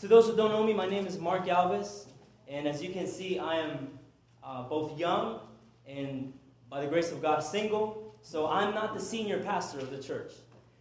to 0.00 0.08
those 0.08 0.26
who 0.26 0.34
don't 0.34 0.50
know 0.50 0.64
me, 0.64 0.72
my 0.72 0.88
name 0.88 1.06
is 1.06 1.18
Mark 1.18 1.44
Galvez, 1.44 2.06
and 2.48 2.66
as 2.66 2.82
you 2.82 2.90
can 2.90 3.06
see, 3.06 3.38
I 3.38 3.56
am 3.56 3.98
uh, 4.42 4.62
both 4.62 4.98
young 4.98 5.40
and, 5.86 6.32
by 6.70 6.80
the 6.80 6.86
grace 6.86 7.12
of 7.12 7.20
God, 7.20 7.40
single. 7.40 8.14
So 8.22 8.48
I'm 8.48 8.74
not 8.74 8.94
the 8.94 9.00
senior 9.00 9.40
pastor 9.40 9.78
of 9.78 9.90
the 9.90 10.02
church. 10.02 10.32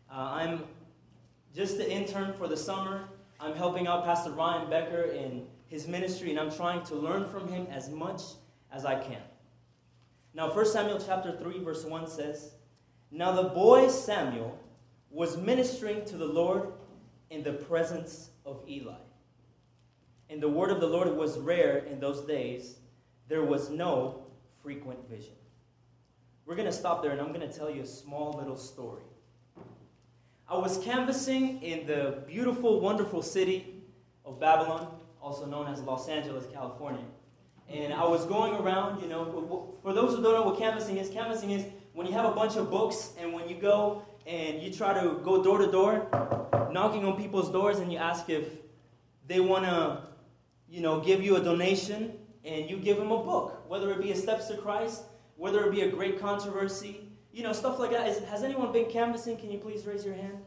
Uh, 0.09 0.19
I'm 0.19 0.63
just 1.53 1.77
the 1.77 1.91
intern 1.91 2.33
for 2.33 2.47
the 2.47 2.55
summer. 2.55 3.09
I'm 3.41 3.55
helping 3.55 3.87
out 3.87 4.05
Pastor 4.05 4.31
Ryan 4.31 4.69
Becker 4.69 5.01
in 5.01 5.47
his 5.67 5.85
ministry, 5.85 6.29
and 6.29 6.39
I'm 6.39 6.51
trying 6.51 6.83
to 6.83 6.95
learn 6.95 7.27
from 7.27 7.49
him 7.49 7.67
as 7.69 7.89
much 7.89 8.21
as 8.71 8.85
I 8.85 9.03
can. 9.03 9.21
Now, 10.33 10.49
1 10.53 10.65
Samuel 10.65 11.01
chapter 11.05 11.35
3, 11.37 11.61
verse 11.61 11.83
1 11.83 12.07
says, 12.07 12.53
Now 13.11 13.33
the 13.33 13.49
boy 13.49 13.89
Samuel 13.89 14.57
was 15.09 15.35
ministering 15.35 16.05
to 16.05 16.15
the 16.15 16.25
Lord 16.25 16.71
in 17.29 17.43
the 17.43 17.53
presence 17.53 18.29
of 18.45 18.63
Eli. 18.65 18.95
And 20.29 20.41
the 20.41 20.49
word 20.49 20.69
of 20.69 20.79
the 20.79 20.87
Lord 20.87 21.09
was 21.15 21.39
rare 21.39 21.77
in 21.77 21.99
those 21.99 22.21
days. 22.21 22.77
There 23.27 23.43
was 23.43 23.69
no 23.69 24.23
frequent 24.61 25.09
vision. 25.09 25.33
We're 26.45 26.55
going 26.55 26.67
to 26.67 26.73
stop 26.73 27.01
there, 27.01 27.11
and 27.11 27.21
I'm 27.21 27.33
going 27.33 27.47
to 27.47 27.53
tell 27.53 27.69
you 27.69 27.81
a 27.81 27.85
small 27.85 28.33
little 28.33 28.57
story. 28.57 29.03
I 30.47 30.57
was 30.57 30.79
canvassing 30.79 31.61
in 31.61 31.85
the 31.85 32.23
beautiful, 32.27 32.79
wonderful 32.79 33.21
city 33.21 33.83
of 34.25 34.39
Babylon, 34.39 34.87
also 35.21 35.45
known 35.45 35.67
as 35.67 35.81
Los 35.81 36.07
Angeles, 36.09 36.45
California. 36.51 37.05
And 37.69 37.93
I 37.93 38.03
was 38.03 38.25
going 38.25 38.55
around, 38.55 39.01
you 39.01 39.07
know, 39.07 39.75
for 39.83 39.93
those 39.93 40.15
who 40.15 40.23
don't 40.23 40.33
know 40.33 40.43
what 40.43 40.57
canvassing 40.57 40.97
is, 40.97 41.09
canvassing 41.09 41.51
is 41.51 41.65
when 41.93 42.07
you 42.07 42.13
have 42.13 42.25
a 42.25 42.31
bunch 42.31 42.55
of 42.55 42.71
books 42.71 43.13
and 43.19 43.31
when 43.31 43.47
you 43.47 43.55
go 43.55 44.01
and 44.25 44.61
you 44.61 44.73
try 44.73 44.93
to 44.93 45.19
go 45.23 45.43
door 45.43 45.59
to 45.59 45.71
door, 45.71 46.07
knocking 46.71 47.05
on 47.05 47.15
people's 47.15 47.51
doors 47.51 47.77
and 47.77 47.91
you 47.91 47.99
ask 47.99 48.27
if 48.29 48.45
they 49.27 49.39
want 49.39 49.65
to, 49.65 50.01
you 50.69 50.81
know, 50.81 50.99
give 50.99 51.21
you 51.21 51.35
a 51.35 51.43
donation 51.43 52.13
and 52.45 52.69
you 52.69 52.77
give 52.77 52.97
them 52.97 53.11
a 53.11 53.23
book, 53.23 53.63
whether 53.67 53.91
it 53.91 54.01
be 54.01 54.11
a 54.11 54.15
Steps 54.15 54.47
to 54.47 54.57
Christ, 54.57 55.03
whether 55.35 55.65
it 55.65 55.71
be 55.71 55.81
a 55.81 55.89
great 55.89 56.19
controversy, 56.19 57.01
you 57.31 57.43
know, 57.43 57.53
stuff 57.53 57.79
like 57.79 57.91
that. 57.91 58.07
Is, 58.07 58.19
has 58.25 58.43
anyone 58.43 58.71
been 58.71 58.89
canvassing? 58.89 59.37
Can 59.37 59.51
you 59.51 59.57
please 59.57 59.85
raise 59.85 60.05
your 60.05 60.13
hand? 60.13 60.37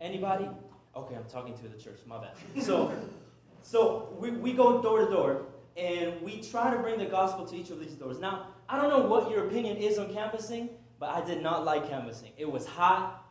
Anybody? 0.00 0.48
Okay, 0.96 1.14
I'm 1.14 1.24
talking 1.24 1.56
to 1.58 1.68
the 1.68 1.78
church. 1.78 1.98
My 2.06 2.18
bad. 2.18 2.62
So, 2.62 2.92
so 3.62 4.16
we, 4.18 4.30
we 4.30 4.52
go 4.52 4.82
door 4.82 5.04
to 5.04 5.10
door 5.10 5.42
and 5.76 6.20
we 6.22 6.40
try 6.40 6.74
to 6.74 6.78
bring 6.78 6.98
the 6.98 7.06
gospel 7.06 7.46
to 7.46 7.56
each 7.56 7.70
of 7.70 7.80
these 7.80 7.94
doors. 7.94 8.18
Now, 8.18 8.48
I 8.68 8.80
don't 8.80 8.90
know 8.90 9.06
what 9.06 9.30
your 9.30 9.46
opinion 9.46 9.76
is 9.76 9.98
on 9.98 10.12
canvassing, 10.12 10.70
but 10.98 11.10
I 11.10 11.24
did 11.24 11.42
not 11.42 11.64
like 11.64 11.88
canvassing. 11.88 12.32
It 12.36 12.50
was 12.50 12.66
hot, 12.66 13.24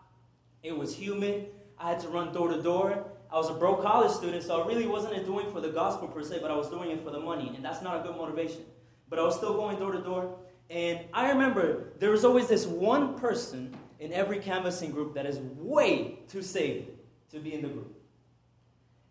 it 0.63 0.77
was 0.77 0.95
humid. 0.95 1.47
I 1.77 1.89
had 1.89 1.99
to 2.01 2.09
run 2.09 2.33
door 2.33 2.49
to 2.49 2.61
door. 2.61 3.05
I 3.31 3.37
was 3.37 3.49
a 3.49 3.53
broke 3.53 3.83
college 3.83 4.11
student, 4.11 4.43
so 4.43 4.61
I 4.61 4.67
really 4.67 4.87
wasn't 4.87 5.25
doing 5.25 5.45
it 5.45 5.51
for 5.51 5.61
the 5.61 5.69
gospel 5.69 6.07
per 6.07 6.23
se, 6.23 6.39
but 6.41 6.49
I 6.49 6.55
was 6.55 6.69
doing 6.69 6.89
it 6.89 7.03
for 7.03 7.11
the 7.11 7.19
money, 7.19 7.51
and 7.55 7.63
that's 7.63 7.81
not 7.81 7.99
a 7.99 8.03
good 8.07 8.17
motivation. 8.17 8.63
But 9.07 9.19
I 9.19 9.23
was 9.23 9.35
still 9.35 9.53
going 9.53 9.77
door 9.77 9.91
to 9.91 10.01
door. 10.01 10.35
And 10.69 11.01
I 11.13 11.29
remember 11.29 11.93
there 11.99 12.11
was 12.11 12.25
always 12.25 12.47
this 12.47 12.65
one 12.65 13.17
person 13.19 13.75
in 13.99 14.13
every 14.13 14.39
canvassing 14.39 14.91
group 14.91 15.13
that 15.15 15.25
is 15.25 15.37
way 15.57 16.19
too 16.27 16.41
saved 16.41 16.89
to 17.31 17.39
be 17.39 17.53
in 17.53 17.61
the 17.61 17.67
group. 17.67 17.95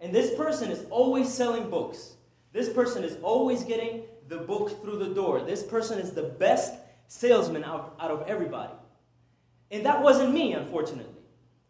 And 0.01 0.15
this 0.15 0.35
person 0.35 0.71
is 0.71 0.85
always 0.91 1.33
selling 1.33 1.69
books. 1.69 2.15
This 2.53 2.69
person 2.69 3.05
is 3.05 3.17
always 3.23 3.65
getting 3.65 4.03
the 4.29 4.39
book 4.39 4.83
through 4.83 4.99
the 4.99 5.15
door. 5.15 5.41
This 5.41 5.63
person 5.63 5.99
is 5.99 6.13
the 6.13 6.23
best 6.23 6.75
salesman 7.09 7.65
out, 7.65 7.97
out 8.01 8.11
of 8.11 8.27
everybody. 8.29 8.73
And 9.71 9.85
that 9.85 10.03
wasn't 10.03 10.33
me, 10.33 10.53
unfortunately. 10.53 11.13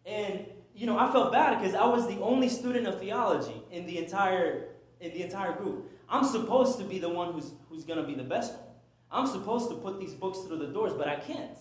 And 0.04 0.46
you 0.78 0.86
know, 0.86 0.96
I 0.96 1.10
felt 1.10 1.32
bad 1.32 1.58
because 1.58 1.74
I 1.74 1.86
was 1.86 2.06
the 2.06 2.20
only 2.20 2.48
student 2.48 2.86
of 2.86 3.00
theology 3.00 3.62
in 3.72 3.84
the 3.84 3.98
entire 3.98 4.68
in 5.00 5.12
the 5.12 5.22
entire 5.24 5.52
group. 5.52 5.90
I'm 6.08 6.24
supposed 6.24 6.78
to 6.78 6.84
be 6.84 7.00
the 7.00 7.08
one 7.08 7.32
who's 7.32 7.50
who's 7.68 7.84
gonna 7.84 8.06
be 8.06 8.14
the 8.14 8.22
best 8.22 8.54
one. 8.54 8.62
I'm 9.10 9.26
supposed 9.26 9.70
to 9.70 9.76
put 9.76 9.98
these 9.98 10.14
books 10.14 10.38
through 10.46 10.58
the 10.58 10.68
doors, 10.68 10.92
but 10.92 11.08
I 11.08 11.16
can't. 11.16 11.58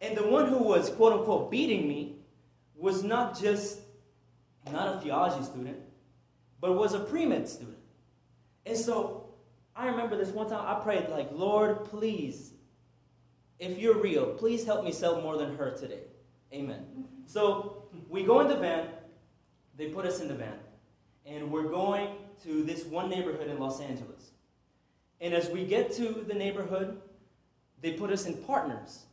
And 0.00 0.16
the 0.16 0.26
one 0.26 0.48
who 0.48 0.58
was, 0.58 0.90
quote 0.90 1.12
unquote, 1.12 1.50
beating 1.50 1.86
me 1.86 2.16
was 2.74 3.04
not 3.04 3.38
just 3.38 3.80
not 4.72 4.96
a 4.96 5.00
theology 5.00 5.44
student, 5.44 5.78
but 6.60 6.72
was 6.72 6.92
a 6.92 7.00
pre 7.00 7.26
med 7.26 7.48
student. 7.48 7.78
And 8.66 8.76
so 8.76 9.28
I 9.76 9.86
remember 9.86 10.16
this 10.16 10.30
one 10.30 10.48
time 10.48 10.64
I 10.66 10.82
prayed, 10.82 11.08
like, 11.08 11.30
Lord, 11.32 11.84
please, 11.84 12.52
if 13.60 13.78
you're 13.78 14.00
real, 14.00 14.34
please 14.34 14.64
help 14.64 14.84
me 14.84 14.90
sell 14.90 15.20
more 15.20 15.36
than 15.36 15.56
her 15.56 15.70
today. 15.70 16.09
Amen. 16.52 16.84
So 17.26 17.84
we 18.08 18.24
go 18.24 18.40
in 18.40 18.48
the 18.48 18.56
van, 18.56 18.88
they 19.76 19.88
put 19.88 20.04
us 20.04 20.20
in 20.20 20.28
the 20.28 20.34
van, 20.34 20.58
and 21.26 21.50
we're 21.50 21.68
going 21.68 22.16
to 22.42 22.62
this 22.64 22.84
one 22.84 23.08
neighborhood 23.08 23.48
in 23.48 23.58
Los 23.58 23.80
Angeles. 23.80 24.30
And 25.20 25.34
as 25.34 25.48
we 25.50 25.64
get 25.64 25.92
to 25.92 26.24
the 26.26 26.34
neighborhood, 26.34 27.00
they 27.82 27.92
put 27.92 28.10
us 28.10 28.26
in 28.26 28.34
partners. 28.34 29.04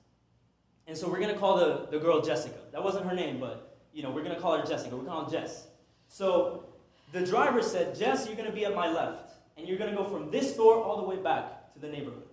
And 0.88 0.98
so 0.98 1.10
we're 1.10 1.20
going 1.20 1.34
to 1.34 1.40
call 1.40 1.58
the, 1.58 1.88
the 1.92 2.00
girl 2.00 2.22
Jessica. 2.22 2.58
That 2.72 2.84
wasn't 2.84 3.06
her 3.06 3.16
name, 3.16 3.40
but 3.40 3.78
you 3.94 4.04
know, 4.04 4.10
we're 4.10 4.24
going 4.24 4.36
to 4.36 4.42
call 4.42 4.58
her 4.58 4.66
Jessica. 4.66 4.96
We're 4.96 5.06
calling 5.06 5.30
Jess. 5.30 5.68
So 6.08 6.64
the 7.12 7.26
driver 7.26 7.62
said, 7.62 7.98
Jess, 7.98 8.26
you're 8.26 8.36
going 8.36 8.50
to 8.50 8.56
be 8.56 8.66
at 8.66 8.74
my 8.74 8.92
left. 8.92 9.34
And 9.58 9.68
you're 9.68 9.78
going 9.78 9.90
to 9.90 9.98
go 9.98 10.04
from 10.06 10.30
this 10.30 10.54
door 10.54 10.84
all 10.84 10.98
the 10.98 11.04
way 11.04 11.18
back 11.18 11.74
to 11.74 11.80
the 11.80 11.88
neighborhood. 11.88 12.28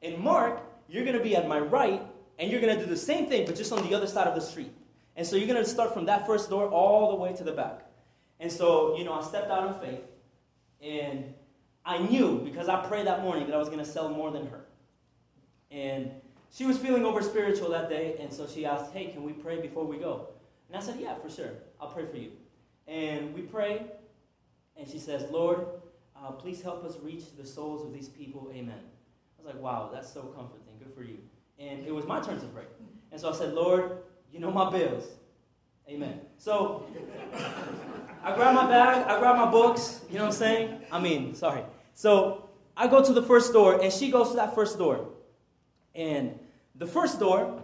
And 0.00 0.18
Mark, 0.18 0.62
you're 0.88 1.04
going 1.04 1.16
to 1.16 1.22
be 1.22 1.34
at 1.36 1.48
my 1.48 1.58
right, 1.58 2.02
and 2.38 2.50
you're 2.50 2.60
going 2.60 2.76
to 2.76 2.82
do 2.82 2.88
the 2.88 2.96
same 2.96 3.26
thing, 3.26 3.46
but 3.46 3.56
just 3.56 3.72
on 3.72 3.86
the 3.88 3.94
other 3.94 4.06
side 4.06 4.26
of 4.26 4.34
the 4.34 4.40
street. 4.40 4.72
And 5.16 5.26
so 5.26 5.36
you're 5.36 5.46
going 5.46 5.62
to 5.62 5.68
start 5.68 5.92
from 5.92 6.06
that 6.06 6.26
first 6.26 6.48
door 6.50 6.68
all 6.68 7.10
the 7.10 7.16
way 7.16 7.32
to 7.34 7.44
the 7.44 7.52
back. 7.52 7.86
And 8.40 8.50
so, 8.50 8.96
you 8.96 9.04
know, 9.04 9.12
I 9.12 9.22
stepped 9.22 9.50
out 9.50 9.68
in 9.68 9.74
faith, 9.88 10.00
and 10.80 11.34
I 11.84 11.98
knew 11.98 12.40
because 12.44 12.68
I 12.68 12.84
prayed 12.86 13.06
that 13.06 13.22
morning 13.22 13.46
that 13.46 13.54
I 13.54 13.58
was 13.58 13.68
going 13.68 13.78
to 13.78 13.84
sell 13.84 14.08
more 14.08 14.30
than 14.30 14.46
her. 14.48 14.64
And 15.70 16.10
she 16.50 16.64
was 16.64 16.76
feeling 16.76 17.04
over 17.04 17.22
spiritual 17.22 17.70
that 17.70 17.88
day, 17.88 18.16
and 18.20 18.32
so 18.32 18.46
she 18.46 18.66
asked, 18.66 18.92
Hey, 18.92 19.06
can 19.06 19.22
we 19.22 19.32
pray 19.32 19.60
before 19.60 19.84
we 19.84 19.96
go? 19.96 20.28
And 20.68 20.76
I 20.76 20.80
said, 20.80 20.98
Yeah, 21.00 21.14
for 21.14 21.30
sure. 21.30 21.50
I'll 21.80 21.88
pray 21.88 22.06
for 22.06 22.16
you. 22.16 22.32
And 22.86 23.32
we 23.34 23.42
pray, 23.42 23.86
and 24.76 24.88
she 24.88 24.98
says, 24.98 25.30
Lord, 25.30 25.66
uh, 26.16 26.32
please 26.32 26.60
help 26.60 26.84
us 26.84 26.96
reach 27.02 27.24
the 27.38 27.46
souls 27.46 27.84
of 27.86 27.92
these 27.92 28.08
people. 28.08 28.50
Amen. 28.52 28.78
I 28.78 29.42
was 29.42 29.54
like, 29.54 29.62
Wow, 29.62 29.90
that's 29.92 30.12
so 30.12 30.22
comforting. 30.22 30.78
Good 30.78 30.94
for 30.94 31.04
you. 31.04 31.18
And 31.62 31.86
it 31.86 31.94
was 31.94 32.06
my 32.06 32.20
turn 32.20 32.40
to 32.40 32.46
pray. 32.46 32.64
And 33.12 33.20
so 33.20 33.30
I 33.30 33.34
said, 33.34 33.54
Lord, 33.54 33.98
you 34.32 34.40
know 34.40 34.50
my 34.50 34.68
bills. 34.70 35.04
Amen. 35.88 36.20
So 36.38 36.86
I 38.24 38.34
grab 38.34 38.54
my 38.54 38.66
bag, 38.66 39.06
I 39.06 39.18
grab 39.20 39.36
my 39.36 39.50
books, 39.50 40.00
you 40.08 40.16
know 40.16 40.24
what 40.24 40.32
I'm 40.32 40.38
saying? 40.38 40.80
I 40.90 40.98
mean, 40.98 41.34
sorry. 41.34 41.62
So 41.94 42.48
I 42.76 42.88
go 42.88 43.04
to 43.04 43.12
the 43.12 43.22
first 43.22 43.52
door, 43.52 43.80
and 43.80 43.92
she 43.92 44.10
goes 44.10 44.30
to 44.30 44.36
that 44.36 44.54
first 44.54 44.78
door. 44.78 45.08
And 45.94 46.38
the 46.74 46.86
first 46.86 47.20
door 47.20 47.62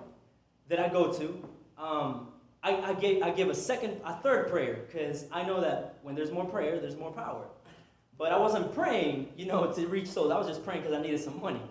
that 0.69 0.78
I 0.78 0.88
go 0.88 1.12
to, 1.12 1.48
um, 1.78 2.28
I, 2.62 2.76
I, 2.91 2.94
gave, 2.94 3.22
I 3.22 3.30
give 3.30 3.48
a 3.48 3.54
second, 3.54 4.00
a 4.04 4.15
third 4.15 4.48
prayer, 4.48 4.84
because 4.86 5.25
I 5.32 5.42
know 5.42 5.60
that 5.60 5.98
when 6.03 6.15
there's 6.15 6.30
more 6.30 6.44
prayer, 6.44 6.78
there's 6.78 6.97
more 6.97 7.12
power. 7.12 7.47
But 8.19 8.32
I 8.32 8.38
wasn't 8.38 8.75
praying, 8.75 9.30
you 9.36 9.47
know, 9.47 9.72
to 9.72 9.86
reach 9.86 10.09
souls. 10.09 10.30
I 10.30 10.38
was 10.38 10.47
just 10.47 10.65
praying 10.65 10.82
because 10.82 10.97
I 10.97 11.00
needed 11.00 11.20
some 11.20 11.41
money. 11.41 11.62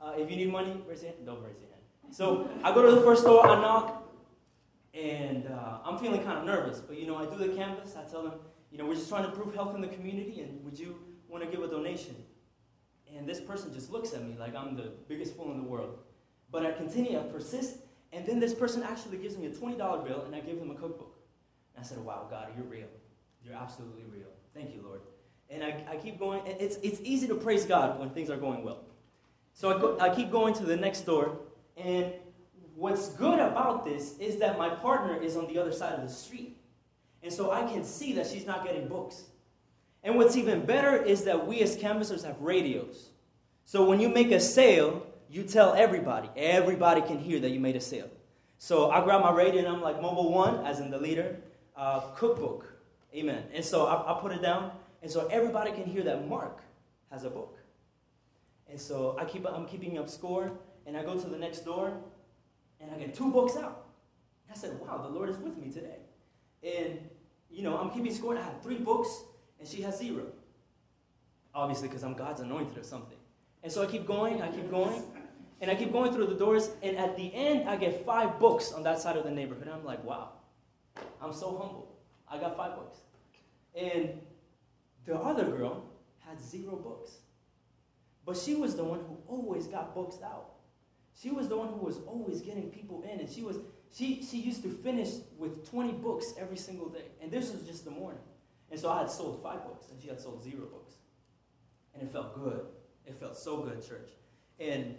Uh, 0.00 0.12
if 0.16 0.30
you 0.30 0.36
need 0.36 0.50
money, 0.50 0.80
raise 0.86 1.02
your 1.02 1.12
hand. 1.12 1.26
Don't 1.26 1.42
raise 1.42 1.58
your 1.60 1.70
hand. 1.70 2.14
So 2.14 2.48
I 2.64 2.72
go 2.72 2.82
to 2.82 2.94
the 2.94 3.02
first 3.02 3.24
door, 3.24 3.46
I 3.46 3.60
knock, 3.60 4.08
and 4.94 5.46
uh, 5.46 5.78
I'm 5.84 5.98
feeling 5.98 6.22
kind 6.22 6.38
of 6.38 6.44
nervous. 6.44 6.80
But, 6.80 6.98
you 6.98 7.06
know, 7.06 7.16
I 7.16 7.26
do 7.26 7.36
the 7.36 7.54
canvas. 7.54 7.96
I 7.96 8.08
tell 8.10 8.22
them, 8.22 8.34
you 8.70 8.78
know, 8.78 8.86
we're 8.86 8.94
just 8.94 9.08
trying 9.08 9.24
to 9.24 9.30
improve 9.30 9.54
health 9.54 9.74
in 9.74 9.80
the 9.80 9.88
community, 9.88 10.40
and 10.40 10.64
would 10.64 10.78
you 10.78 10.96
want 11.28 11.44
to 11.44 11.50
give 11.50 11.62
a 11.62 11.68
donation? 11.68 12.16
And 13.16 13.28
this 13.28 13.40
person 13.40 13.72
just 13.72 13.90
looks 13.90 14.12
at 14.14 14.24
me 14.24 14.36
like 14.38 14.54
I'm 14.54 14.76
the 14.76 14.92
biggest 15.08 15.36
fool 15.36 15.50
in 15.52 15.58
the 15.58 15.68
world. 15.68 15.98
But 16.50 16.64
I 16.64 16.72
continue, 16.72 17.18
I 17.18 17.22
persist, 17.22 17.78
and 18.12 18.24
then 18.26 18.40
this 18.40 18.54
person 18.54 18.82
actually 18.82 19.18
gives 19.18 19.36
me 19.36 19.46
a 19.46 19.50
$20 19.50 19.76
bill, 20.06 20.22
and 20.24 20.34
I 20.34 20.40
give 20.40 20.58
them 20.58 20.70
a 20.70 20.74
cookbook. 20.74 21.18
And 21.74 21.84
I 21.84 21.88
said, 21.88 21.98
wow, 21.98 22.26
God, 22.30 22.48
you're 22.56 22.66
real. 22.66 22.88
You're 23.44 23.54
absolutely 23.54 24.04
real. 24.10 24.28
Thank 24.54 24.74
you, 24.74 24.82
Lord. 24.82 25.00
And 25.50 25.62
I, 25.62 25.84
I 25.90 25.96
keep 25.96 26.18
going. 26.18 26.42
It's, 26.46 26.76
it's 26.82 27.00
easy 27.02 27.26
to 27.28 27.34
praise 27.34 27.64
God 27.64 27.98
when 27.98 28.10
things 28.10 28.30
are 28.30 28.36
going 28.36 28.64
well. 28.64 28.84
So 29.58 29.76
I, 29.76 29.80
go, 29.80 29.98
I 29.98 30.14
keep 30.14 30.30
going 30.30 30.54
to 30.54 30.64
the 30.64 30.76
next 30.76 31.00
door, 31.00 31.36
and 31.76 32.12
What's 32.78 33.08
good 33.08 33.40
about 33.40 33.84
this 33.84 34.16
is 34.18 34.36
that 34.36 34.56
my 34.56 34.68
partner 34.68 35.20
is 35.20 35.36
on 35.36 35.48
the 35.48 35.58
other 35.58 35.72
side 35.72 35.94
of 35.94 36.02
the 36.02 36.08
street. 36.08 36.56
And 37.24 37.32
so 37.32 37.50
I 37.50 37.62
can 37.62 37.82
see 37.82 38.12
that 38.12 38.28
she's 38.28 38.46
not 38.46 38.64
getting 38.64 38.86
books. 38.86 39.24
And 40.04 40.14
what's 40.14 40.36
even 40.36 40.64
better 40.64 40.96
is 40.96 41.24
that 41.24 41.44
we 41.44 41.60
as 41.60 41.74
canvassers 41.74 42.22
have 42.22 42.40
radios. 42.40 43.08
So 43.64 43.84
when 43.84 43.98
you 43.98 44.08
make 44.08 44.30
a 44.30 44.38
sale, 44.38 45.04
you 45.28 45.42
tell 45.42 45.74
everybody. 45.74 46.30
Everybody 46.36 47.00
can 47.00 47.18
hear 47.18 47.40
that 47.40 47.50
you 47.50 47.58
made 47.58 47.74
a 47.74 47.80
sale. 47.80 48.08
So 48.58 48.92
I 48.92 49.02
grab 49.02 49.22
my 49.22 49.32
radio 49.32 49.58
and 49.58 49.68
I'm 49.68 49.82
like, 49.82 50.00
Mobile 50.00 50.32
One, 50.32 50.64
as 50.64 50.78
in 50.78 50.88
the 50.88 50.98
leader, 50.98 51.36
uh, 51.76 52.02
cookbook. 52.14 52.74
Amen. 53.12 53.42
And 53.52 53.64
so 53.64 53.86
I, 53.86 54.16
I 54.16 54.20
put 54.20 54.30
it 54.30 54.40
down. 54.40 54.70
And 55.02 55.10
so 55.10 55.26
everybody 55.26 55.72
can 55.72 55.84
hear 55.84 56.04
that 56.04 56.28
Mark 56.28 56.60
has 57.10 57.24
a 57.24 57.30
book. 57.30 57.57
And 58.70 58.80
so 58.80 59.16
I 59.18 59.24
keep, 59.24 59.46
I'm 59.46 59.66
keeping 59.66 59.98
up 59.98 60.08
score. 60.08 60.52
And 60.86 60.96
I 60.96 61.02
go 61.02 61.18
to 61.18 61.28
the 61.28 61.38
next 61.38 61.60
door 61.60 61.92
and 62.80 62.90
I 62.90 62.98
get 62.98 63.14
two 63.14 63.30
books 63.30 63.56
out. 63.56 63.86
I 64.50 64.54
said, 64.54 64.78
wow, 64.80 64.98
the 65.02 65.08
Lord 65.08 65.28
is 65.28 65.36
with 65.36 65.56
me 65.58 65.70
today. 65.70 65.98
And, 66.62 66.98
you 67.50 67.62
know, 67.62 67.76
I'm 67.76 67.90
keeping 67.90 68.12
score. 68.14 68.34
and 68.34 68.42
I 68.42 68.44
have 68.44 68.62
three 68.62 68.78
books. 68.78 69.10
And 69.58 69.68
she 69.68 69.82
has 69.82 69.98
zero. 69.98 70.26
Obviously, 71.54 71.88
because 71.88 72.04
I'm 72.04 72.14
God's 72.14 72.40
anointed 72.40 72.78
or 72.78 72.84
something. 72.84 73.18
And 73.62 73.72
so 73.72 73.82
I 73.82 73.86
keep 73.86 74.06
going, 74.06 74.40
I 74.40 74.48
keep 74.48 74.70
going, 74.70 75.02
and 75.60 75.70
I 75.70 75.74
keep 75.74 75.92
going 75.92 76.12
through 76.12 76.26
the 76.26 76.36
doors, 76.36 76.70
and 76.82 76.96
at 76.96 77.16
the 77.16 77.34
end, 77.34 77.68
I 77.68 77.76
get 77.76 78.06
five 78.06 78.38
books 78.38 78.72
on 78.72 78.84
that 78.84 79.00
side 79.00 79.16
of 79.16 79.24
the 79.24 79.30
neighborhood. 79.30 79.66
And 79.66 79.74
I'm 79.74 79.84
like, 79.84 80.02
wow, 80.04 80.30
I'm 81.20 81.32
so 81.32 81.58
humble. 81.58 81.96
I 82.30 82.38
got 82.38 82.56
five 82.56 82.76
books. 82.76 82.98
And 83.74 84.20
the 85.04 85.16
other 85.16 85.44
girl 85.44 85.84
had 86.20 86.40
zero 86.40 86.76
books. 86.76 87.12
But 88.28 88.36
she 88.36 88.54
was 88.54 88.76
the 88.76 88.84
one 88.84 89.00
who 89.08 89.16
always 89.26 89.66
got 89.68 89.94
books 89.94 90.16
out. 90.22 90.50
She 91.14 91.30
was 91.30 91.48
the 91.48 91.56
one 91.56 91.68
who 91.68 91.86
was 91.86 91.96
always 92.06 92.42
getting 92.42 92.68
people 92.68 93.02
in, 93.10 93.20
and 93.20 93.28
she 93.28 93.42
was 93.42 93.56
she 93.90 94.22
she 94.22 94.36
used 94.36 94.62
to 94.64 94.68
finish 94.68 95.08
with 95.38 95.66
20 95.70 95.92
books 95.94 96.34
every 96.38 96.58
single 96.58 96.90
day. 96.90 97.06
And 97.22 97.30
this 97.30 97.50
was 97.50 97.62
just 97.62 97.86
the 97.86 97.90
morning. 97.90 98.20
And 98.70 98.78
so 98.78 98.90
I 98.90 98.98
had 98.98 99.10
sold 99.10 99.42
five 99.42 99.64
books, 99.64 99.86
and 99.90 99.98
she 99.98 100.08
had 100.08 100.20
sold 100.20 100.44
zero 100.44 100.66
books. 100.66 100.96
And 101.94 102.02
it 102.02 102.10
felt 102.10 102.34
good. 102.34 102.66
It 103.06 103.14
felt 103.14 103.34
so 103.34 103.62
good, 103.62 103.80
church. 103.88 104.10
And 104.60 104.96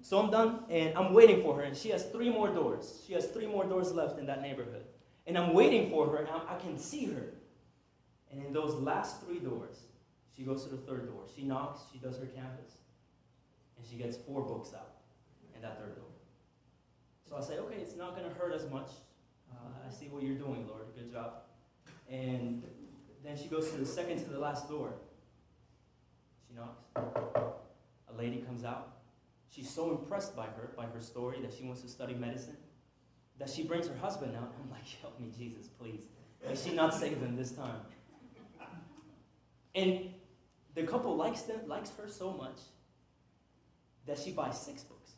so 0.00 0.18
I'm 0.18 0.30
done, 0.30 0.60
and 0.70 0.96
I'm 0.96 1.12
waiting 1.12 1.42
for 1.42 1.56
her, 1.56 1.64
and 1.64 1.76
she 1.76 1.90
has 1.90 2.04
three 2.04 2.30
more 2.30 2.48
doors. 2.48 3.04
She 3.06 3.12
has 3.12 3.26
three 3.26 3.46
more 3.46 3.66
doors 3.66 3.92
left 3.92 4.18
in 4.18 4.24
that 4.24 4.40
neighborhood. 4.40 4.86
And 5.26 5.36
I'm 5.36 5.52
waiting 5.52 5.90
for 5.90 6.08
her, 6.08 6.16
and 6.16 6.28
I 6.48 6.56
can 6.60 6.78
see 6.78 7.04
her. 7.12 7.34
And 8.32 8.42
in 8.42 8.54
those 8.54 8.72
last 8.80 9.22
three 9.22 9.40
doors, 9.40 9.83
she 10.36 10.42
goes 10.42 10.64
to 10.64 10.70
the 10.70 10.76
third 10.76 11.06
door. 11.06 11.22
She 11.34 11.44
knocks, 11.44 11.80
she 11.92 11.98
does 11.98 12.18
her 12.18 12.26
canvas, 12.26 12.78
and 13.76 13.86
she 13.88 13.96
gets 13.96 14.16
four 14.16 14.42
books 14.42 14.74
out 14.74 14.94
in 15.54 15.62
that 15.62 15.78
third 15.78 15.96
door. 15.96 16.04
So 17.28 17.36
I 17.36 17.40
say, 17.40 17.58
okay, 17.58 17.76
it's 17.76 17.96
not 17.96 18.16
going 18.16 18.28
to 18.28 18.34
hurt 18.36 18.52
as 18.52 18.68
much. 18.70 18.90
Uh, 19.50 19.86
I 19.86 19.92
see 19.92 20.06
what 20.08 20.22
you're 20.22 20.36
doing, 20.36 20.66
Lord. 20.68 20.84
Good 20.96 21.12
job. 21.12 21.34
And 22.10 22.62
then 23.24 23.36
she 23.36 23.48
goes 23.48 23.70
to 23.70 23.78
the 23.78 23.86
second 23.86 24.18
to 24.18 24.30
the 24.30 24.38
last 24.38 24.68
door. 24.68 24.92
She 26.46 26.54
knocks. 26.54 26.82
A 26.96 28.18
lady 28.18 28.38
comes 28.38 28.64
out. 28.64 28.90
She's 29.48 29.70
so 29.70 29.90
impressed 29.90 30.36
by 30.36 30.46
her, 30.46 30.70
by 30.76 30.86
her 30.86 31.00
story, 31.00 31.38
that 31.42 31.52
she 31.52 31.64
wants 31.64 31.80
to 31.82 31.88
study 31.88 32.14
medicine, 32.14 32.56
that 33.38 33.48
she 33.48 33.62
brings 33.62 33.86
her 33.86 33.96
husband 33.96 34.36
out. 34.36 34.52
I'm 34.60 34.70
like, 34.70 34.84
help 35.00 35.18
me, 35.20 35.30
Jesus, 35.36 35.68
please. 35.68 36.02
May 36.46 36.56
she 36.56 36.74
not 36.74 36.92
save 36.92 37.18
him 37.18 37.36
this 37.36 37.52
time. 37.52 37.80
And 39.74 40.10
the 40.74 40.82
couple 40.82 41.16
likes 41.16 41.42
them, 41.42 41.60
likes 41.66 41.90
her 41.98 42.08
so 42.08 42.32
much 42.32 42.58
that 44.06 44.18
she 44.18 44.32
buys 44.32 44.60
six 44.60 44.82
books. 44.82 45.12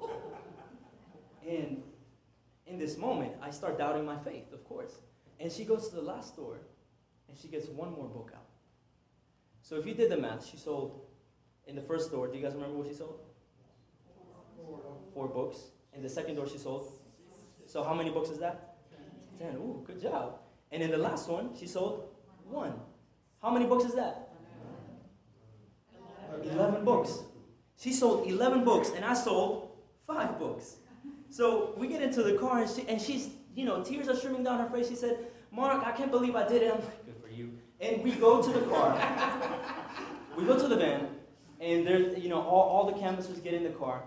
and 1.48 1.82
in 2.66 2.78
this 2.78 2.96
moment, 2.96 3.32
I 3.42 3.50
start 3.50 3.78
doubting 3.78 4.04
my 4.04 4.16
faith, 4.16 4.52
of 4.52 4.64
course. 4.64 4.94
And 5.38 5.52
she 5.52 5.64
goes 5.64 5.88
to 5.88 5.96
the 5.96 6.02
last 6.02 6.32
store 6.34 6.60
and 7.28 7.36
she 7.36 7.48
gets 7.48 7.68
one 7.68 7.92
more 7.92 8.06
book 8.06 8.32
out. 8.34 8.46
So 9.62 9.76
if 9.76 9.86
you 9.86 9.94
did 9.94 10.10
the 10.10 10.16
math, 10.16 10.46
she 10.46 10.56
sold 10.56 11.00
in 11.66 11.74
the 11.74 11.82
first 11.82 12.10
door, 12.10 12.28
do 12.28 12.36
you 12.36 12.42
guys 12.42 12.54
remember 12.54 12.76
what 12.76 12.88
she 12.88 12.94
sold? 12.94 13.20
Four 15.12 15.28
books. 15.28 15.58
In 15.94 16.02
the 16.02 16.08
second 16.08 16.36
door, 16.36 16.48
she 16.48 16.58
sold. 16.58 16.90
So 17.66 17.82
how 17.82 17.94
many 17.94 18.10
books 18.10 18.30
is 18.30 18.38
that? 18.38 18.76
Ten. 19.38 19.54
Ooh, 19.56 19.82
good 19.86 20.00
job. 20.00 20.38
And 20.72 20.82
in 20.82 20.90
the 20.90 20.98
last 20.98 21.28
one, 21.28 21.50
she 21.58 21.66
sold 21.66 22.08
one. 22.44 22.74
How 23.42 23.50
many 23.50 23.66
books 23.66 23.84
is 23.84 23.94
that? 23.94 24.23
11 26.50 26.84
books. 26.84 27.20
She 27.76 27.92
sold 27.92 28.26
11 28.26 28.64
books, 28.64 28.90
and 28.94 29.04
I 29.04 29.14
sold 29.14 29.70
five 30.06 30.38
books. 30.38 30.76
So 31.30 31.74
we 31.76 31.88
get 31.88 32.02
into 32.02 32.22
the 32.22 32.34
car, 32.34 32.62
and, 32.62 32.70
she, 32.70 32.86
and 32.88 33.00
she's, 33.00 33.30
you 33.54 33.64
know, 33.64 33.82
tears 33.82 34.08
are 34.08 34.16
streaming 34.16 34.44
down 34.44 34.60
her 34.60 34.70
face. 34.70 34.88
She 34.88 34.94
said, 34.96 35.18
Mark, 35.50 35.84
I 35.84 35.92
can't 35.92 36.10
believe 36.10 36.36
I 36.36 36.46
did 36.46 36.62
it. 36.62 36.72
I'm 36.72 36.80
like, 36.80 37.06
good 37.06 37.16
for 37.22 37.28
you. 37.28 37.52
And 37.80 38.02
we 38.02 38.12
go 38.12 38.42
to 38.42 38.50
the 38.50 38.66
car. 38.66 38.94
we 40.36 40.44
go 40.44 40.58
to 40.58 40.68
the 40.68 40.76
van, 40.76 41.08
and 41.60 41.86
there's, 41.86 42.18
you 42.22 42.28
know, 42.28 42.40
all, 42.40 42.68
all 42.68 42.86
the 42.86 42.98
canvassers 42.98 43.38
get 43.38 43.54
in 43.54 43.64
the 43.64 43.70
car. 43.70 44.04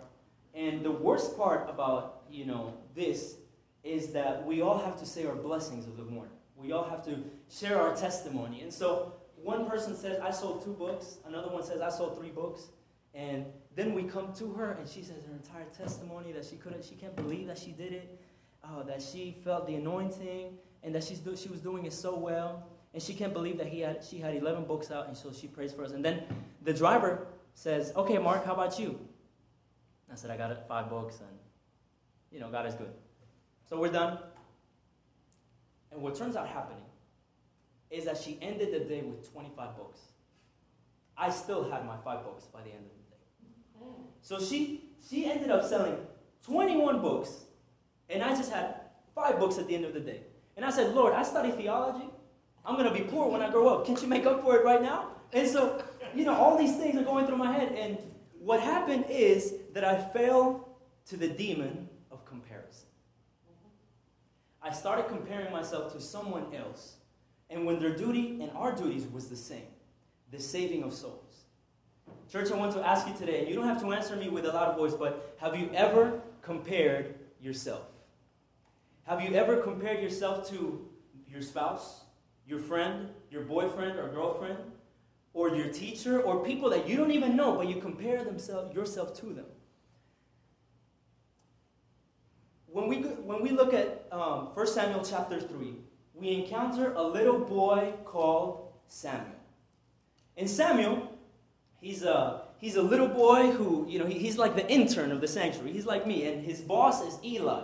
And 0.53 0.83
the 0.83 0.91
worst 0.91 1.37
part 1.37 1.69
about, 1.69 2.23
you 2.29 2.45
know, 2.45 2.73
this 2.95 3.35
is 3.83 4.11
that 4.13 4.45
we 4.45 4.61
all 4.61 4.79
have 4.79 4.97
to 4.99 5.05
say 5.05 5.25
our 5.25 5.35
blessings 5.35 5.85
of 5.85 5.97
the 5.97 6.03
morning. 6.03 6.33
We 6.55 6.71
all 6.71 6.89
have 6.89 7.05
to 7.05 7.23
share 7.49 7.79
our 7.79 7.95
testimony. 7.95 8.61
And 8.61 8.73
so 8.73 9.13
one 9.43 9.69
person 9.69 9.95
says, 9.95 10.19
I 10.19 10.31
sold 10.31 10.63
two 10.63 10.73
books. 10.73 11.17
Another 11.25 11.49
one 11.49 11.63
says, 11.63 11.81
I 11.81 11.89
sold 11.89 12.17
three 12.17 12.29
books. 12.29 12.69
And 13.13 13.45
then 13.75 13.93
we 13.93 14.03
come 14.03 14.33
to 14.33 14.53
her 14.53 14.73
and 14.73 14.87
she 14.87 15.01
says 15.01 15.23
her 15.27 15.33
entire 15.33 15.65
testimony 15.75 16.31
that 16.33 16.45
she 16.45 16.55
couldn't, 16.55 16.83
she 16.83 16.95
can't 16.95 17.15
believe 17.15 17.47
that 17.47 17.57
she 17.57 17.71
did 17.71 17.93
it, 17.93 18.21
uh, 18.63 18.83
that 18.83 19.01
she 19.01 19.35
felt 19.43 19.67
the 19.67 19.75
anointing, 19.75 20.57
and 20.83 20.93
that 20.93 21.03
she's 21.03 21.19
do, 21.19 21.35
she 21.35 21.49
was 21.49 21.61
doing 21.61 21.85
it 21.85 21.93
so 21.93 22.15
well. 22.15 22.67
And 22.93 23.01
she 23.01 23.13
can't 23.13 23.33
believe 23.33 23.57
that 23.57 23.67
he 23.67 23.81
had, 23.81 24.03
she 24.03 24.17
had 24.17 24.35
11 24.35 24.65
books 24.65 24.91
out, 24.91 25.07
and 25.07 25.15
so 25.15 25.31
she 25.31 25.47
prays 25.47 25.73
for 25.73 25.83
us. 25.83 25.91
And 25.91 26.03
then 26.03 26.23
the 26.63 26.73
driver 26.73 27.27
says, 27.53 27.91
Okay, 27.95 28.17
Mark, 28.17 28.45
how 28.45 28.53
about 28.53 28.79
you? 28.79 28.99
I 30.11 30.15
said, 30.15 30.31
I 30.31 30.37
got 30.37 30.67
five 30.67 30.89
books, 30.89 31.19
and, 31.19 31.37
you 32.31 32.39
know, 32.39 32.49
God 32.49 32.65
is 32.65 32.75
good. 32.75 32.91
So 33.69 33.79
we're 33.79 33.91
done. 33.91 34.19
And 35.91 36.01
what 36.01 36.15
turns 36.15 36.35
out 36.35 36.47
happening 36.47 36.83
is 37.89 38.05
that 38.05 38.17
she 38.17 38.37
ended 38.41 38.73
the 38.73 38.79
day 38.79 39.01
with 39.01 39.31
25 39.31 39.77
books. 39.77 39.99
I 41.17 41.29
still 41.29 41.69
had 41.69 41.85
my 41.85 41.97
five 42.03 42.23
books 42.23 42.45
by 42.45 42.61
the 42.61 42.69
end 42.69 42.85
of 42.85 42.91
the 42.91 43.85
day. 43.85 43.91
So 44.21 44.39
she, 44.39 44.91
she 45.09 45.25
ended 45.25 45.49
up 45.49 45.63
selling 45.63 45.97
21 46.45 47.01
books, 47.01 47.45
and 48.09 48.21
I 48.21 48.29
just 48.29 48.51
had 48.51 48.75
five 49.15 49.39
books 49.39 49.57
at 49.57 49.67
the 49.67 49.75
end 49.75 49.85
of 49.85 49.93
the 49.93 49.99
day. 49.99 50.21
And 50.55 50.65
I 50.65 50.69
said, 50.69 50.93
Lord, 50.93 51.13
I 51.13 51.23
study 51.23 51.51
theology. 51.51 52.05
I'm 52.65 52.75
going 52.75 52.87
to 52.87 52.93
be 52.93 53.07
poor 53.09 53.29
when 53.29 53.41
I 53.41 53.49
grow 53.49 53.69
up. 53.69 53.85
Can't 53.85 54.01
you 54.01 54.07
make 54.07 54.25
up 54.25 54.41
for 54.41 54.57
it 54.57 54.65
right 54.65 54.81
now? 54.81 55.11
And 55.33 55.47
so, 55.47 55.83
you 56.13 56.25
know, 56.25 56.35
all 56.35 56.57
these 56.57 56.75
things 56.75 56.97
are 56.97 57.03
going 57.03 57.25
through 57.25 57.37
my 57.37 57.51
head. 57.51 57.71
And 57.73 57.97
what 58.39 58.59
happened 58.59 59.05
is 59.09 59.55
that 59.73 59.83
I 59.83 60.01
fell 60.01 60.77
to 61.07 61.17
the 61.17 61.27
demon 61.27 61.87
of 62.11 62.25
comparison. 62.25 62.87
I 64.61 64.71
started 64.71 65.07
comparing 65.07 65.51
myself 65.51 65.93
to 65.93 66.01
someone 66.01 66.53
else 66.53 66.95
and 67.49 67.65
when 67.65 67.79
their 67.79 67.95
duty 67.95 68.39
and 68.41 68.51
our 68.51 68.75
duties 68.75 69.07
was 69.07 69.27
the 69.27 69.35
same 69.35 69.67
the 70.31 70.39
saving 70.39 70.83
of 70.83 70.93
souls. 70.93 71.45
Church, 72.31 72.51
I 72.51 72.57
want 72.57 72.73
to 72.73 72.85
ask 72.85 73.07
you 73.07 73.13
today, 73.15 73.39
and 73.39 73.47
you 73.47 73.55
don't 73.55 73.67
have 73.67 73.81
to 73.81 73.93
answer 73.93 74.15
me 74.15 74.27
with 74.27 74.45
a 74.45 74.51
loud 74.51 74.75
voice, 74.75 74.93
but 74.93 75.35
have 75.37 75.57
you 75.57 75.69
ever 75.73 76.21
compared 76.41 77.15
yourself? 77.41 77.85
Have 79.05 79.21
you 79.21 79.33
ever 79.35 79.57
compared 79.61 80.01
yourself 80.03 80.49
to 80.49 80.85
your 81.31 81.41
spouse, 81.41 82.01
your 82.45 82.59
friend, 82.59 83.09
your 83.31 83.43
boyfriend 83.43 83.97
or 83.97 84.09
girlfriend, 84.09 84.57
or 85.33 85.55
your 85.55 85.69
teacher, 85.69 86.21
or 86.21 86.43
people 86.43 86.69
that 86.69 86.89
you 86.89 86.97
don't 86.97 87.11
even 87.11 87.37
know, 87.37 87.55
but 87.55 87.69
you 87.69 87.79
compare 87.79 88.23
themselves, 88.23 88.75
yourself 88.75 89.17
to 89.21 89.27
them? 89.27 89.45
When 92.65 92.89
we, 92.89 92.97
when 92.97 93.41
we 93.41 93.51
look 93.51 93.73
at 93.73 94.05
um, 94.11 94.47
1 94.53 94.67
Samuel 94.67 95.05
chapter 95.05 95.39
3, 95.39 95.75
we 96.19 96.31
encounter 96.31 96.93
a 96.93 97.03
little 97.03 97.39
boy 97.39 97.93
called 98.05 98.69
Samuel. 98.87 99.35
And 100.35 100.49
Samuel, 100.49 101.11
he's 101.79 102.03
a, 102.03 102.43
he's 102.57 102.75
a 102.75 102.81
little 102.81 103.07
boy 103.07 103.51
who, 103.51 103.85
you 103.89 103.99
know, 103.99 104.05
he, 104.05 104.17
he's 104.17 104.37
like 104.37 104.55
the 104.55 104.69
intern 104.69 105.11
of 105.11 105.21
the 105.21 105.27
sanctuary. 105.27 105.71
He's 105.71 105.85
like 105.85 106.07
me, 106.07 106.27
and 106.27 106.43
his 106.43 106.61
boss 106.61 107.03
is 107.03 107.19
Eli. 107.23 107.63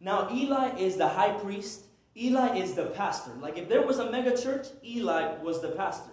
Now, 0.00 0.28
Eli 0.32 0.76
is 0.78 0.96
the 0.96 1.08
high 1.08 1.32
priest, 1.32 1.84
Eli 2.16 2.56
is 2.56 2.74
the 2.74 2.86
pastor. 2.86 3.32
Like, 3.40 3.58
if 3.58 3.68
there 3.68 3.82
was 3.82 3.98
a 3.98 4.10
mega 4.10 4.36
church, 4.36 4.68
Eli 4.84 5.36
was 5.42 5.60
the 5.60 5.68
pastor. 5.70 6.10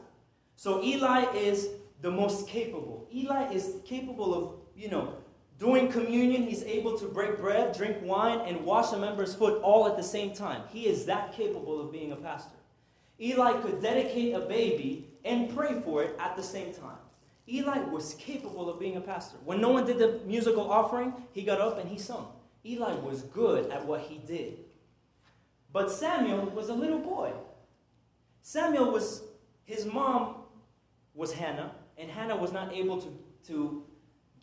So, 0.56 0.84
Eli 0.84 1.26
is 1.34 1.70
the 2.02 2.12
most 2.12 2.48
capable. 2.48 3.08
Eli 3.14 3.52
is 3.52 3.78
capable 3.86 4.34
of, 4.34 4.54
you 4.76 4.90
know, 4.90 5.14
During 5.58 5.90
communion, 5.90 6.44
he's 6.44 6.64
able 6.64 6.98
to 6.98 7.06
break 7.06 7.38
bread, 7.40 7.76
drink 7.76 7.98
wine, 8.02 8.40
and 8.40 8.66
wash 8.66 8.92
a 8.92 8.98
member's 8.98 9.34
foot 9.34 9.62
all 9.62 9.88
at 9.88 9.96
the 9.96 10.04
same 10.04 10.34
time. 10.34 10.64
He 10.70 10.88
is 10.88 11.06
that 11.06 11.34
capable 11.34 11.80
of 11.80 11.92
being 11.92 12.12
a 12.12 12.16
pastor. 12.18 12.58
Eli 13.22 13.62
could 13.62 13.82
dedicate 13.82 14.34
a 14.34 14.42
baby 14.42 15.08
and 15.24 15.56
pray 15.56 15.80
for 15.80 16.04
it 16.04 16.16
at 16.20 16.36
the 16.36 16.44
same 16.44 16.74
time. 16.74 16.98
Eli 17.48 17.80
was 17.90 18.16
capable 18.16 18.70
of 18.70 18.80
being 18.80 18.98
a 18.98 19.02
pastor. 19.02 19.38
When 19.46 19.62
no 19.62 19.70
one 19.70 19.86
did 19.86 20.00
the 20.00 20.20
musical 20.26 20.70
offering, 20.70 21.14
he 21.32 21.44
got 21.44 21.62
up 21.62 21.80
and 21.80 21.90
he 21.90 21.98
sung. 21.98 22.28
Eli 22.66 22.96
was 22.96 23.22
good 23.22 23.70
at 23.72 23.86
what 23.86 24.02
he 24.02 24.18
did. 24.18 24.58
But 25.72 25.92
Samuel 25.92 26.48
was 26.48 26.70
a 26.70 26.74
little 26.74 27.00
boy. 27.00 27.32
Samuel 28.42 28.92
was, 28.92 29.22
his 29.66 29.86
mom 29.86 30.36
was 31.14 31.34
Hannah, 31.34 31.72
and 31.98 32.10
Hannah 32.10 32.36
was 32.36 32.52
not 32.52 32.74
able 32.74 33.00
to, 33.02 33.18
to 33.48 33.84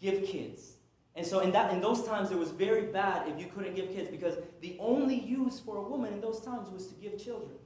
give 0.00 0.24
kids. 0.24 0.74
And 1.14 1.26
so 1.26 1.40
in, 1.40 1.52
that, 1.52 1.72
in 1.72 1.80
those 1.80 2.04
times, 2.04 2.30
it 2.30 2.38
was 2.38 2.50
very 2.50 2.86
bad 2.86 3.28
if 3.28 3.38
you 3.38 3.46
couldn't 3.46 3.74
give 3.74 3.90
kids 3.90 4.10
because 4.10 4.36
the 4.60 4.76
only 4.80 5.14
use 5.14 5.60
for 5.60 5.76
a 5.76 5.82
woman 5.82 6.12
in 6.12 6.20
those 6.20 6.40
times 6.40 6.70
was 6.70 6.86
to 6.86 6.94
give 6.94 7.22
children. 7.22 7.58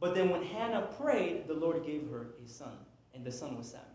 But 0.00 0.14
then 0.14 0.30
when 0.30 0.42
Hannah 0.42 0.88
prayed, 1.00 1.48
the 1.48 1.54
Lord 1.54 1.84
gave 1.84 2.08
her 2.10 2.34
a 2.44 2.48
son, 2.48 2.76
and 3.14 3.24
the 3.24 3.32
son 3.32 3.56
was 3.56 3.68
Samuel. 3.68 3.88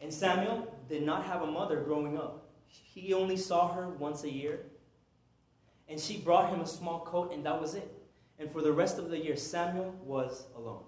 And 0.00 0.12
Samuel 0.12 0.76
did 0.88 1.02
not 1.02 1.24
have 1.24 1.42
a 1.42 1.46
mother 1.46 1.80
growing 1.80 2.16
up. 2.18 2.50
He 2.66 3.14
only 3.14 3.36
saw 3.36 3.72
her 3.72 3.88
once 3.88 4.24
a 4.24 4.30
year. 4.30 4.66
And 5.88 5.98
she 5.98 6.18
brought 6.18 6.52
him 6.52 6.60
a 6.60 6.66
small 6.66 7.00
coat, 7.00 7.32
and 7.32 7.46
that 7.46 7.60
was 7.60 7.74
it. 7.74 7.90
And 8.38 8.50
for 8.50 8.62
the 8.62 8.72
rest 8.72 8.98
of 8.98 9.10
the 9.10 9.18
year, 9.18 9.36
Samuel 9.36 9.94
was 10.04 10.46
alone. 10.54 10.84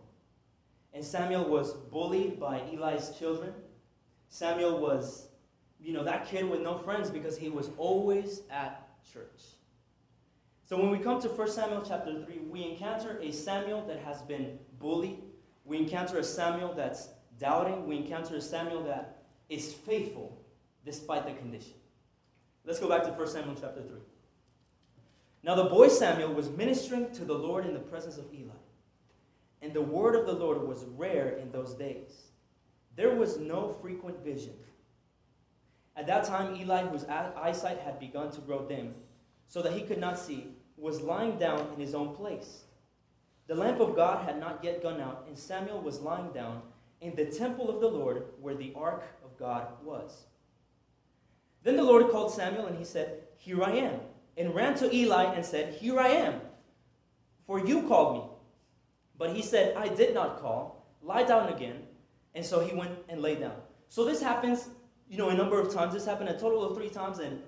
and 0.93 1.05
Samuel 1.05 1.45
was 1.45 1.73
bullied 1.73 2.39
by 2.39 2.61
Eli's 2.73 3.11
children. 3.19 3.53
Samuel 4.29 4.81
was, 4.81 5.29
you 5.83 5.93
know, 5.93 6.05
that 6.05 6.29
kid 6.29 6.49
with 6.49 6.61
no 6.61 6.77
friends 6.77 7.11
because 7.11 7.37
he 7.39 7.49
was 7.49 7.71
always 7.77 8.43
at 8.51 8.89
church. 9.13 9.43
So 10.65 10.77
when 10.79 10.91
we 10.91 10.99
come 10.99 11.21
to 11.23 11.29
1 11.29 11.51
Samuel 11.51 11.83
chapter 11.87 12.23
3, 12.25 12.39
we 12.49 12.65
encounter 12.65 13.19
a 13.21 13.33
Samuel 13.33 13.85
that 13.89 13.99
has 14.01 14.23
been 14.23 14.59
bullied. 14.79 15.19
We 15.65 15.79
encounter 15.79 16.19
a 16.19 16.25
Samuel 16.25 16.75
that's 16.75 17.09
doubting. 17.39 17.87
We 17.87 17.97
encounter 17.97 18.37
a 18.37 18.41
Samuel 18.41 18.85
that 18.85 19.25
is 19.49 19.73
faithful 19.73 20.41
despite 20.85 21.27
the 21.27 21.33
condition. 21.33 21.75
Let's 22.65 22.79
go 22.79 22.89
back 22.89 23.03
to 23.05 23.11
1 23.11 23.29
Samuel 23.29 23.57
chapter 23.61 23.83
3. 23.83 23.99
Now 25.43 25.55
the 25.55 25.65
boy 25.65 25.89
Samuel 25.89 26.35
was 26.35 26.51
ministering 26.51 27.11
to 27.13 27.25
the 27.25 27.35
Lord 27.35 27.67
in 27.67 27.75
the 27.75 27.81
presence 27.81 28.19
of 28.19 28.27
Eli. 28.33 28.53
And 29.63 29.73
the 29.73 29.83
word 29.83 30.15
of 30.15 30.27
the 30.27 30.33
Lord 30.33 30.63
was 30.63 30.85
rare 30.97 31.31
in 31.31 31.51
those 31.51 31.75
days. 31.75 32.31
There 32.97 33.15
was 33.15 33.39
no 33.39 33.69
frequent 33.81 34.23
vision. 34.23 34.55
At 35.97 36.07
that 36.07 36.25
time, 36.25 36.55
Eli, 36.57 36.87
whose 36.87 37.05
eyesight 37.05 37.81
had 37.81 38.01
begun 38.01 38.31
to 38.33 38.41
grow 38.41 38.67
dim, 38.67 38.95
so 39.49 39.63
that 39.63 39.73
he 39.73 39.83
could 39.83 39.99
not 39.99 40.19
see, 40.19 40.49
was 40.77 41.01
lying 41.01 41.37
down 41.39 41.69
in 41.75 41.81
his 41.81 41.95
own 41.95 42.15
place. 42.15 42.65
The 43.47 43.55
lamp 43.55 43.81
of 43.81 43.97
God 43.97 44.25
had 44.25 44.39
not 44.39 44.63
yet 44.63 44.83
gone 44.83 45.01
out, 45.01 45.25
and 45.27 45.37
Samuel 45.37 45.81
was 45.81 46.01
lying 46.01 46.31
down 46.33 46.63
in 47.01 47.15
the 47.17 47.27
temple 47.27 47.69
of 47.69 47.81
the 47.81 47.89
Lord 47.89 48.25
where 48.41 48.55
the 48.55 48.73
ark 48.77 49.03
of 49.25 49.37
God 49.39 49.67
was. 49.83 50.25
Then 51.63 51.77
the 51.77 51.85
Lord 51.85 52.11
called 52.11 52.33
Samuel, 52.33 52.67
and 52.67 52.79
he 52.79 52.85
said, 52.85 53.25
Here 53.37 53.63
I 53.63 53.73
am, 53.73 54.01
and 54.37 54.55
ran 54.55 54.75
to 54.77 54.95
Eli 54.95 55.35
and 55.35 55.45
said, 55.45 55.75
Here 55.75 55.99
I 55.99 56.09
am, 56.09 56.41
for 57.47 57.59
you 57.59 57.83
called 57.89 58.15
me. 58.15 58.31
But 59.19 59.37
he 59.37 59.43
said, 59.43 59.77
I 59.77 59.89
did 59.89 60.15
not 60.15 60.41
call. 60.41 60.87
Lie 61.03 61.25
down 61.25 61.53
again. 61.53 61.83
And 62.35 62.45
so 62.45 62.61
he 62.65 62.75
went 62.75 62.93
and 63.09 63.21
lay 63.21 63.35
down. 63.35 63.57
So 63.89 64.05
this 64.05 64.23
happens, 64.23 64.69
you 65.11 65.19
know, 65.19 65.29
a 65.29 65.35
number 65.35 65.61
of 65.61 65.75
times. 65.75 65.93
This 65.93 66.07
happened 66.07 66.29
a 66.29 66.39
total 66.39 66.65
of 66.65 66.77
three 66.77 66.89
times. 66.89 67.19
And 67.19 67.43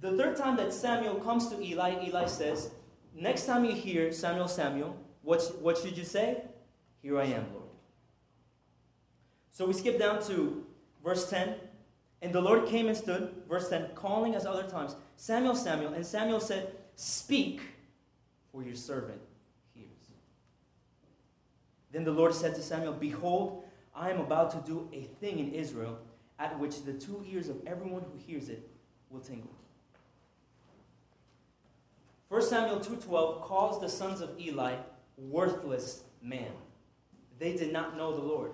the 0.00 0.16
third 0.16 0.36
time 0.36 0.56
that 0.58 0.72
Samuel 0.72 1.14
comes 1.14 1.48
to 1.48 1.60
Eli, 1.60 2.04
Eli 2.06 2.26
says, 2.26 2.70
Next 3.14 3.46
time 3.46 3.64
you 3.64 3.72
hear 3.72 4.12
Samuel, 4.12 4.46
Samuel, 4.46 4.94
what, 5.22 5.40
what 5.62 5.78
should 5.78 5.96
you 5.96 6.04
say? 6.04 6.42
Here 7.00 7.18
I 7.18 7.24
am, 7.24 7.46
Lord. 7.54 7.64
So 9.50 9.64
we 9.64 9.72
skip 9.72 9.98
down 9.98 10.22
to 10.24 10.66
verse 11.02 11.30
10. 11.30 11.54
And 12.20 12.32
the 12.34 12.40
Lord 12.40 12.66
came 12.66 12.88
and 12.88 12.96
stood, 12.96 13.34
verse 13.48 13.70
10, 13.70 13.88
calling 13.94 14.34
as 14.34 14.44
other 14.44 14.64
times, 14.64 14.96
Samuel, 15.16 15.54
Samuel. 15.54 15.94
And 15.94 16.04
Samuel 16.04 16.40
said, 16.40 16.74
Speak, 16.96 17.62
for 18.52 18.62
your 18.62 18.74
servant 18.74 19.20
hears. 19.74 19.88
Then 21.92 22.04
the 22.04 22.10
Lord 22.10 22.34
said 22.34 22.54
to 22.56 22.62
Samuel, 22.62 22.92
Behold, 22.92 23.64
I 23.94 24.10
am 24.10 24.20
about 24.20 24.50
to 24.50 24.70
do 24.70 24.88
a 24.92 25.02
thing 25.20 25.38
in 25.38 25.54
Israel 25.54 25.98
at 26.38 26.58
which 26.58 26.84
the 26.84 26.92
two 26.92 27.24
ears 27.28 27.48
of 27.48 27.56
everyone 27.66 28.02
who 28.02 28.18
hears 28.26 28.48
it 28.48 28.68
will 29.10 29.20
tingle. 29.20 29.50
1 32.28 32.42
Samuel 32.42 32.80
2:12 32.80 33.42
calls 33.42 33.80
the 33.80 33.88
sons 33.88 34.20
of 34.20 34.38
Eli 34.38 34.76
worthless 35.16 36.02
men. 36.20 36.50
They 37.38 37.56
did 37.56 37.72
not 37.72 37.96
know 37.96 38.14
the 38.14 38.22
Lord. 38.22 38.52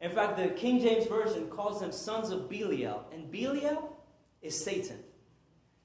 In 0.00 0.10
fact, 0.10 0.38
the 0.38 0.48
King 0.48 0.80
James 0.80 1.06
Version 1.06 1.48
calls 1.48 1.80
them 1.80 1.92
sons 1.92 2.30
of 2.30 2.48
Belial, 2.48 3.04
and 3.12 3.30
Belial 3.30 3.98
is 4.40 4.58
Satan. 4.58 4.98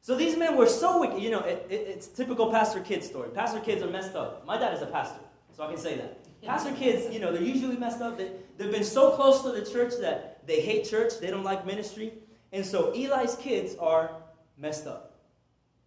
So 0.02 0.16
these 0.16 0.38
men 0.38 0.56
were 0.56 0.68
so 0.68 1.00
wicked. 1.00 1.22
You 1.22 1.32
know, 1.32 1.40
it, 1.40 1.66
it, 1.70 1.88
it's 1.88 2.08
typical 2.08 2.52
pastor 2.52 2.80
kid 2.80 3.04
story. 3.04 3.30
Pastor 3.30 3.60
kids 3.60 3.82
are 3.82 3.90
messed 3.90 4.16
up. 4.16 4.46
My 4.46 4.58
dad 4.58 4.74
is 4.74 4.82
a 4.82 4.86
pastor, 4.86 5.20
so 5.52 5.64
I 5.64 5.68
can 5.68 5.78
say 5.78 5.96
that. 5.98 6.20
Pastor 6.44 6.74
kids, 6.74 7.12
you 7.12 7.20
know, 7.20 7.32
they're 7.32 7.42
usually 7.42 7.76
messed 7.76 8.02
up. 8.02 8.18
They, 8.18 8.32
they've 8.58 8.72
been 8.72 8.84
so 8.84 9.12
close 9.12 9.42
to 9.42 9.52
the 9.52 9.66
church 9.66 9.94
that 10.02 10.35
they 10.46 10.62
hate 10.62 10.86
church, 10.86 11.14
they 11.20 11.30
don't 11.32 11.44
like 11.44 11.66
ministry. 11.66 12.14
And 12.52 12.66
so 12.66 12.94
Eli's 12.94 13.36
kids 13.36 13.76
are 13.80 14.12
messed 14.58 14.88
up. 14.88 15.20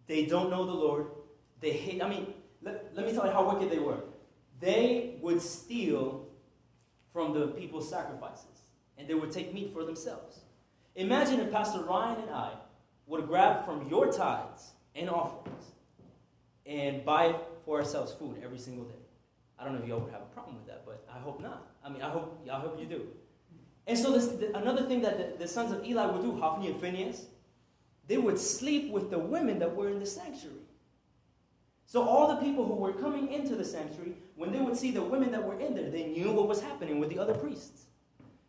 They 0.07 0.25
don't 0.25 0.49
know 0.49 0.65
the 0.65 0.73
Lord. 0.73 1.07
They 1.61 1.71
hate, 1.71 2.01
I 2.01 2.09
mean, 2.09 2.33
let, 2.61 2.95
let 2.95 3.05
me 3.05 3.13
tell 3.13 3.25
you 3.25 3.31
how 3.31 3.53
wicked 3.53 3.71
they 3.71 3.79
were. 3.79 3.99
They 4.59 5.17
would 5.21 5.41
steal 5.41 6.27
from 7.13 7.33
the 7.33 7.47
people's 7.47 7.89
sacrifices, 7.89 8.61
and 8.97 9.07
they 9.07 9.13
would 9.13 9.31
take 9.31 9.53
meat 9.53 9.73
for 9.73 9.83
themselves. 9.85 10.41
Imagine 10.95 11.39
if 11.39 11.51
Pastor 11.51 11.81
Ryan 11.81 12.21
and 12.21 12.29
I 12.31 12.51
would 13.07 13.27
grab 13.27 13.65
from 13.65 13.87
your 13.89 14.11
tithes 14.11 14.71
and 14.95 15.09
offerings 15.09 15.65
and 16.65 17.03
buy 17.05 17.35
for 17.65 17.79
ourselves 17.79 18.13
food 18.13 18.41
every 18.43 18.59
single 18.59 18.85
day. 18.85 18.95
I 19.57 19.63
don't 19.63 19.73
know 19.73 19.81
if 19.81 19.87
y'all 19.87 19.99
would 19.99 20.11
have 20.11 20.21
a 20.21 20.33
problem 20.33 20.55
with 20.55 20.67
that, 20.67 20.83
but 20.85 21.05
I 21.13 21.19
hope 21.19 21.41
not. 21.41 21.67
I 21.83 21.89
mean, 21.89 22.01
I 22.01 22.09
hope, 22.09 22.45
I 22.51 22.59
hope 22.59 22.79
you 22.79 22.85
do. 22.85 23.07
And 23.89 23.97
so, 23.97 24.11
this, 24.11 24.31
another 24.53 24.83
thing 24.83 25.01
that 25.01 25.17
the, 25.17 25.45
the 25.45 25.47
sons 25.47 25.71
of 25.71 25.83
Eli 25.83 26.05
would 26.05 26.21
do, 26.21 26.39
Hophni 26.39 26.67
and 26.67 26.79
Phinehas, 26.79 27.25
they 28.07 28.19
would 28.19 28.37
sleep 28.37 28.91
with 28.91 29.09
the 29.09 29.17
women 29.17 29.57
that 29.57 29.75
were 29.75 29.89
in 29.89 29.99
the 29.99 30.05
sanctuary. 30.05 30.61
So, 31.87 32.07
all 32.07 32.27
the 32.27 32.35
people 32.35 32.67
who 32.67 32.75
were 32.75 32.93
coming 32.93 33.33
into 33.33 33.55
the 33.55 33.65
sanctuary, 33.65 34.13
when 34.35 34.51
they 34.51 34.59
would 34.59 34.77
see 34.77 34.91
the 34.91 35.01
women 35.01 35.31
that 35.31 35.43
were 35.43 35.59
in 35.59 35.73
there, 35.73 35.89
they 35.89 36.05
knew 36.05 36.31
what 36.31 36.47
was 36.47 36.61
happening 36.61 36.99
with 36.99 37.09
the 37.09 37.17
other 37.17 37.33
priests. 37.33 37.85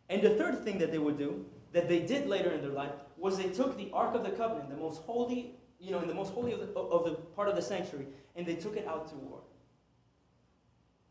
And 0.09 0.21
the 0.21 0.29
third 0.35 0.63
thing 0.63 0.77
that 0.77 0.91
they 0.91 0.99
would 0.99 1.17
do, 1.17 1.43
that 1.73 1.89
they 1.89 2.01
did 2.01 2.27
later 2.27 2.51
in 2.51 2.61
their 2.61 2.69
life, 2.69 2.91
was 3.17 3.39
they 3.39 3.49
took 3.49 3.75
the 3.77 3.89
Ark 3.93 4.13
of 4.13 4.23
the 4.23 4.29
Covenant, 4.29 4.69
the 4.69 4.77
most 4.77 5.01
holy, 5.01 5.55
you 5.79 5.89
know, 5.89 6.01
in 6.01 6.07
the 6.07 6.13
most 6.13 6.33
holy 6.33 6.51
of 6.51 6.59
the, 6.59 6.67
of 6.79 7.03
the 7.03 7.13
part 7.35 7.49
of 7.49 7.55
the 7.55 7.63
sanctuary, 7.63 8.05
and 8.35 8.45
they 8.45 8.55
took 8.55 8.77
it 8.77 8.87
out 8.87 9.09
to 9.09 9.15
war. 9.15 9.39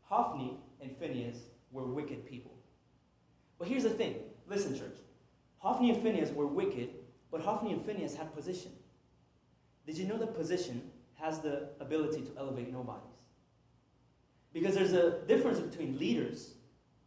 Hophni 0.02 0.56
and 0.80 0.96
Phinehas 0.98 1.38
were 1.72 1.86
wicked 1.86 2.24
people. 2.24 2.52
But 3.60 3.68
here's 3.68 3.84
the 3.84 3.90
thing 3.90 4.16
listen, 4.48 4.76
church. 4.76 4.96
Hophni 5.58 5.90
and 5.90 6.02
Phinehas 6.02 6.32
were 6.32 6.46
wicked, 6.46 6.88
but 7.30 7.42
Hophni 7.42 7.72
and 7.72 7.84
Phinehas 7.84 8.16
had 8.16 8.34
position. 8.34 8.72
Did 9.86 9.98
you 9.98 10.08
know 10.08 10.16
that 10.18 10.34
position 10.34 10.90
has 11.16 11.40
the 11.40 11.68
ability 11.78 12.22
to 12.22 12.30
elevate 12.38 12.72
nobodies? 12.72 13.04
Because 14.52 14.74
there's 14.74 14.94
a 14.94 15.20
difference 15.28 15.60
between 15.60 15.98
leaders 15.98 16.54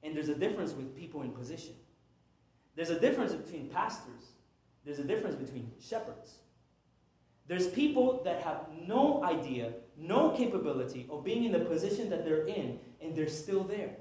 and 0.03 0.15
there's 0.15 0.29
a 0.29 0.35
difference 0.35 0.73
with 0.73 0.95
people 0.95 1.23
in 1.23 1.31
position. 1.31 1.73
There's 2.75 2.91
a 2.91 2.99
difference 2.99 3.33
between 3.33 3.69
pastors, 3.69 4.31
there's 4.85 4.99
a 4.99 5.03
difference 5.03 5.35
between 5.35 5.71
shepherds. 5.81 6.35
There's 7.47 7.67
people 7.67 8.21
that 8.23 8.41
have 8.43 8.67
no 8.87 9.23
idea, 9.23 9.73
no 9.97 10.29
capability 10.29 11.07
of 11.09 11.25
being 11.25 11.43
in 11.43 11.51
the 11.51 11.59
position 11.59 12.09
that 12.09 12.23
they're 12.23 12.45
in, 12.45 12.79
and 13.01 13.15
they're 13.15 13.27
still 13.27 13.63
there. 13.63 13.95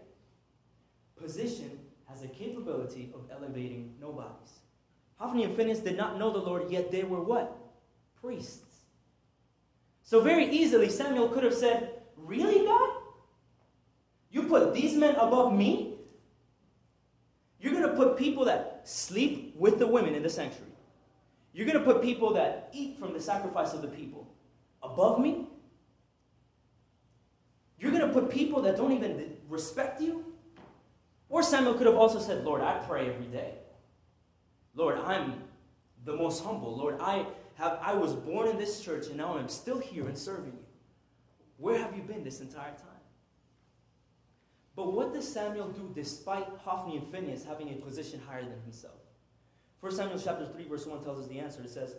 Position 1.17 1.79
has 2.13 2.23
a 2.23 2.29
capability 2.29 3.11
of 3.15 3.23
elevating 3.31 3.95
nobodies. 4.01 4.61
Hophni 5.17 5.45
and 5.45 5.57
Phinehas 5.57 5.81
did 5.81 5.97
not 5.97 6.19
know 6.19 6.31
the 6.31 6.39
Lord, 6.39 6.71
yet 6.71 6.93
they 6.93 7.05
were 7.05 7.23
what? 7.23 7.57
Priests. 8.21 8.81
So 10.03 10.21
very 10.21 10.47
easily, 10.51 10.89
Samuel 10.89 11.29
could 11.29 11.45
have 11.45 11.55
said, 11.55 11.91
Really, 12.17 12.67
God? 12.67 12.91
You 14.31 14.45
put 14.45 14.75
these 14.75 14.95
men 14.95 15.15
above 15.17 15.53
me? 15.53 15.95
You're 17.61 17.73
going 17.73 17.89
to 17.89 17.95
put 17.95 18.17
people 18.17 18.45
that 18.45 18.83
sleep 18.85 19.55
with 19.57 19.79
the 19.79 19.87
women 19.87 20.15
in 20.15 20.23
the 20.23 20.31
sanctuary. 20.31 20.71
You're 21.53 21.67
going 21.67 21.79
to 21.79 21.85
put 21.85 22.03
people 22.03 22.35
that 22.35 22.71
eat 22.73 22.99
from 22.99 23.13
the 23.13 23.21
sacrifice 23.21 23.73
of 23.73 23.83
the 23.83 23.89
people 23.89 24.27
above 24.83 25.21
me? 25.21 25.47
You're 27.79 27.93
going 27.93 28.07
to 28.07 28.13
put 28.13 28.31
people 28.31 28.63
that 28.63 28.77
don't 28.77 28.93
even 28.93 29.37
respect 29.49 30.01
you? 30.01 30.32
Or 31.33 31.43
Samuel 31.43 31.73
could 31.73 31.87
have 31.87 31.97
also 31.97 32.19
said, 32.19 32.45
Lord, 32.45 32.61
I 32.61 32.75
pray 32.87 33.09
every 33.09 33.25
day. 33.25 33.55
Lord, 34.75 34.99
I'm 34.99 35.45
the 36.05 36.15
most 36.15 36.45
humble. 36.45 36.77
Lord, 36.77 36.99
I 37.01 37.25
have 37.55 37.79
I 37.81 37.95
was 37.95 38.13
born 38.13 38.49
in 38.49 38.59
this 38.59 38.85
church 38.85 39.07
and 39.07 39.17
now 39.17 39.39
I'm 39.39 39.49
still 39.49 39.79
here 39.79 40.07
and 40.07 40.17
serving 40.17 40.53
you. 40.53 40.65
Where 41.57 41.79
have 41.79 41.97
you 41.97 42.03
been 42.03 42.23
this 42.23 42.43
entire 42.43 42.73
time? 42.73 43.01
But 44.77 44.93
what 44.93 45.15
does 45.15 45.27
Samuel 45.27 45.69
do 45.69 45.91
despite 45.95 46.47
Hophni 46.63 46.99
and 46.99 47.07
Phinehas 47.09 47.45
having 47.45 47.71
a 47.71 47.77
position 47.77 48.21
higher 48.29 48.45
than 48.45 48.61
himself? 48.61 49.01
1 49.81 49.91
Samuel 49.93 50.21
chapter 50.23 50.47
3, 50.47 50.69
verse 50.69 50.85
1 50.85 51.03
tells 51.03 51.19
us 51.19 51.29
the 51.29 51.39
answer. 51.39 51.63
It 51.63 51.71
says, 51.71 51.95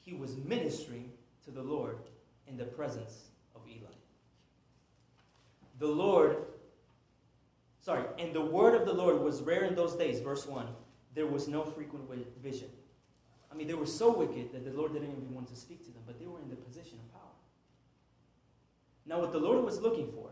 He 0.00 0.14
was 0.14 0.34
ministering 0.46 1.12
to 1.44 1.50
the 1.50 1.62
Lord 1.62 1.98
in 2.46 2.56
the 2.56 2.64
presence 2.64 3.32
of 3.54 3.60
Eli. 3.68 3.92
The 5.78 5.88
Lord, 5.88 6.36
sorry, 7.82 8.04
and 8.18 8.32
the 8.32 8.40
word 8.40 8.74
of 8.74 8.86
the 8.86 8.92
Lord 8.94 9.20
was 9.20 9.42
rare 9.42 9.64
in 9.64 9.74
those 9.74 9.94
days, 9.94 10.20
verse 10.20 10.46
1. 10.46 10.66
There 11.14 11.26
was 11.26 11.46
no 11.46 11.64
frequent 11.64 12.04
vision. 12.42 12.68
I 13.50 13.54
mean, 13.54 13.66
they 13.66 13.74
were 13.74 13.86
so 13.86 14.10
wicked 14.16 14.52
that 14.52 14.64
the 14.64 14.72
Lord 14.72 14.94
didn't 14.94 15.10
even 15.10 15.34
want 15.34 15.48
to 15.48 15.56
speak 15.56 15.84
to 15.84 15.90
them, 15.90 16.02
but 16.06 16.18
they 16.18 16.26
were 16.26 16.40
in 16.40 16.48
the 16.48 16.56
position 16.56 16.98
of 16.98 17.12
power. 17.12 17.20
Now, 19.04 19.20
what 19.20 19.32
the 19.32 19.38
Lord 19.38 19.62
was 19.62 19.80
looking 19.80 20.10
for, 20.12 20.30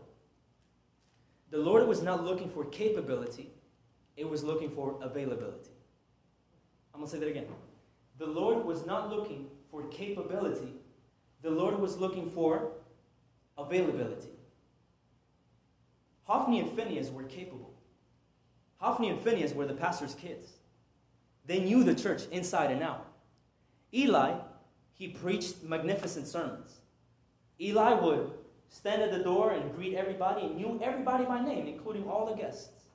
the 1.51 1.57
Lord 1.57 1.87
was 1.87 2.01
not 2.01 2.23
looking 2.23 2.49
for 2.49 2.65
capability, 2.65 3.51
it 4.17 4.27
was 4.27 4.43
looking 4.43 4.71
for 4.71 4.97
availability. 5.01 5.69
I'm 6.93 7.01
going 7.01 7.11
to 7.11 7.11
say 7.11 7.19
that 7.19 7.29
again. 7.29 7.45
The 8.17 8.25
Lord 8.25 8.65
was 8.65 8.85
not 8.85 9.09
looking 9.09 9.47
for 9.69 9.83
capability, 9.87 10.73
the 11.41 11.51
Lord 11.51 11.79
was 11.79 11.97
looking 11.97 12.29
for 12.29 12.71
availability. 13.57 14.29
Hophni 16.31 16.61
and 16.61 16.71
Phinehas 16.71 17.11
were 17.11 17.23
capable. 17.23 17.73
Hophni 18.77 19.09
and 19.09 19.19
Phinehas 19.19 19.53
were 19.53 19.65
the 19.65 19.73
pastor's 19.73 20.15
kids. 20.15 20.47
They 21.45 21.59
knew 21.59 21.83
the 21.83 21.93
church 21.93 22.21
inside 22.31 22.71
and 22.71 22.81
out. 22.81 23.05
Eli, 23.93 24.35
he 24.93 25.09
preached 25.09 25.61
magnificent 25.61 26.29
sermons. 26.29 26.79
Eli 27.59 27.95
would 27.95 28.31
stand 28.69 29.01
at 29.01 29.11
the 29.11 29.19
door 29.19 29.51
and 29.51 29.75
greet 29.75 29.93
everybody 29.93 30.45
and 30.45 30.55
knew 30.55 30.79
everybody 30.81 31.25
by 31.25 31.41
name, 31.41 31.67
including 31.67 32.07
all 32.07 32.25
the 32.25 32.41
guests. 32.41 32.85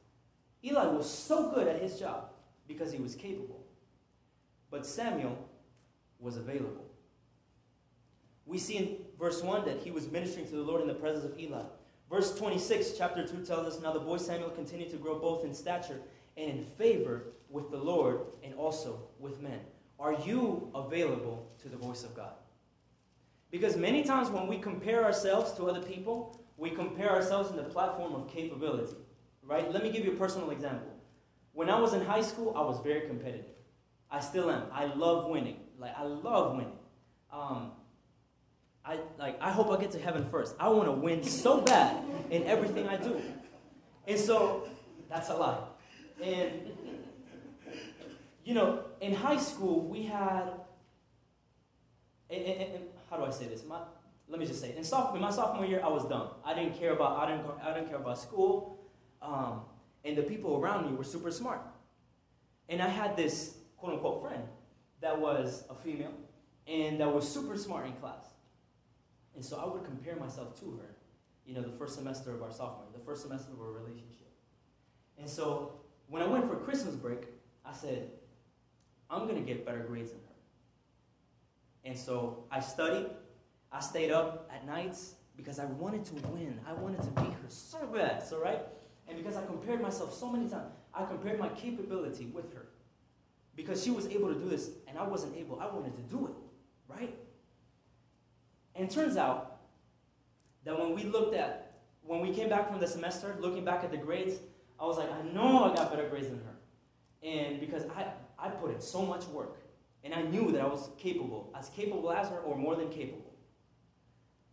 Eli 0.65 0.87
was 0.87 1.07
so 1.07 1.51
good 1.51 1.69
at 1.69 1.83
his 1.83 1.99
job 1.99 2.31
because 2.67 2.91
he 2.91 2.99
was 2.99 3.15
capable. 3.15 3.67
But 4.71 4.87
Samuel 4.87 5.37
was 6.21 6.39
available. 6.39 6.87
We 8.47 8.57
see 8.57 8.79
in 8.79 8.97
verse 9.19 9.43
1 9.43 9.67
that 9.67 9.81
he 9.81 9.91
was 9.91 10.11
ministering 10.11 10.47
to 10.47 10.57
the 10.57 10.63
Lord 10.63 10.81
in 10.81 10.89
the 10.89 10.95
presence 10.95 11.27
of 11.27 11.39
Eli. 11.39 11.65
Verse 12.11 12.37
26, 12.37 12.93
chapter 12.97 13.27
2 13.27 13.45
tells 13.45 13.67
us 13.67 13.83
Now 13.83 13.93
the 13.93 14.01
boy 14.01 14.19
Samuel 14.19 14.51
continued 14.51 14.91
to 14.91 14.97
grow 14.97 15.19
both 15.19 15.45
in 15.45 15.53
stature 15.53 16.01
and 16.37 16.51
in 16.51 16.65
favor 16.65 17.25
with 17.51 17.71
the 17.71 17.77
Lord 17.77 18.21
and 18.45 18.55
also 18.55 19.09
with 19.19 19.41
men. 19.41 19.61
Are 19.99 20.13
you 20.13 20.71
available 20.75 21.51
to 21.63 21.69
the 21.69 21.77
voice 21.77 22.05
of 22.05 22.15
God? 22.15 22.35
Because 23.51 23.77
many 23.77 24.03
times 24.05 24.29
when 24.29 24.47
we 24.47 24.59
compare 24.59 25.05
ourselves 25.05 25.53
to 25.55 25.65
other 25.65 25.81
people, 25.81 26.45
we 26.57 26.71
compare 26.71 27.11
ourselves 27.11 27.51
in 27.51 27.57
the 27.57 27.63
platform 27.63 28.15
of 28.15 28.29
capability. 28.29 28.97
Right? 29.43 29.73
Let 29.73 29.83
me 29.83 29.91
give 29.91 30.05
you 30.05 30.13
a 30.13 30.17
personal 30.17 30.51
example. 30.51 30.93
When 31.53 31.71
I 31.71 31.81
was 31.81 31.95
in 31.95 32.03
high 32.03 32.23
school, 32.23 32.53
I 32.57 32.61
was 32.61 32.81
very 32.81 33.07
competitive. 33.07 33.47
I 34.11 34.21
still 34.21 34.51
am. 34.51 34.65
I 34.73 34.87
love 34.87 35.31
winning. 35.31 35.57
Like 35.79 35.97
I 35.97 36.03
love 36.03 36.57
winning. 36.57 36.79
Um, 37.33 37.73
I 38.87 38.99
like 39.19 39.37
I 39.41 39.51
hope 39.51 39.71
I 39.71 39.81
get 39.81 39.91
to 39.93 39.99
heaven 39.99 40.25
first. 40.31 40.55
I 40.61 40.69
want 40.69 40.87
to 40.87 40.93
win 40.93 41.23
so 41.23 41.61
bad 41.61 42.05
in 42.31 42.45
everything 42.45 42.89
I 42.89 42.97
do. 42.97 43.21
And 44.07 44.19
so 44.19 44.69
that's 45.09 45.29
a 45.29 45.35
lie. 45.35 45.59
And 46.23 46.53
you 48.45 48.55
know, 48.55 48.85
in 49.01 49.13
high 49.13 49.39
school 49.39 49.81
we 49.81 50.05
had 50.05 50.53
and, 52.31 52.43
and, 52.43 52.63
and 52.75 52.85
how 53.11 53.17
do 53.17 53.25
I 53.25 53.31
say 53.31 53.47
this? 53.47 53.65
My, 53.65 53.81
let 54.29 54.41
me 54.41 54.47
just 54.47 54.61
say, 54.61 54.75
in, 54.77 54.83
sophomore, 54.83 55.21
my 55.21 55.31
sophomore 55.31 55.65
year, 55.65 55.81
I 55.85 55.89
was 55.89 56.05
dumb. 56.09 56.31
I 56.45 56.55
didn't 56.55 56.79
care 56.79 56.93
about 56.93 57.19
I 57.19 57.31
didn't 57.31 57.47
I 57.63 57.75
didn't 57.75 57.89
care 57.89 57.99
about 57.99 58.19
school, 58.19 58.79
um, 59.23 59.63
and 60.05 60.17
the 60.17 60.23
people 60.23 60.57
around 60.57 60.91
me 60.91 60.97
were 60.97 61.05
super 61.05 61.31
smart. 61.31 61.61
And 62.69 62.83
I 62.83 62.89
had 62.89 63.17
this 63.17 63.57
quote 63.77 63.95
unquote 63.95 64.23
friend 64.23 64.43
that 65.01 65.19
was 65.19 65.65
a 65.71 65.75
female 65.75 66.15
and 66.67 67.01
that 67.01 67.13
was 67.13 67.29
super 67.29 67.57
smart 67.57 67.87
in 67.87 67.93
class. 67.95 68.36
And 69.37 69.45
so 69.45 69.59
I 69.59 69.73
would 69.73 69.85
compare 69.85 70.17
myself 70.17 70.59
to 70.61 70.81
her, 70.81 70.97
you 71.47 71.55
know, 71.55 71.63
the 71.63 71.71
first 71.71 71.95
semester 71.95 72.35
of 72.35 72.43
our 72.43 72.51
sophomore, 72.51 72.87
the 72.93 73.05
first 73.05 73.23
semester 73.23 73.53
of 73.53 73.61
our 73.61 73.71
relationship. 73.71 74.33
And 75.19 75.29
so 75.29 75.73
when 76.09 76.23
I 76.23 76.27
went 76.27 76.49
for 76.49 76.57
Christmas 76.57 76.95
break, 76.95 77.25
I 77.65 77.75
said, 77.75 78.11
I'm 79.11 79.29
going 79.29 79.37
to 79.37 79.43
get 79.43 79.65
better 79.65 79.81
grades 79.81 80.11
than 80.11 80.21
her. 80.21 80.27
And 81.85 81.99
so 81.99 82.45
I 82.51 82.61
studied. 82.61 83.07
I 83.71 83.81
stayed 83.81 84.11
up 84.11 84.51
at 84.53 84.67
nights 84.67 85.15
because 85.37 85.59
I 85.59 85.67
wanted 85.67 86.05
to 86.07 86.15
win. 86.29 86.59
I 86.67 86.73
wanted 86.73 87.03
to 87.03 87.11
beat 87.11 87.33
her 87.33 87.49
so 87.49 87.87
bad, 87.87 88.27
so 88.27 88.41
right? 88.41 88.61
And 89.07 89.17
because 89.19 89.37
I 89.37 89.45
compared 89.45 89.83
myself 89.83 90.15
so 90.15 90.31
many 90.31 90.49
times, 90.49 90.73
I 90.95 91.05
compared 91.05 91.39
my 91.39 91.49
capability 91.51 92.27
with 92.27 92.53
her. 92.55 92.69
Because 93.55 93.83
she 93.85 93.91
was 93.91 94.07
able 94.09 94.33
to 94.33 94.39
do 94.39 94.49
this 94.49 94.71
and 94.89 94.99
I 94.99 95.07
wasn't 95.07 95.37
able, 95.37 95.61
I 95.61 95.67
wanted 95.67 95.95
to 95.97 96.03
do 96.03 96.27
it, 96.27 96.35
right? 96.89 97.15
And 98.77 98.91
it 98.91 98.95
turns 98.95 99.17
out 99.17 99.59
that 100.65 100.79
when 100.79 100.95
we 100.95 101.05
looked 101.05 101.35
at, 101.35 101.73
when 102.03 102.21
we 102.21 102.33
came 102.33 102.49
back 102.49 102.69
from 102.69 102.79
the 102.79 102.87
semester, 102.87 103.37
looking 103.41 103.65
back 103.65 103.83
at 103.83 103.91
the 103.91 103.97
grades, 103.97 104.35
I 104.79 104.85
was 104.85 104.99
like, 104.99 105.11
I 105.11 105.23
know 105.33 105.65
I 105.65 105.75
got 105.75 105.91
better 105.91 106.09
grades 106.09 106.29
than 106.29 106.39
her. 106.39 107.27
And 107.27 107.59
because 107.59 107.85
I, 107.97 108.07
I 108.39 108.51
put 108.51 108.73
in 108.73 108.81
so 108.81 109.05
much 109.05 109.25
work, 109.27 109.57
and 110.05 110.15
I 110.15 110.23
knew 110.23 110.53
that 110.53 110.61
I 110.61 110.67
was 110.67 110.91
capable, 110.99 111.53
as 111.59 111.69
capable 111.71 112.13
as 112.13 112.29
her, 112.29 112.39
or 112.39 112.57
more 112.57 112.77
than 112.77 112.91
capable. 112.91 113.33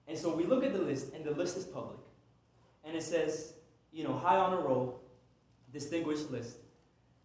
And 0.08 0.17
so 0.17 0.34
we 0.36 0.45
look 0.45 0.63
at 0.63 0.74
the 0.74 0.80
list, 0.80 1.13
and 1.13 1.24
the 1.24 1.32
list 1.32 1.58
is 1.58 1.65
public. 1.65 2.00
And 2.84 2.95
it 2.95 3.04
says, 3.04 3.54
you 3.91 4.04
know, 4.04 4.13
high 4.13 4.38
honor 4.38 4.62
roll, 4.62 5.02
distinguished 5.71 6.32
list. 6.32 6.58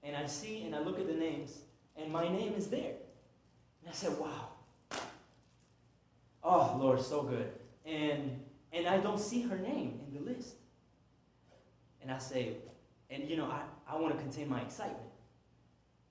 And 0.02 0.14
I 0.16 0.26
see 0.26 0.64
and 0.64 0.74
I 0.74 0.80
look 0.80 0.98
at 0.98 1.06
the 1.06 1.14
names, 1.14 1.58
and 1.96 2.12
my 2.12 2.28
name 2.28 2.54
is 2.54 2.68
there. 2.68 2.94
And 3.80 3.88
I 3.88 3.92
said, 3.92 4.18
wow, 4.18 4.48
Oh, 6.42 6.76
Lord, 6.80 7.00
so 7.00 7.22
good. 7.22 7.52
And 7.84 8.40
and 8.72 8.86
I 8.86 8.98
don't 8.98 9.18
see 9.18 9.42
her 9.42 9.56
name 9.56 10.00
in 10.06 10.14
the 10.14 10.30
list. 10.30 10.56
And 12.02 12.10
I 12.10 12.18
say, 12.18 12.56
and 13.10 13.28
you 13.28 13.36
know, 13.36 13.46
I, 13.46 13.62
I 13.90 13.96
want 13.98 14.14
to 14.14 14.22
contain 14.22 14.48
my 14.48 14.60
excitement. 14.60 15.00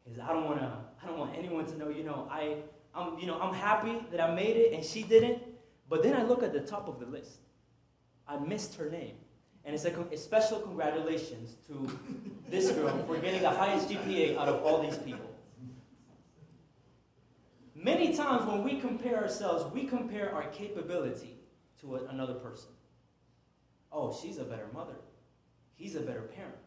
Because 0.03 0.19
I 0.19 0.33
don't 0.33 0.45
want 0.45 0.59
to, 0.59 0.71
I 1.03 1.07
don't 1.07 1.19
want 1.19 1.35
anyone 1.37 1.65
to 1.65 1.77
know, 1.77 1.89
you 1.89 2.03
know, 2.03 2.27
I 2.31 2.57
I'm 2.95 3.19
you 3.19 3.27
know, 3.27 3.39
I'm 3.39 3.53
happy 3.53 3.97
that 4.11 4.19
I 4.19 4.33
made 4.33 4.57
it 4.57 4.73
and 4.73 4.83
she 4.83 5.03
didn't. 5.03 5.43
But 5.89 6.03
then 6.03 6.15
I 6.15 6.23
look 6.23 6.43
at 6.43 6.51
the 6.51 6.59
top 6.59 6.87
of 6.87 6.99
the 6.99 7.05
list. 7.05 7.39
I 8.27 8.37
missed 8.37 8.75
her 8.75 8.89
name. 8.89 9.15
And 9.63 9.75
it's 9.75 9.85
a, 9.85 9.91
a 10.11 10.17
special 10.17 10.59
congratulations 10.59 11.55
to 11.67 11.99
this 12.49 12.71
girl 12.71 13.03
for 13.05 13.17
getting 13.17 13.41
the 13.41 13.49
highest 13.49 13.89
GPA 13.89 14.37
out 14.37 14.47
of 14.47 14.63
all 14.63 14.81
these 14.81 14.97
people. 14.97 15.29
Many 17.87 18.13
times 18.13 18.45
when 18.45 18.65
we 18.65 18.81
compare 18.81 19.15
ourselves, 19.15 19.73
we 19.73 19.85
compare 19.85 20.35
our 20.35 20.43
capability 20.47 21.37
to 21.79 21.95
a, 21.95 22.03
another 22.07 22.33
person. 22.33 22.71
Oh, 23.93 24.13
she's 24.21 24.39
a 24.39 24.43
better 24.43 24.67
mother. 24.73 24.97
He's 25.73 25.95
a 25.95 26.01
better 26.01 26.23
parent. 26.23 26.57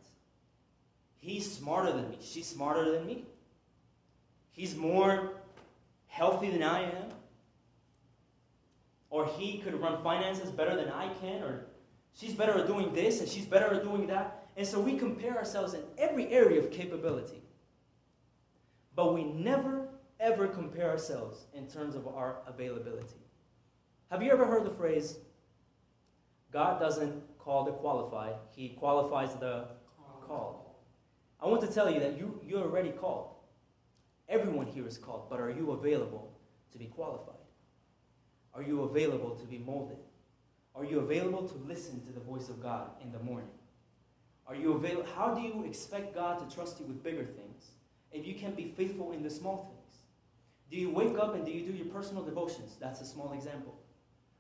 He's 1.19 1.53
smarter 1.53 1.93
than 1.93 2.09
me. 2.09 2.17
She's 2.23 2.47
smarter 2.47 2.91
than 2.91 3.07
me. 3.07 3.27
He's 4.51 4.75
more 4.75 5.33
healthy 6.07 6.49
than 6.49 6.63
I 6.63 6.85
am. 6.85 7.11
Or 9.11 9.27
he 9.27 9.59
could 9.59 9.79
run 9.79 10.03
finances 10.03 10.51
better 10.51 10.75
than 10.75 10.89
I 10.89 11.13
can. 11.21 11.43
Or 11.43 11.67
she's 12.15 12.33
better 12.33 12.61
at 12.61 12.67
doing 12.67 12.95
this 12.95 13.21
and 13.21 13.29
she's 13.29 13.45
better 13.45 13.75
at 13.75 13.85
doing 13.85 14.07
that. 14.07 14.47
And 14.57 14.67
so 14.67 14.81
we 14.81 14.97
compare 14.97 15.37
ourselves 15.37 15.75
in 15.75 15.83
every 15.99 16.33
area 16.33 16.61
of 16.61 16.71
capability. 16.71 17.43
But 18.97 19.13
we 19.13 19.25
never 19.25 19.80
ever 20.21 20.47
compare 20.47 20.91
ourselves 20.91 21.47
in 21.55 21.67
terms 21.67 21.95
of 21.95 22.07
our 22.07 22.37
availability. 22.47 23.17
Have 24.11 24.23
you 24.23 24.31
ever 24.31 24.45
heard 24.45 24.65
the 24.65 24.71
phrase, 24.71 25.19
God 26.53 26.79
doesn't 26.79 27.39
call 27.39 27.65
the 27.65 27.73
qualified, 27.73 28.35
He 28.55 28.71
qualifies 28.71 29.35
the 29.37 29.69
called? 30.27 30.67
I 31.41 31.47
want 31.47 31.63
to 31.63 31.73
tell 31.73 31.91
you 31.91 32.01
that 32.01 32.19
you, 32.19 32.41
you're 32.47 32.63
already 32.63 32.91
called. 32.91 33.31
Everyone 34.29 34.67
here 34.67 34.87
is 34.87 34.99
called, 34.99 35.31
but 35.31 35.41
are 35.41 35.51
you 35.51 35.71
available 35.73 36.39
to 36.73 36.79
be 36.79 36.87
qualified? 36.87 37.35
Are 38.55 38.63
you 38.63 38.83
available 38.83 39.35
to 39.37 39.45
be 39.47 39.59
molded? 39.59 39.97
Are 40.75 40.85
you 40.85 41.01
available 41.01 41.49
to 41.49 41.55
listen 41.67 42.01
to 42.03 42.13
the 42.13 42.21
voice 42.21 42.49
of 42.49 42.63
God 42.63 42.91
in 43.03 43.11
the 43.11 43.19
morning? 43.21 43.49
Are 44.47 44.55
you 44.55 44.73
available? 44.73 45.09
How 45.17 45.35
do 45.35 45.41
you 45.41 45.65
expect 45.65 46.15
God 46.15 46.39
to 46.39 46.55
trust 46.55 46.81
you 46.81 46.87
with 46.87 47.03
bigger 47.03 47.25
things 47.25 47.71
if 48.13 48.27
you 48.27 48.35
can't 48.35 48.57
be 48.57 48.65
faithful 48.65 49.13
in 49.13 49.23
the 49.23 49.31
small 49.31 49.57
things? 49.69 49.80
Do 50.71 50.77
you 50.77 50.91
wake 50.91 51.19
up 51.19 51.35
and 51.35 51.45
do 51.45 51.51
you 51.51 51.67
do 51.67 51.73
your 51.73 51.87
personal 51.87 52.23
devotions? 52.23 52.77
That's 52.81 53.01
a 53.01 53.05
small 53.05 53.33
example. 53.33 53.79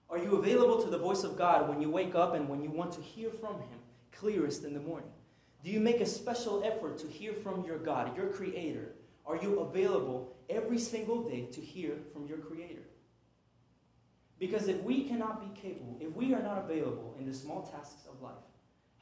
Are 0.08 0.18
you 0.18 0.36
available 0.36 0.82
to 0.82 0.90
the 0.90 0.98
voice 0.98 1.24
of 1.24 1.36
God 1.36 1.68
when 1.68 1.80
you 1.80 1.90
wake 1.90 2.14
up 2.14 2.34
and 2.34 2.48
when 2.48 2.62
you 2.62 2.70
want 2.70 2.92
to 2.92 3.00
hear 3.00 3.30
from 3.30 3.54
Him 3.54 3.78
clearest 4.12 4.64
in 4.64 4.74
the 4.74 4.80
morning? 4.80 5.10
Do 5.64 5.70
you 5.70 5.80
make 5.80 6.00
a 6.00 6.06
special 6.06 6.62
effort 6.64 6.98
to 6.98 7.06
hear 7.06 7.32
from 7.32 7.64
your 7.64 7.78
God, 7.78 8.16
your 8.16 8.28
Creator? 8.28 8.92
Are 9.26 9.36
you 9.36 9.60
available 9.60 10.36
every 10.48 10.78
single 10.78 11.28
day 11.28 11.46
to 11.52 11.60
hear 11.60 11.98
from 12.12 12.26
your 12.26 12.38
Creator? 12.38 12.82
Because 14.38 14.68
if 14.68 14.82
we 14.82 15.04
cannot 15.04 15.40
be 15.40 15.60
capable, 15.60 15.98
if 16.00 16.14
we 16.16 16.32
are 16.32 16.42
not 16.42 16.58
available 16.58 17.14
in 17.18 17.26
the 17.26 17.34
small 17.34 17.62
tasks 17.62 18.06
of 18.10 18.22
life, 18.22 18.32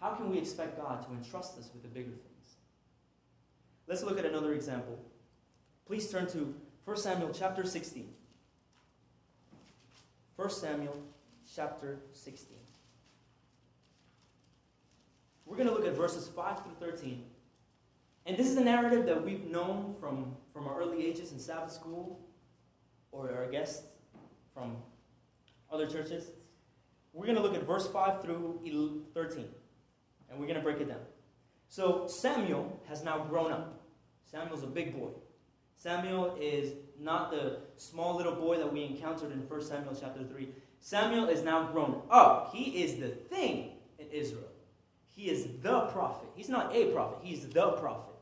how 0.01 0.11
can 0.11 0.31
we 0.31 0.39
expect 0.39 0.77
God 0.77 1.07
to 1.07 1.13
entrust 1.13 1.59
us 1.59 1.71
with 1.73 1.83
the 1.83 1.89
bigger 1.89 2.11
things? 2.11 2.57
Let's 3.87 4.03
look 4.03 4.19
at 4.19 4.27
another 4.27 4.53
example. 4.53 4.99
Please 5.87 6.11
turn 6.11 6.27
to 6.29 6.55
1 6.89 6.97
Samuel 6.97 7.31
chapter 7.35 7.67
16. 7.67 8.09
1 10.37 10.49
Samuel 10.51 10.97
chapter 11.55 11.99
16. 12.15 12.57
We're 15.45 15.59
going 15.59 15.69
to 15.69 15.75
look 15.75 15.87
at 15.87 15.95
verses 15.95 16.29
5 16.29 16.63
through 16.63 16.89
13. 16.89 17.25
And 18.25 18.39
this 18.39 18.47
is 18.47 18.57
a 18.57 18.65
narrative 18.65 19.05
that 19.05 19.23
we've 19.23 19.45
known 19.45 19.97
from, 20.01 20.35
from 20.55 20.67
our 20.67 20.81
early 20.81 21.05
ages 21.05 21.33
in 21.33 21.39
Sabbath 21.39 21.73
school 21.73 22.21
or 23.13 23.35
our 23.37 23.51
guests 23.51 23.83
from 24.55 24.79
other 25.71 25.87
churches. 25.87 26.31
We're 27.13 27.27
going 27.27 27.37
to 27.37 27.43
look 27.43 27.55
at 27.55 27.67
verse 27.67 27.87
5 27.87 28.23
through 28.23 28.61
13. 29.13 29.45
And 30.31 30.41
we're 30.41 30.47
going 30.47 30.57
to 30.57 30.65
break 30.65 30.81
it 30.81 30.89
down. 30.89 31.05
So 31.69 32.07
Samuel 32.07 32.81
has 32.89 33.05
now 33.05 33.19
grown 33.25 33.53
up. 33.53 33.79
Samuel's 34.25 34.63
a 34.63 34.67
big 34.67 34.99
boy. 34.99 35.11
Samuel 35.79 36.37
is 36.41 36.75
not 36.99 37.31
the 37.31 37.59
small 37.77 38.17
little 38.17 38.35
boy 38.35 38.59
that 38.59 38.71
we 38.71 38.83
encountered 38.83 39.31
in 39.31 39.39
1 39.39 39.63
Samuel 39.63 39.97
chapter 39.99 40.25
3. 40.25 40.49
Samuel 40.81 41.29
is 41.29 41.43
now 41.43 41.69
grown 41.69 42.03
up. 42.11 42.53
He 42.53 42.83
is 42.83 42.97
the 42.97 43.09
thing 43.09 43.71
in 43.99 44.09
Israel. 44.11 44.49
He 45.15 45.31
is 45.31 45.47
the 45.63 45.83
prophet. 45.93 46.29
He's 46.35 46.49
not 46.49 46.75
a 46.75 46.87
prophet, 46.87 47.19
he's 47.23 47.47
the 47.47 47.73
prophet. 47.73 48.15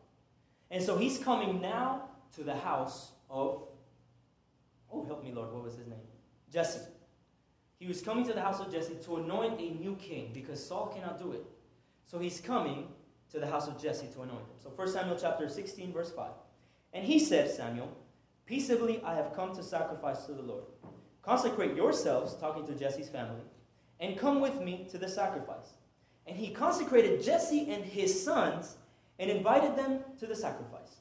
And 0.71 0.83
so 0.83 0.99
he's 0.99 1.19
coming 1.19 1.61
now 1.63 2.11
to 2.35 2.43
the 2.43 2.55
house 2.55 3.13
of, 3.31 3.63
oh, 4.93 5.05
help 5.07 5.25
me, 5.25 5.33
Lord, 5.33 5.53
what 5.53 5.65
was 5.65 5.77
his 5.77 5.87
name? 5.87 5.99
Jesse. 6.53 6.81
He 7.79 7.87
was 7.87 8.03
coming 8.03 8.27
to 8.27 8.33
the 8.35 8.41
house 8.41 8.61
of 8.61 8.71
Jesse 8.71 8.97
to 9.05 9.17
anoint 9.17 9.61
a 9.61 9.75
new 9.83 9.97
king 9.97 10.31
because 10.35 10.65
Saul 10.65 10.89
cannot 10.89 11.19
do 11.19 11.33
it. 11.33 11.45
So 12.05 12.19
he's 12.19 12.41
coming 12.41 12.89
to 13.31 13.41
the 13.41 13.47
house 13.47 13.67
of 13.67 13.81
Jesse 13.81 14.09
to 14.09 14.23
anoint 14.23 14.41
him. 14.41 14.57
So 14.63 14.71
1 14.71 14.89
Samuel 14.89 15.19
chapter 15.21 15.49
16, 15.49 15.93
verse 15.93 16.11
5. 16.11 16.31
And 16.97 17.05
he 17.05 17.19
said, 17.19 17.51
Samuel, 17.51 17.95
Peaceably 18.47 19.03
I 19.05 19.15
have 19.15 19.35
come 19.37 19.55
to 19.55 19.63
sacrifice 19.63 20.25
to 20.25 20.33
the 20.33 20.41
Lord. 20.41 20.65
Consecrate 21.21 21.77
yourselves, 21.77 22.37
talking 22.37 22.67
to 22.67 22.75
Jesse's 22.75 23.11
family, 23.11 23.43
and 24.01 24.17
come 24.17 24.41
with 24.41 24.63
me 24.63 24.89
to 24.91 24.97
the 24.97 25.09
sacrifice. 25.09 25.75
And 26.27 26.39
he 26.39 26.55
consecrated 26.55 27.23
Jesse 27.23 27.71
and 27.71 27.85
his 27.85 28.25
sons 28.25 28.79
and 29.19 29.31
invited 29.31 29.77
them 29.77 30.01
to 30.21 30.27
the 30.27 30.35
sacrifice. 30.35 30.97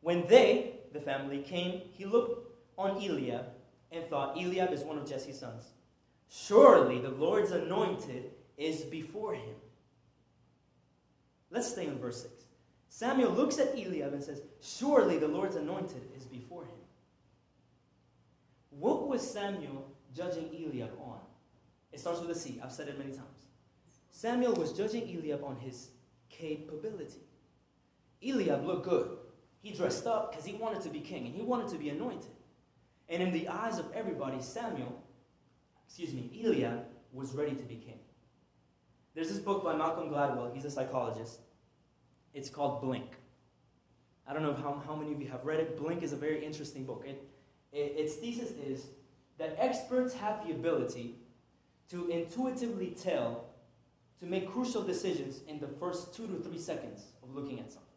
When 0.00 0.26
they, 0.26 0.76
the 0.94 1.00
family, 1.00 1.42
came, 1.42 1.82
he 1.90 2.06
looked 2.06 2.50
on 2.78 2.92
Eliab 2.92 3.44
and 3.90 4.06
thought, 4.06 4.38
Eliab 4.38 4.72
is 4.72 4.84
one 4.84 4.96
of 4.96 5.06
Jesse's 5.06 5.38
sons. 5.38 5.64
Surely 6.30 6.98
the 6.98 7.10
Lord's 7.10 7.50
anointed 7.50 8.30
is 8.56 8.84
before 8.84 9.34
him. 9.34 9.54
Let's 11.50 11.70
stay 11.70 11.86
in 11.86 11.98
verse 11.98 12.22
6. 12.22 12.41
Samuel 12.94 13.30
looks 13.30 13.58
at 13.58 13.72
Eliab 13.72 14.12
and 14.12 14.22
says, 14.22 14.42
Surely 14.60 15.16
the 15.16 15.26
Lord's 15.26 15.56
anointed 15.56 16.02
is 16.14 16.26
before 16.26 16.64
him. 16.64 16.76
What 18.68 19.08
was 19.08 19.28
Samuel 19.28 19.90
judging 20.14 20.50
Eliab 20.54 20.90
on? 21.00 21.20
It 21.90 22.00
starts 22.00 22.20
with 22.20 22.28
a 22.28 22.34
C. 22.34 22.60
I've 22.62 22.70
said 22.70 22.88
it 22.88 22.98
many 22.98 23.12
times. 23.12 23.46
Samuel 24.10 24.52
was 24.52 24.74
judging 24.74 25.08
Eliab 25.08 25.42
on 25.42 25.56
his 25.56 25.88
capability. 26.28 27.22
Eliab 28.22 28.66
looked 28.66 28.86
good. 28.86 29.16
He 29.62 29.72
dressed 29.72 30.06
up 30.06 30.30
because 30.30 30.44
he 30.44 30.52
wanted 30.52 30.82
to 30.82 30.90
be 30.90 31.00
king 31.00 31.24
and 31.24 31.34
he 31.34 31.40
wanted 31.40 31.68
to 31.68 31.78
be 31.78 31.88
anointed. 31.88 32.30
And 33.08 33.22
in 33.22 33.32
the 33.32 33.48
eyes 33.48 33.78
of 33.78 33.90
everybody, 33.94 34.42
Samuel, 34.42 35.02
excuse 35.86 36.12
me, 36.12 36.30
Eliab 36.44 36.84
was 37.10 37.32
ready 37.32 37.54
to 37.54 37.64
be 37.64 37.76
king. 37.76 38.00
There's 39.14 39.30
this 39.30 39.38
book 39.38 39.64
by 39.64 39.76
Malcolm 39.76 40.10
Gladwell, 40.10 40.54
he's 40.54 40.66
a 40.66 40.70
psychologist. 40.70 41.40
It's 42.34 42.48
called 42.48 42.80
Blink. 42.80 43.10
I 44.26 44.32
don't 44.32 44.42
know 44.42 44.54
how, 44.54 44.82
how 44.86 44.94
many 44.94 45.12
of 45.12 45.20
you 45.20 45.28
have 45.28 45.44
read 45.44 45.60
it. 45.60 45.78
Blink 45.78 46.02
is 46.02 46.12
a 46.12 46.16
very 46.16 46.44
interesting 46.44 46.84
book. 46.84 47.04
It, 47.06 47.22
it, 47.72 47.94
its 47.96 48.14
thesis 48.14 48.52
is 48.52 48.86
that 49.38 49.56
experts 49.58 50.14
have 50.14 50.46
the 50.46 50.52
ability 50.52 51.16
to 51.90 52.08
intuitively 52.08 52.96
tell, 53.02 53.44
to 54.20 54.26
make 54.26 54.50
crucial 54.50 54.82
decisions 54.82 55.40
in 55.48 55.58
the 55.58 55.66
first 55.66 56.14
two 56.14 56.26
to 56.26 56.34
three 56.36 56.58
seconds 56.58 57.02
of 57.22 57.34
looking 57.34 57.58
at 57.58 57.70
something. 57.70 57.88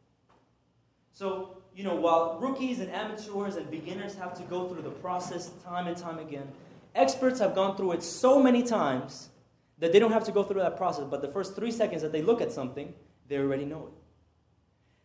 So, 1.14 1.62
you 1.74 1.84
know, 1.84 1.96
while 1.96 2.38
rookies 2.42 2.80
and 2.80 2.92
amateurs 2.92 3.56
and 3.56 3.70
beginners 3.72 4.16
have 4.16 4.34
to 4.38 4.44
go 4.44 4.68
through 4.68 4.82
the 4.82 4.90
process 4.90 5.52
time 5.64 5.88
and 5.88 5.96
time 5.96 6.20
again, 6.20 6.48
experts 6.94 7.40
have 7.40 7.56
gone 7.56 7.78
through 7.78 7.94
it 7.94 8.04
so 8.04 8.42
many 8.42 8.64
times 8.64 9.30
that 9.78 9.94
they 9.94 10.00
don't 10.00 10.12
have 10.12 10.26
to 10.26 10.32
go 10.32 10.44
through 10.44 10.62
that 10.62 10.76
process. 10.76 11.06
But 11.10 11.22
the 11.22 11.28
first 11.30 11.56
three 11.56 11.72
seconds 11.72 12.02
that 12.02 12.12
they 12.12 12.22
look 12.22 12.42
at 12.42 12.52
something, 12.52 12.94
they 13.30 13.38
already 13.38 13.66
know 13.66 13.88
it. 13.88 14.05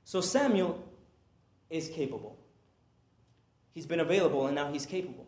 So 0.04 0.20
Samuel 0.20 0.84
is 1.68 1.88
capable. 1.88 2.38
He's 3.72 3.86
been 3.86 4.00
available 4.00 4.46
and 4.46 4.54
now 4.54 4.72
he's 4.72 4.86
capable. 4.86 5.26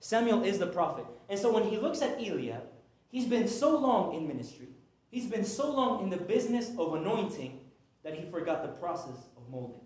Samuel 0.00 0.42
is 0.44 0.58
the 0.58 0.66
prophet. 0.66 1.04
And 1.28 1.38
so 1.38 1.52
when 1.52 1.64
he 1.64 1.76
looks 1.76 2.02
at 2.02 2.18
Eliab, 2.18 2.62
he's 3.10 3.26
been 3.26 3.48
so 3.48 3.78
long 3.78 4.14
in 4.14 4.26
ministry, 4.26 4.68
he's 5.10 5.26
been 5.26 5.44
so 5.44 5.72
long 5.72 6.02
in 6.02 6.10
the 6.10 6.16
business 6.16 6.70
of 6.78 6.94
anointing 6.94 7.60
that 8.02 8.14
he 8.14 8.28
forgot 8.30 8.62
the 8.62 8.68
process 8.80 9.28
of 9.36 9.48
molding. 9.50 9.80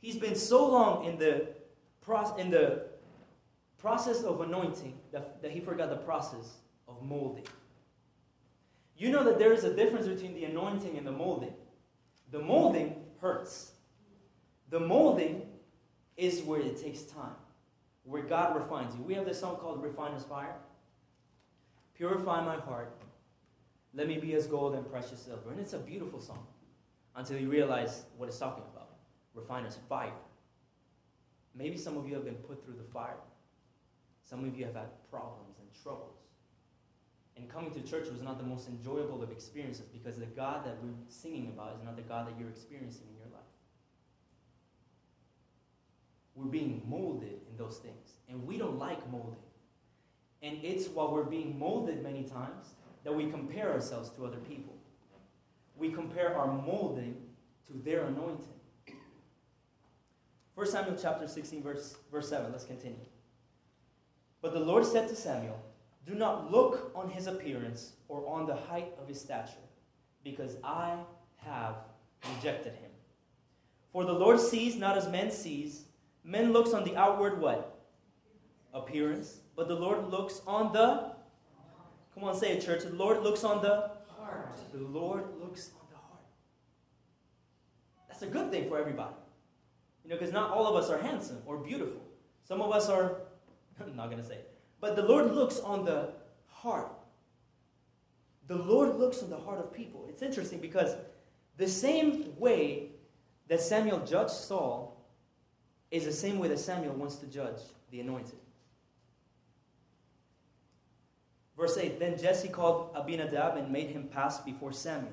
He's 0.00 0.16
been 0.16 0.34
so 0.34 0.68
long 0.68 1.04
in 1.04 1.18
the, 1.18 1.48
pro- 2.00 2.34
in 2.36 2.50
the 2.50 2.86
process 3.78 4.22
of 4.22 4.40
anointing 4.40 4.98
that, 5.12 5.42
that 5.42 5.50
he 5.50 5.60
forgot 5.60 5.90
the 5.90 5.96
process 5.96 6.58
of 6.88 7.02
molding. 7.02 7.46
You 8.96 9.10
know 9.10 9.24
that 9.24 9.38
there 9.38 9.52
is 9.52 9.64
a 9.64 9.74
difference 9.74 10.06
between 10.06 10.34
the 10.34 10.44
anointing 10.44 10.96
and 10.96 11.06
the 11.06 11.12
molding. 11.12 11.54
The 12.32 12.38
molding 12.40 12.96
hurts. 13.20 13.72
The 14.70 14.80
molding 14.80 15.42
is 16.16 16.40
where 16.40 16.60
it 16.60 16.82
takes 16.82 17.02
time, 17.02 17.36
where 18.04 18.22
God 18.22 18.56
refines 18.56 18.96
you. 18.96 19.02
We 19.02 19.12
have 19.14 19.26
this 19.26 19.38
song 19.38 19.56
called 19.56 19.82
Refiner's 19.82 20.24
Fire. 20.24 20.56
Purify 21.94 22.42
my 22.42 22.56
heart. 22.56 22.96
Let 23.92 24.08
me 24.08 24.16
be 24.16 24.32
as 24.34 24.46
gold 24.46 24.74
and 24.74 24.90
precious 24.90 25.20
silver. 25.20 25.50
And 25.50 25.60
it's 25.60 25.74
a 25.74 25.78
beautiful 25.78 26.20
song 26.20 26.46
until 27.14 27.38
you 27.38 27.50
realize 27.50 28.04
what 28.16 28.30
it's 28.30 28.38
talking 28.38 28.64
about. 28.72 28.88
Refiner's 29.34 29.76
fire. 29.86 30.14
Maybe 31.54 31.76
some 31.76 31.98
of 31.98 32.08
you 32.08 32.14
have 32.14 32.24
been 32.24 32.36
put 32.36 32.64
through 32.64 32.76
the 32.76 32.92
fire. 32.94 33.20
Some 34.22 34.42
of 34.42 34.56
you 34.56 34.64
have 34.64 34.74
had 34.74 34.88
problems 35.10 35.58
and 35.58 35.68
troubles. 35.82 36.21
And 37.36 37.48
coming 37.48 37.70
to 37.72 37.80
church 37.80 38.08
was 38.08 38.22
not 38.22 38.38
the 38.38 38.44
most 38.44 38.68
enjoyable 38.68 39.22
of 39.22 39.30
experiences 39.30 39.86
because 39.86 40.16
the 40.18 40.26
God 40.26 40.66
that 40.66 40.76
we're 40.82 40.92
singing 41.08 41.48
about 41.48 41.76
is 41.76 41.84
not 41.84 41.96
the 41.96 42.02
God 42.02 42.28
that 42.28 42.38
you're 42.38 42.50
experiencing 42.50 43.06
in 43.10 43.16
your 43.16 43.32
life. 43.32 43.42
We're 46.34 46.50
being 46.50 46.82
molded 46.86 47.40
in 47.50 47.56
those 47.56 47.78
things. 47.78 48.18
And 48.28 48.46
we 48.46 48.58
don't 48.58 48.78
like 48.78 49.10
molding. 49.10 49.40
And 50.42 50.58
it's 50.62 50.88
while 50.88 51.12
we're 51.12 51.24
being 51.24 51.58
molded 51.58 52.02
many 52.02 52.24
times 52.24 52.74
that 53.04 53.14
we 53.14 53.30
compare 53.30 53.72
ourselves 53.72 54.10
to 54.10 54.26
other 54.26 54.38
people. 54.38 54.74
We 55.76 55.90
compare 55.90 56.36
our 56.36 56.52
molding 56.52 57.16
to 57.66 57.72
their 57.84 58.04
anointing. 58.04 58.46
1 60.54 60.66
Samuel 60.66 60.96
chapter 61.00 61.26
16, 61.26 61.62
verse, 61.62 61.96
verse 62.10 62.28
7. 62.28 62.52
Let's 62.52 62.64
continue. 62.64 62.98
But 64.42 64.52
the 64.52 64.60
Lord 64.60 64.84
said 64.84 65.08
to 65.08 65.16
Samuel, 65.16 65.60
Do 66.06 66.14
not 66.14 66.50
look 66.50 66.92
on 66.94 67.10
his 67.10 67.26
appearance 67.26 67.92
or 68.08 68.26
on 68.28 68.46
the 68.46 68.56
height 68.56 68.92
of 69.00 69.08
his 69.08 69.20
stature, 69.20 69.52
because 70.24 70.56
I 70.64 70.96
have 71.36 71.76
rejected 72.36 72.74
him. 72.74 72.90
For 73.92 74.04
the 74.04 74.12
Lord 74.12 74.40
sees 74.40 74.76
not 74.76 74.96
as 74.96 75.08
men 75.08 75.30
sees. 75.30 75.84
Men 76.24 76.52
looks 76.52 76.72
on 76.72 76.84
the 76.84 76.96
outward 76.96 77.40
what? 77.40 77.78
Appearance. 78.72 79.40
But 79.54 79.68
the 79.68 79.74
Lord 79.74 80.10
looks 80.10 80.40
on 80.46 80.72
the 80.72 81.12
Come 82.14 82.24
on, 82.24 82.36
say 82.36 82.52
it, 82.52 82.64
church. 82.64 82.82
The 82.82 82.90
Lord 82.90 83.22
looks 83.22 83.42
on 83.42 83.62
the 83.62 83.90
heart. 84.16 84.58
The 84.72 84.80
Lord 84.80 85.24
looks 85.40 85.70
on 85.74 85.86
the 85.90 85.96
heart. 85.96 86.20
That's 88.08 88.22
a 88.22 88.26
good 88.26 88.50
thing 88.50 88.68
for 88.68 88.78
everybody. 88.78 89.14
You 90.04 90.10
know, 90.10 90.16
because 90.16 90.32
not 90.32 90.50
all 90.50 90.66
of 90.66 90.82
us 90.82 90.90
are 90.90 90.98
handsome 90.98 91.38
or 91.46 91.56
beautiful. 91.56 92.02
Some 92.44 92.60
of 92.60 92.70
us 92.70 92.88
are, 92.88 93.22
I'm 93.80 93.96
not 93.96 94.10
going 94.10 94.20
to 94.20 94.28
say 94.28 94.34
it. 94.34 94.51
But 94.82 94.96
the 94.96 95.02
Lord 95.02 95.32
looks 95.32 95.60
on 95.60 95.84
the 95.84 96.10
heart. 96.48 96.92
The 98.48 98.56
Lord 98.56 98.96
looks 98.96 99.22
on 99.22 99.30
the 99.30 99.38
heart 99.38 99.60
of 99.60 99.72
people. 99.72 100.06
It's 100.08 100.22
interesting 100.22 100.58
because 100.58 100.96
the 101.56 101.68
same 101.68 102.34
way 102.36 102.88
that 103.46 103.60
Samuel 103.60 104.00
judged 104.04 104.32
Saul 104.32 105.00
is 105.92 106.04
the 106.04 106.12
same 106.12 106.40
way 106.40 106.48
that 106.48 106.58
Samuel 106.58 106.94
wants 106.94 107.14
to 107.16 107.26
judge 107.26 107.60
the 107.92 108.00
anointed. 108.00 108.40
Verse 111.56 111.78
8 111.78 112.00
Then 112.00 112.18
Jesse 112.18 112.48
called 112.48 112.90
Abinadab 112.96 113.58
and 113.58 113.70
made 113.70 113.90
him 113.90 114.08
pass 114.08 114.40
before 114.40 114.72
Samuel. 114.72 115.12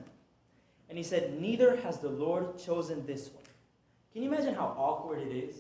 And 0.89 0.97
he 0.97 1.03
said, 1.03 1.39
Neither 1.39 1.75
has 1.81 1.99
the 1.99 2.09
Lord 2.09 2.57
chosen 2.57 3.05
this 3.05 3.29
one. 3.29 3.43
Can 4.13 4.23
you 4.23 4.33
imagine 4.33 4.55
how 4.55 4.73
awkward 4.75 5.19
it 5.19 5.31
is 5.31 5.55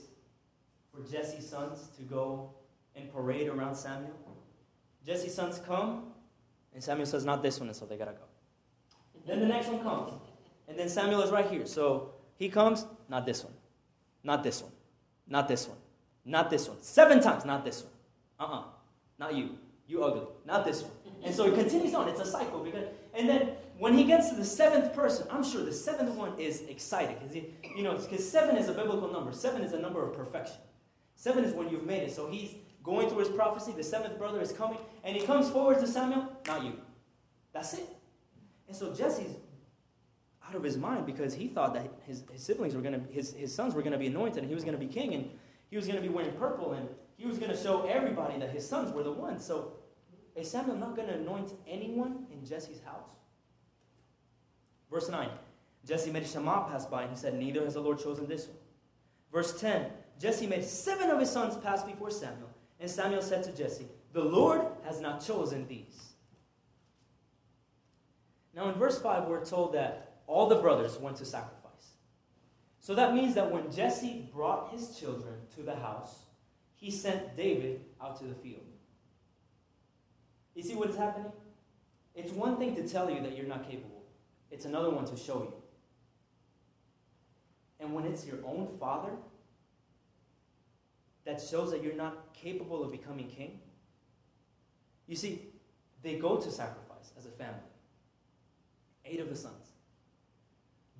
for 0.91 1.07
Jesse's 1.11 1.47
sons 1.47 1.89
to 1.97 2.01
go 2.01 2.49
and 2.99 3.13
parade 3.13 3.47
around 3.47 3.75
Samuel? 3.75 4.11
Jesse's 5.05 5.33
sons 5.33 5.61
come, 5.65 6.11
and 6.73 6.83
Samuel 6.83 7.05
says, 7.05 7.25
Not 7.25 7.41
this 7.41 7.59
one, 7.59 7.69
and 7.69 7.75
so 7.75 7.85
they 7.85 7.97
gotta 7.97 8.11
go. 8.11 8.25
Then 9.25 9.39
the 9.39 9.47
next 9.47 9.67
one 9.67 9.81
comes, 9.81 10.13
and 10.67 10.77
then 10.77 10.89
Samuel 10.89 11.21
is 11.21 11.31
right 11.31 11.49
here. 11.49 11.65
So 11.65 12.13
he 12.37 12.49
comes, 12.49 12.85
not 13.09 13.25
this 13.25 13.43
one, 13.43 13.53
not 14.23 14.43
this 14.43 14.61
one, 14.61 14.71
not 15.27 15.47
this 15.47 15.67
one, 15.67 15.77
not 16.25 16.49
this 16.49 16.67
one. 16.67 16.77
Seven 16.81 17.21
times, 17.21 17.45
not 17.45 17.65
this 17.65 17.83
one. 17.83 17.93
Uh 18.39 18.53
uh 18.53 18.63
not 19.19 19.35
you. 19.35 19.57
You 19.87 20.03
ugly. 20.03 20.27
Not 20.45 20.65
this 20.65 20.83
one. 20.83 20.91
And 21.23 21.35
so 21.35 21.45
it 21.45 21.55
continues 21.55 21.93
on. 21.93 22.07
It's 22.07 22.21
a 22.21 22.25
cycle. 22.25 22.63
Because, 22.63 22.85
and 23.13 23.27
then 23.27 23.49
when 23.77 23.97
he 23.97 24.05
gets 24.05 24.29
to 24.29 24.35
the 24.35 24.45
seventh 24.45 24.93
person, 24.93 25.27
I'm 25.29 25.43
sure 25.43 25.63
the 25.63 25.73
seventh 25.73 26.15
one 26.15 26.39
is 26.39 26.61
excited. 26.61 27.17
Because, 27.19 27.35
you 27.75 27.83
know, 27.83 27.97
because 27.97 28.29
seven 28.29 28.55
is 28.55 28.69
a 28.69 28.73
biblical 28.73 29.11
number. 29.11 29.33
Seven 29.33 29.61
is 29.63 29.73
a 29.73 29.79
number 29.79 30.07
of 30.07 30.15
perfection. 30.15 30.57
Seven 31.15 31.43
is 31.43 31.53
when 31.53 31.69
you've 31.69 31.85
made 31.85 32.03
it. 32.03 32.15
So 32.15 32.29
he's 32.29 32.55
going 32.83 33.09
through 33.09 33.19
his 33.19 33.29
prophecy. 33.29 33.73
The 33.75 33.83
seventh 33.83 34.17
brother 34.17 34.41
is 34.41 34.51
coming. 34.51 34.77
And 35.03 35.15
he 35.15 35.25
comes 35.25 35.49
forward 35.49 35.79
to 35.79 35.87
Samuel. 35.87 36.31
Not 36.47 36.63
you. 36.63 36.73
That's 37.53 37.73
it. 37.73 37.87
And 38.67 38.75
so 38.75 38.93
Jesse's 38.93 39.35
out 40.47 40.55
of 40.55 40.63
his 40.63 40.77
mind 40.77 41.05
because 41.05 41.33
he 41.33 41.47
thought 41.47 41.73
that 41.73 41.91
his, 42.05 42.23
his 42.31 42.43
siblings 42.43 42.75
were 42.75 42.81
going 42.81 42.93
to, 42.93 43.13
his, 43.13 43.33
his 43.33 43.53
sons 43.53 43.73
were 43.73 43.81
going 43.81 43.93
to 43.93 43.99
be 43.99 44.07
anointed 44.07 44.39
and 44.39 44.47
he 44.47 44.55
was 44.55 44.63
going 44.63 44.77
to 44.77 44.83
be 44.83 44.91
king 44.91 45.13
and 45.13 45.29
he 45.69 45.75
was 45.75 45.85
going 45.85 45.95
to 45.95 46.01
be 46.01 46.09
wearing 46.09 46.31
purple 46.33 46.73
and 46.73 46.87
he 47.17 47.25
was 47.25 47.37
going 47.37 47.51
to 47.51 47.57
show 47.57 47.85
everybody 47.85 48.39
that 48.39 48.49
his 48.49 48.67
sons 48.67 48.91
were 48.91 49.03
the 49.03 49.11
ones. 49.11 49.45
So 49.45 49.73
is 50.35 50.49
Samuel 50.49 50.77
not 50.77 50.95
going 50.95 51.07
to 51.07 51.15
anoint 51.15 51.53
anyone 51.67 52.25
in 52.31 52.45
Jesse's 52.45 52.81
house? 52.83 53.11
Verse 54.89 55.09
9 55.09 55.29
Jesse 55.85 56.11
made 56.11 56.27
Shammah 56.27 56.67
pass 56.69 56.85
by, 56.85 57.03
and 57.03 57.11
he 57.11 57.17
said, 57.17 57.35
Neither 57.35 57.63
has 57.63 57.73
the 57.75 57.79
Lord 57.79 57.99
chosen 57.99 58.27
this 58.27 58.47
one. 58.47 58.57
Verse 59.31 59.59
10 59.59 59.87
Jesse 60.19 60.47
made 60.47 60.63
seven 60.63 61.09
of 61.09 61.19
his 61.19 61.29
sons 61.29 61.55
pass 61.57 61.83
before 61.83 62.11
Samuel, 62.11 62.48
and 62.79 62.89
Samuel 62.89 63.21
said 63.21 63.43
to 63.43 63.51
Jesse, 63.51 63.87
The 64.13 64.23
Lord 64.23 64.61
has 64.85 65.01
not 65.01 65.25
chosen 65.25 65.67
these. 65.67 66.13
Now, 68.55 68.69
in 68.69 68.75
verse 68.75 68.99
5, 68.99 69.25
we're 69.25 69.45
told 69.45 69.73
that 69.73 70.17
all 70.27 70.47
the 70.47 70.55
brothers 70.55 70.97
went 70.97 71.17
to 71.17 71.25
sacrifice. 71.25 71.59
So 72.79 72.95
that 72.95 73.13
means 73.13 73.35
that 73.35 73.51
when 73.51 73.71
Jesse 73.71 74.29
brought 74.33 74.71
his 74.71 74.97
children 74.97 75.35
to 75.55 75.63
the 75.63 75.75
house, 75.75 76.23
he 76.75 76.89
sent 76.89 77.35
David 77.35 77.81
out 78.01 78.17
to 78.19 78.25
the 78.25 78.33
field. 78.33 78.63
You 80.55 80.63
see 80.63 80.75
what 80.75 80.89
is 80.89 80.95
happening? 80.95 81.31
It's 82.15 82.31
one 82.31 82.57
thing 82.57 82.75
to 82.75 82.87
tell 82.87 83.09
you 83.09 83.21
that 83.21 83.37
you're 83.37 83.45
not 83.45 83.69
capable, 83.69 84.03
it's 84.51 84.65
another 84.65 84.89
one 84.89 85.05
to 85.05 85.17
show 85.17 85.43
you. 85.43 85.53
And 87.79 87.93
when 87.93 88.05
it's 88.05 88.25
your 88.25 88.39
own 88.45 88.67
father 88.79 89.11
that 91.25 91.41
shows 91.41 91.71
that 91.71 91.83
you're 91.83 91.95
not 91.95 92.33
capable 92.33 92.83
of 92.83 92.91
becoming 92.91 93.27
king, 93.27 93.59
you 95.07 95.15
see, 95.15 95.41
they 96.01 96.15
go 96.15 96.37
to 96.37 96.51
sacrifice 96.51 97.11
as 97.17 97.25
a 97.25 97.31
family. 97.31 97.59
Eight 99.05 99.19
of 99.19 99.29
the 99.29 99.35
sons. 99.35 99.69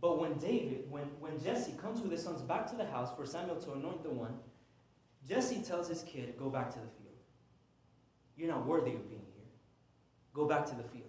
But 0.02 0.20
when 0.20 0.38
David, 0.40 0.90
when, 0.90 1.04
when 1.20 1.42
Jesse 1.44 1.74
comes 1.74 2.02
with 2.02 2.12
his 2.12 2.24
sons 2.24 2.42
back 2.42 2.68
to 2.72 2.76
the 2.76 2.86
house 2.86 3.16
for 3.16 3.26
Samuel 3.26 3.58
to 3.58 3.74
anoint 3.74 4.04
the 4.04 4.10
one, 4.10 4.34
Jesse 5.28 5.62
tells 5.62 5.88
his 5.88 6.04
kid, 6.04 6.36
Go 6.38 6.50
back 6.50 6.70
to 6.72 6.80
the 6.80 6.88
field. 6.88 7.10
You're 8.38 8.50
not 8.50 8.66
worthy 8.66 8.92
of 8.92 9.10
being 9.10 9.26
here. 9.36 9.46
Go 10.34 10.48
back 10.48 10.66
to 10.68 10.76
the 10.76 10.84
field. 10.84 11.04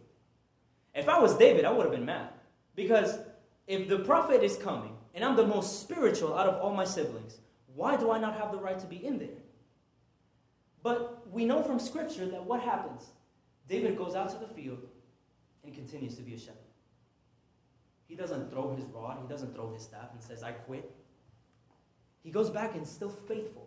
If 0.95 1.09
I 1.09 1.21
was 1.21 1.37
David, 1.37 1.65
I 1.65 1.71
would 1.71 1.85
have 1.85 1.95
been 1.95 2.05
mad. 2.05 2.31
Because 2.75 3.19
if 3.67 3.89
the 3.89 4.01
prophet 4.01 4.43
is 4.43 4.57
coming 4.57 4.97
and 5.15 5.25
I'm 5.25 5.37
the 5.37 5.47
most 5.47 5.81
spiritual 5.81 6.37
out 6.37 6.49
of 6.49 6.61
all 6.61 6.75
my 6.75 6.85
siblings, 6.85 7.39
why 7.81 7.97
do 7.97 8.11
I 8.11 8.19
not 8.19 8.37
have 8.37 8.53
the 8.53 8.59
right 8.59 8.79
to 8.79 8.87
be 8.87 9.03
in 9.07 9.19
there? 9.19 9.41
But 10.83 11.27
we 11.33 11.47
know 11.47 11.63
from 11.63 11.79
Scripture 11.79 12.27
that 12.27 12.45
what 12.45 12.61
happens? 12.61 13.07
David 13.71 13.97
goes 13.97 14.15
out 14.15 14.29
to 14.33 14.37
the 14.37 14.53
field 14.53 14.87
and 15.65 15.73
continues 15.73 16.15
to 16.17 16.23
be 16.23 16.35
a 16.35 16.39
shepherd. 16.39 16.75
He 18.07 18.15
doesn't 18.15 18.51
throw 18.51 18.77
his 18.77 18.85
rod, 18.85 19.17
he 19.23 19.29
doesn't 19.29 19.55
throw 19.55 19.73
his 19.73 19.83
staff 19.83 20.11
and 20.13 20.23
says, 20.23 20.43
I 20.43 20.53
quit. 20.53 20.95
He 22.23 22.31
goes 22.31 22.51
back 22.51 22.75
and 22.75 22.87
still 22.87 23.09
faithful. 23.09 23.67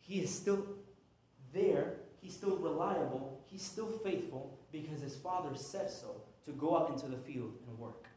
He 0.00 0.18
is 0.18 0.34
still 0.34 0.66
there, 1.52 1.94
he's 2.22 2.34
still 2.34 2.56
reliable, 2.56 3.40
he's 3.46 3.62
still 3.62 3.86
faithful 4.02 4.58
because 4.72 5.00
his 5.00 5.14
father 5.14 5.54
said 5.54 5.92
so 5.92 6.22
to 6.44 6.50
go 6.50 6.76
out 6.76 6.90
into 6.90 7.06
the 7.06 7.18
field 7.18 7.52
and 7.68 7.78
work. 7.78 8.08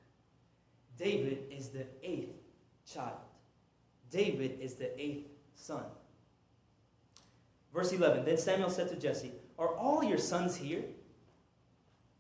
David 0.98 1.44
is 1.52 1.70
the 1.70 1.86
eighth 2.02 2.34
child. 2.92 3.27
David 4.12 4.60
is 4.62 4.76
the 4.76 5.00
eighth 5.02 5.28
son. 5.56 5.84
Verse 7.74 7.92
11 7.92 8.26
Then 8.26 8.38
Samuel 8.38 8.70
said 8.70 8.90
to 8.90 8.96
Jesse, 8.96 9.32
Are 9.58 9.76
all 9.76 10.04
your 10.04 10.18
sons 10.18 10.56
here? 10.56 10.84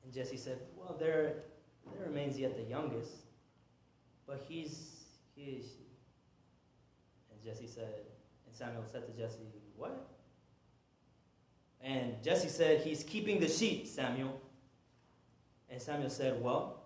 And 0.03 0.13
Jesse 0.13 0.37
said, 0.37 0.59
Well, 0.75 0.95
there, 0.99 1.43
there 1.93 2.07
remains 2.07 2.37
yet 2.37 2.55
the 2.55 2.63
youngest, 2.63 3.11
but 4.25 4.43
he's, 4.47 5.03
he 5.35 5.43
is. 5.43 5.65
And 7.31 7.43
Jesse 7.43 7.67
said, 7.67 7.93
and 8.45 8.55
Samuel 8.55 8.83
said 8.91 9.05
to 9.05 9.21
Jesse, 9.21 9.39
What? 9.75 10.07
And 11.81 12.21
Jesse 12.23 12.49
said, 12.49 12.81
He's 12.81 13.03
keeping 13.03 13.39
the 13.39 13.47
sheep, 13.47 13.87
Samuel. 13.87 14.39
And 15.69 15.81
Samuel 15.81 16.09
said, 16.09 16.41
Well, 16.41 16.81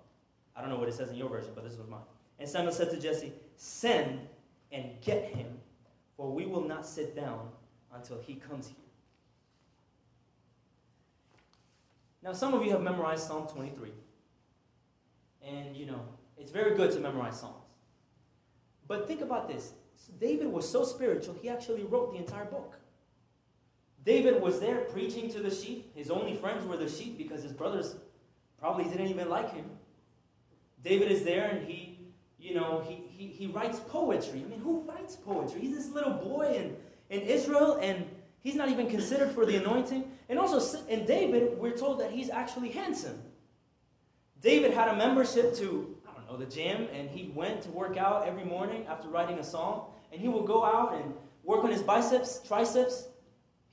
I 0.56 0.62
don't 0.62 0.70
know 0.70 0.78
what 0.78 0.90
it 0.90 0.94
says 0.94 1.10
in 1.10 1.16
your 1.16 1.30
version, 1.30 1.52
but 1.56 1.64
this 1.64 1.78
was 1.78 1.88
mine. 1.88 2.02
And 2.40 2.50
Samuel 2.50 2.74
said 2.74 2.90
to 2.92 3.00
Jesse, 3.00 3.32
Send 3.56 4.22
and 4.72 5.02
get 5.02 5.26
him, 5.26 5.48
for 6.16 6.32
we 6.32 6.46
will 6.46 6.64
not 6.64 6.86
sit 6.86 7.16
down 7.16 7.50
until 7.94 8.20
he 8.20 8.36
comes 8.36 8.68
here. 8.68 8.76
Now, 12.24 12.34
some 12.34 12.54
of 12.54 12.64
you 12.64 12.72
have 12.72 12.82
memorized 12.82 13.28
Psalm 13.28 13.48
23. 13.48 13.92
And, 15.48 15.76
you 15.76 15.88
know, 15.88 16.02
it's 16.38 16.52
very 16.52 16.76
good 16.76 16.92
to 16.92 17.00
memorize 17.00 17.40
Psalms. 17.40 17.56
But 18.88 19.08
think 19.08 19.22
about 19.22 19.48
this 19.48 19.74
David 20.20 20.48
was 20.48 20.70
so 20.70 20.84
spiritual, 20.84 21.36
he 21.42 21.50
actually 21.50 21.84
wrote 21.84 22.12
the 22.12 22.20
entire 22.20 22.46
book. 22.46 22.76
David 24.04 24.42
was 24.42 24.60
there 24.60 24.82
preaching 24.82 25.30
to 25.32 25.40
the 25.40 25.54
sheep. 25.54 25.96
His 25.96 26.10
only 26.10 26.36
friends 26.36 26.66
were 26.66 26.78
the 26.78 26.90
sheep 26.90 27.18
because 27.18 27.44
his 27.44 27.54
brothers 27.54 27.96
probably 28.60 28.86
didn't 28.86 29.08
even 29.08 29.30
like 29.30 29.54
him. 29.54 29.66
David 30.84 31.12
is 31.12 31.24
there 31.24 31.46
and 31.50 31.68
he, 31.68 31.91
you 32.42 32.56
know, 32.56 32.84
he, 32.88 32.96
he, 33.08 33.28
he 33.28 33.48
writes 33.48 33.80
poetry. 33.80 34.44
I 34.44 34.50
mean, 34.50 34.60
who 34.60 34.82
writes 34.82 35.16
poetry? 35.16 35.62
He's 35.62 35.76
this 35.76 35.92
little 35.92 36.14
boy 36.14 36.56
in, 36.58 36.76
in 37.16 37.28
Israel 37.28 37.78
and 37.82 38.06
he's 38.40 38.56
not 38.56 38.70
even 38.70 38.90
considered 38.90 39.32
for 39.32 39.46
the 39.46 39.58
anointing. 39.58 40.12
And 40.28 40.40
also, 40.40 40.84
in 40.88 41.06
David, 41.06 41.58
we're 41.60 41.78
told 41.78 42.00
that 42.00 42.12
he's 42.12 42.30
actually 42.30 42.70
handsome. 42.70 43.22
David 44.42 44.74
had 44.74 44.88
a 44.88 44.96
membership 44.96 45.56
to, 45.58 45.96
I 46.10 46.14
don't 46.16 46.32
know, 46.32 46.38
the 46.38 46.52
gym, 46.52 46.88
and 46.92 47.10
he 47.12 47.32
went 47.36 47.62
to 47.64 47.70
work 47.70 47.96
out 47.96 48.28
every 48.28 48.44
morning 48.44 48.88
after 48.88 49.08
writing 49.08 49.38
a 49.38 49.44
psalm. 49.44 49.82
And 50.12 50.20
he 50.20 50.28
would 50.28 50.48
go 50.48 50.66
out 50.66 50.96
and 50.96 51.14
work 51.44 51.64
on 51.64 51.70
his 51.70 51.84
biceps, 51.84 52.42
triceps. 52.48 53.08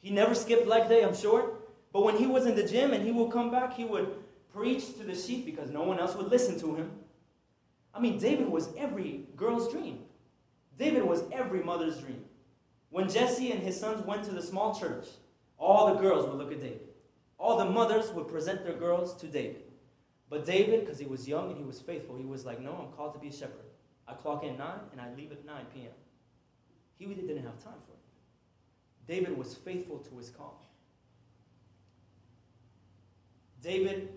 He 0.01 0.11
never 0.11 0.35
skipped 0.35 0.67
leg 0.67 0.89
day, 0.91 1.03
I'm 1.03 1.17
sure. 1.17 1.55
But 1.93 2.05
when 2.05 2.19
he 2.19 2.27
was 2.27 2.45
in 2.45 2.55
the 2.55 2.63
gym 2.63 2.93
and 2.93 3.03
he 3.03 3.13
would 3.13 3.33
come 3.33 3.51
back, 3.51 3.75
he 3.75 3.87
would 3.87 4.15
preach 4.53 4.95
to 4.99 5.05
the 5.05 5.15
sheep 5.15 5.47
because 5.47 5.71
no 5.71 5.83
one 5.83 5.99
else 5.99 6.15
would 6.17 6.31
listen 6.31 6.61
to 6.61 6.75
him. 6.75 6.91
I 7.95 8.01
mean, 8.01 8.19
David 8.19 8.49
was 8.49 8.69
every 8.77 9.27
girl's 9.37 9.73
dream. 9.73 10.01
David 10.79 11.05
was 11.05 11.25
every 11.33 11.63
mother's 11.63 11.99
dream. 11.99 12.25
When 12.91 13.09
Jesse 13.09 13.51
and 13.51 13.63
his 13.63 13.79
sons 13.79 14.05
went 14.07 14.25
to 14.25 14.31
the 14.31 14.43
small 14.43 14.79
church, 14.79 15.07
all 15.59 15.93
the 15.93 16.01
girls 16.01 16.27
would 16.27 16.37
look 16.37 16.53
at 16.53 16.61
David. 16.61 16.89
All 17.39 17.59
the 17.59 17.65
mothers 17.65 18.11
would 18.13 18.29
present 18.29 18.65
their 18.65 18.75
girls 18.75 19.17
to 19.17 19.27
David. 19.27 19.63
But 20.31 20.47
David, 20.47 20.81
because 20.81 20.99
he 20.99 21.07
was 21.07 21.27
young 21.27 21.51
and 21.51 21.57
he 21.59 21.65
was 21.65 21.81
faithful, 21.81 22.17
he 22.17 22.25
was 22.25 22.45
like, 22.45 22.61
No, 22.61 22.73
I'm 22.73 22.97
called 22.97 23.15
to 23.15 23.19
be 23.19 23.29
a 23.29 23.33
shepherd. 23.33 23.67
I 24.07 24.15
clock 24.15 24.45
in 24.45 24.57
9 24.57 24.69
and 24.93 25.01
I 25.01 25.13
leave 25.15 25.33
at 25.33 25.45
9 25.45 25.57
p.m. 25.75 25.93
He 26.99 27.07
really 27.07 27.23
didn't 27.23 27.45
have 27.45 27.63
time 27.63 27.81
for 27.87 27.93
it. 27.93 27.99
David 29.07 29.37
was 29.37 29.55
faithful 29.55 29.99
to 29.99 30.17
his 30.17 30.31
call. 30.31 30.63
David, 33.63 34.09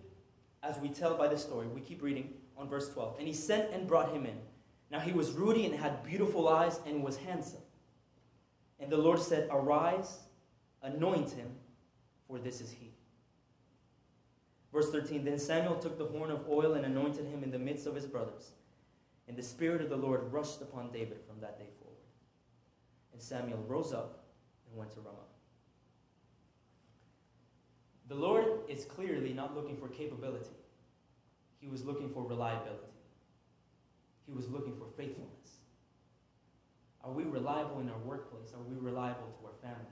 as 0.64 0.78
we 0.80 0.90
tell 0.90 1.16
by 1.16 1.28
the 1.28 1.38
story, 1.38 1.68
we 1.68 1.82
keep 1.82 2.02
reading 2.02 2.34
on 2.62 2.70
verse 2.70 2.90
12. 2.94 3.18
And 3.18 3.28
he 3.28 3.34
sent 3.34 3.74
and 3.74 3.88
brought 3.88 4.14
him 4.14 4.26
in. 4.26 4.38
Now 4.92 5.00
he 5.00 5.12
was 5.12 5.32
ruddy 5.32 5.66
and 5.66 5.76
had 5.76 6.04
beautiful 6.04 6.48
eyes 6.48 6.80
and 6.86 7.04
was 7.04 7.18
handsome. 7.18 7.62
And 8.80 8.92
the 8.92 8.98
Lord 8.98 9.20
said, 9.20 9.50
Arise, 9.52 10.20
anoint 10.84 11.32
him, 11.32 11.50
for 12.28 12.40
this 12.40 12.62
is 12.62 12.72
he. 12.72 12.92
Verse 14.72 14.92
13 14.92 15.26
Then 15.26 15.40
Samuel 15.40 15.76
took 15.76 15.98
the 15.98 16.06
horn 16.06 16.32
of 16.32 16.48
oil 16.50 16.74
and 16.74 16.86
anointed 16.86 17.26
him 17.26 17.44
in 17.44 17.52
the 17.52 17.60
midst 17.60 17.88
of 17.88 17.96
his 17.96 18.06
brothers. 18.06 18.52
And 19.28 19.38
the 19.38 19.44
Spirit 19.44 19.82
of 19.82 19.90
the 19.90 19.98
Lord 19.98 20.32
rushed 20.32 20.62
upon 20.62 20.92
David 20.92 21.20
from 21.28 21.40
that 21.42 21.58
day 21.58 21.70
forward. 21.80 21.98
And 23.14 23.22
Samuel 23.22 23.64
rose 23.68 23.94
up 23.94 24.24
and 24.68 24.78
went 24.78 24.92
to 24.92 25.00
Ramah. 25.00 25.18
The 28.10 28.16
Lord 28.16 28.46
is 28.68 28.84
clearly 28.84 29.32
not 29.32 29.56
looking 29.56 29.78
for 29.78 29.88
capability, 29.88 30.50
He 31.62 31.68
was 31.68 31.86
looking 31.86 32.10
for 32.10 32.24
reliability. 32.24 32.82
He 34.26 34.34
was 34.34 34.50
looking 34.50 34.76
for 34.76 34.88
faithfulness. 34.98 35.60
Are 37.04 37.12
we 37.12 37.24
reliable 37.24 37.80
in 37.80 37.90
our 37.90 38.00
workplace? 38.00 38.52
Are 38.54 38.62
we 38.62 38.76
reliable 38.76 39.34
to 39.40 39.46
our 39.46 39.54
families? 39.62 39.88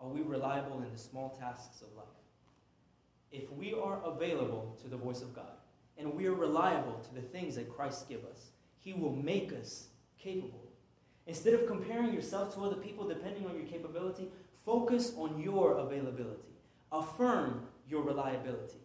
Are 0.00 0.08
we 0.08 0.22
reliable 0.22 0.82
in 0.82 0.92
the 0.92 0.98
small 0.98 1.36
tasks 1.38 1.82
of 1.82 1.88
life? 1.96 2.06
if 3.36 3.50
we 3.52 3.74
are 3.74 4.00
available 4.04 4.76
to 4.82 4.88
the 4.88 4.96
voice 4.96 5.22
of 5.22 5.34
God 5.34 5.44
and 5.98 6.12
we 6.14 6.26
are 6.26 6.34
reliable 6.34 6.98
to 7.00 7.14
the 7.14 7.20
things 7.20 7.56
that 7.56 7.74
Christ 7.74 8.08
give 8.08 8.24
us, 8.24 8.50
He 8.78 8.92
will 8.92 9.14
make 9.14 9.52
us 9.52 9.88
capable. 10.18 10.62
Instead 11.26 11.54
of 11.54 11.66
comparing 11.66 12.12
yourself 12.12 12.54
to 12.54 12.60
other 12.62 12.76
people 12.76 13.08
depending 13.08 13.46
on 13.46 13.56
your 13.56 13.66
capability, 13.66 14.28
focus 14.64 15.12
on 15.16 15.40
your 15.40 15.72
availability. 15.78 16.42
Affirm 16.92 17.66
your 17.88 18.02
reliability. 18.02 18.78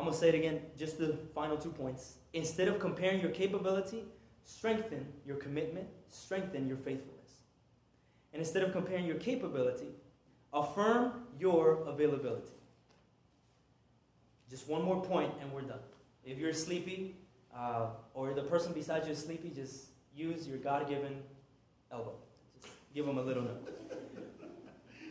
I'm 0.00 0.06
going 0.06 0.12
to 0.12 0.18
say 0.18 0.30
it 0.30 0.34
again, 0.34 0.60
just 0.78 0.98
the 0.98 1.18
final 1.34 1.56
two 1.56 1.70
points. 1.70 2.16
Instead 2.32 2.68
of 2.68 2.78
comparing 2.78 3.20
your 3.20 3.30
capability, 3.30 4.04
strengthen 4.44 5.06
your 5.26 5.36
commitment, 5.36 5.88
strengthen 6.08 6.66
your 6.66 6.76
faithfulness. 6.78 7.16
And 8.32 8.40
instead 8.40 8.62
of 8.62 8.72
comparing 8.72 9.06
your 9.06 9.16
capability, 9.16 9.88
Affirm 10.52 11.12
your 11.38 11.84
availability. 11.86 12.52
Just 14.48 14.68
one 14.68 14.82
more 14.82 15.00
point 15.00 15.32
and 15.40 15.52
we're 15.52 15.60
done. 15.62 15.78
If 16.24 16.38
you're 16.38 16.52
sleepy 16.52 17.14
uh, 17.56 17.86
or 18.14 18.34
the 18.34 18.42
person 18.42 18.72
beside 18.72 19.06
you 19.06 19.12
is 19.12 19.18
sleepy, 19.18 19.50
just 19.50 19.86
use 20.14 20.48
your 20.48 20.58
God 20.58 20.88
given 20.88 21.22
elbow. 21.92 22.14
Just 22.60 22.74
give 22.94 23.06
them 23.06 23.18
a 23.18 23.22
little 23.22 23.44
note. 23.44 23.72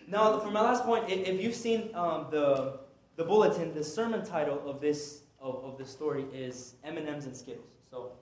now, 0.07 0.39
for 0.39 0.51
my 0.51 0.61
last 0.61 0.83
point, 0.83 1.09
if 1.09 1.41
you've 1.41 1.55
seen 1.55 1.89
um, 1.93 2.27
the, 2.31 2.79
the 3.19 3.25
bulletin, 3.25 3.73
the 3.73 3.83
sermon 3.83 4.23
title 4.23 4.61
of 4.65 4.79
this, 4.79 5.23
of, 5.41 5.61
of 5.65 5.77
this 5.77 5.89
story 5.89 6.23
is 6.33 6.75
M&M's 6.85 7.25
and 7.25 7.35
Skittles. 7.35 7.67
So, 7.91 8.13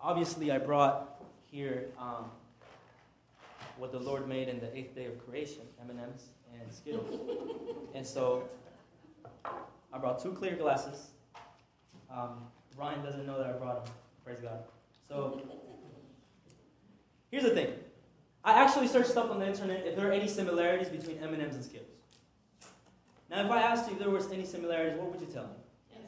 obviously, 0.00 0.50
I 0.50 0.56
brought 0.56 1.22
here 1.42 1.88
um, 1.98 2.30
what 3.76 3.92
the 3.92 3.98
Lord 3.98 4.26
made 4.26 4.48
in 4.48 4.60
the 4.60 4.74
eighth 4.74 4.94
day 4.94 5.04
of 5.04 5.28
creation, 5.28 5.60
M&M's 5.78 6.28
and 6.58 6.72
Skittles. 6.72 7.20
and 7.94 8.06
so, 8.06 8.44
I 9.92 9.98
brought 9.98 10.22
two 10.22 10.32
clear 10.32 10.56
glasses. 10.56 11.08
Um, 12.10 12.46
Ryan 12.78 13.04
doesn't 13.04 13.26
know 13.26 13.36
that 13.36 13.46
I 13.46 13.52
brought 13.52 13.84
them. 13.84 13.94
Praise 14.24 14.38
God. 14.40 14.60
So, 15.06 15.38
here's 17.30 17.44
the 17.44 17.50
thing. 17.50 17.74
I 18.42 18.54
actually 18.54 18.88
searched 18.88 19.18
up 19.18 19.30
on 19.30 19.38
the 19.38 19.46
internet 19.46 19.86
if 19.86 19.96
there 19.96 20.08
are 20.08 20.12
any 20.12 20.28
similarities 20.28 20.88
between 20.88 21.18
M&M's 21.18 21.56
and 21.56 21.62
Skittles. 21.62 21.90
Now, 23.34 23.44
if 23.44 23.50
I 23.50 23.62
asked 23.62 23.88
you 23.88 23.94
if 23.94 23.98
there 23.98 24.10
was 24.10 24.30
any 24.30 24.44
similarities, 24.44 24.96
what 24.96 25.10
would 25.10 25.20
you 25.20 25.26
tell 25.26 25.44
me? 25.44 25.56
Yes. 25.90 26.00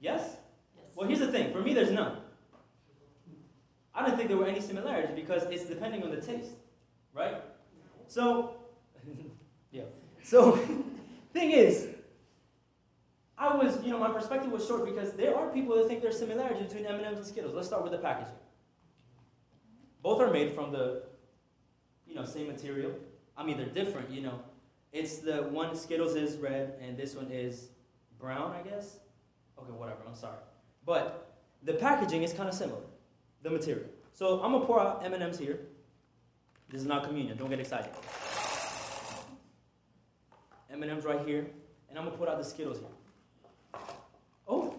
Yes? 0.00 0.36
Yes. 0.76 0.86
Well, 0.94 1.08
here's 1.08 1.18
the 1.18 1.32
thing. 1.32 1.52
For 1.52 1.60
me, 1.60 1.74
there's 1.74 1.90
none. 1.90 2.18
I 3.92 4.04
do 4.04 4.10
not 4.10 4.16
think 4.16 4.28
there 4.28 4.38
were 4.38 4.46
any 4.46 4.60
similarities 4.60 5.10
because 5.16 5.42
it's 5.50 5.64
depending 5.64 6.04
on 6.04 6.12
the 6.12 6.20
taste, 6.20 6.52
right? 7.12 7.42
So, 8.06 8.58
yeah. 9.72 9.82
So, 10.22 10.52
thing 11.32 11.50
is, 11.50 11.88
I 13.36 13.56
was, 13.56 13.82
you 13.82 13.90
know, 13.90 13.98
my 13.98 14.10
perspective 14.10 14.52
was 14.52 14.64
short 14.64 14.84
because 14.84 15.12
there 15.14 15.36
are 15.36 15.48
people 15.48 15.74
that 15.76 15.88
think 15.88 16.00
there's 16.00 16.18
similarities 16.18 16.68
between 16.68 16.86
M&M's 16.86 17.18
and 17.18 17.26
Skittles. 17.26 17.56
Let's 17.56 17.66
start 17.66 17.82
with 17.82 17.90
the 17.90 17.98
packaging. 17.98 18.34
Both 20.00 20.20
are 20.20 20.30
made 20.30 20.52
from 20.52 20.70
the, 20.70 21.02
you 22.06 22.14
know, 22.14 22.24
same 22.24 22.46
material. 22.46 22.92
I 23.36 23.44
mean, 23.44 23.56
they're 23.56 23.66
different, 23.66 24.10
you 24.10 24.20
know. 24.20 24.42
It's 24.92 25.18
the 25.18 25.42
one 25.42 25.76
Skittles 25.76 26.14
is 26.14 26.36
red 26.38 26.74
and 26.80 26.96
this 26.96 27.14
one 27.14 27.30
is 27.30 27.68
brown, 28.18 28.52
I 28.52 28.66
guess. 28.68 28.98
Okay, 29.58 29.72
whatever. 29.72 29.98
I'm 30.06 30.14
sorry, 30.14 30.38
but 30.86 31.36
the 31.62 31.74
packaging 31.74 32.22
is 32.22 32.32
kind 32.32 32.48
of 32.48 32.54
similar, 32.54 32.80
the 33.42 33.50
material. 33.50 33.88
So 34.14 34.40
I'm 34.40 34.52
gonna 34.52 34.64
pour 34.64 34.80
out 34.80 35.04
M&Ms 35.04 35.38
here. 35.38 35.60
This 36.70 36.80
is 36.80 36.86
not 36.86 37.04
communion. 37.04 37.36
Don't 37.36 37.50
get 37.50 37.60
excited. 37.60 37.90
M&Ms 40.70 41.04
right 41.04 41.26
here, 41.26 41.46
and 41.88 41.98
I'm 41.98 42.04
gonna 42.04 42.16
put 42.16 42.28
out 42.28 42.38
the 42.38 42.44
Skittles 42.44 42.78
here. 42.78 43.80
Oh, 44.46 44.74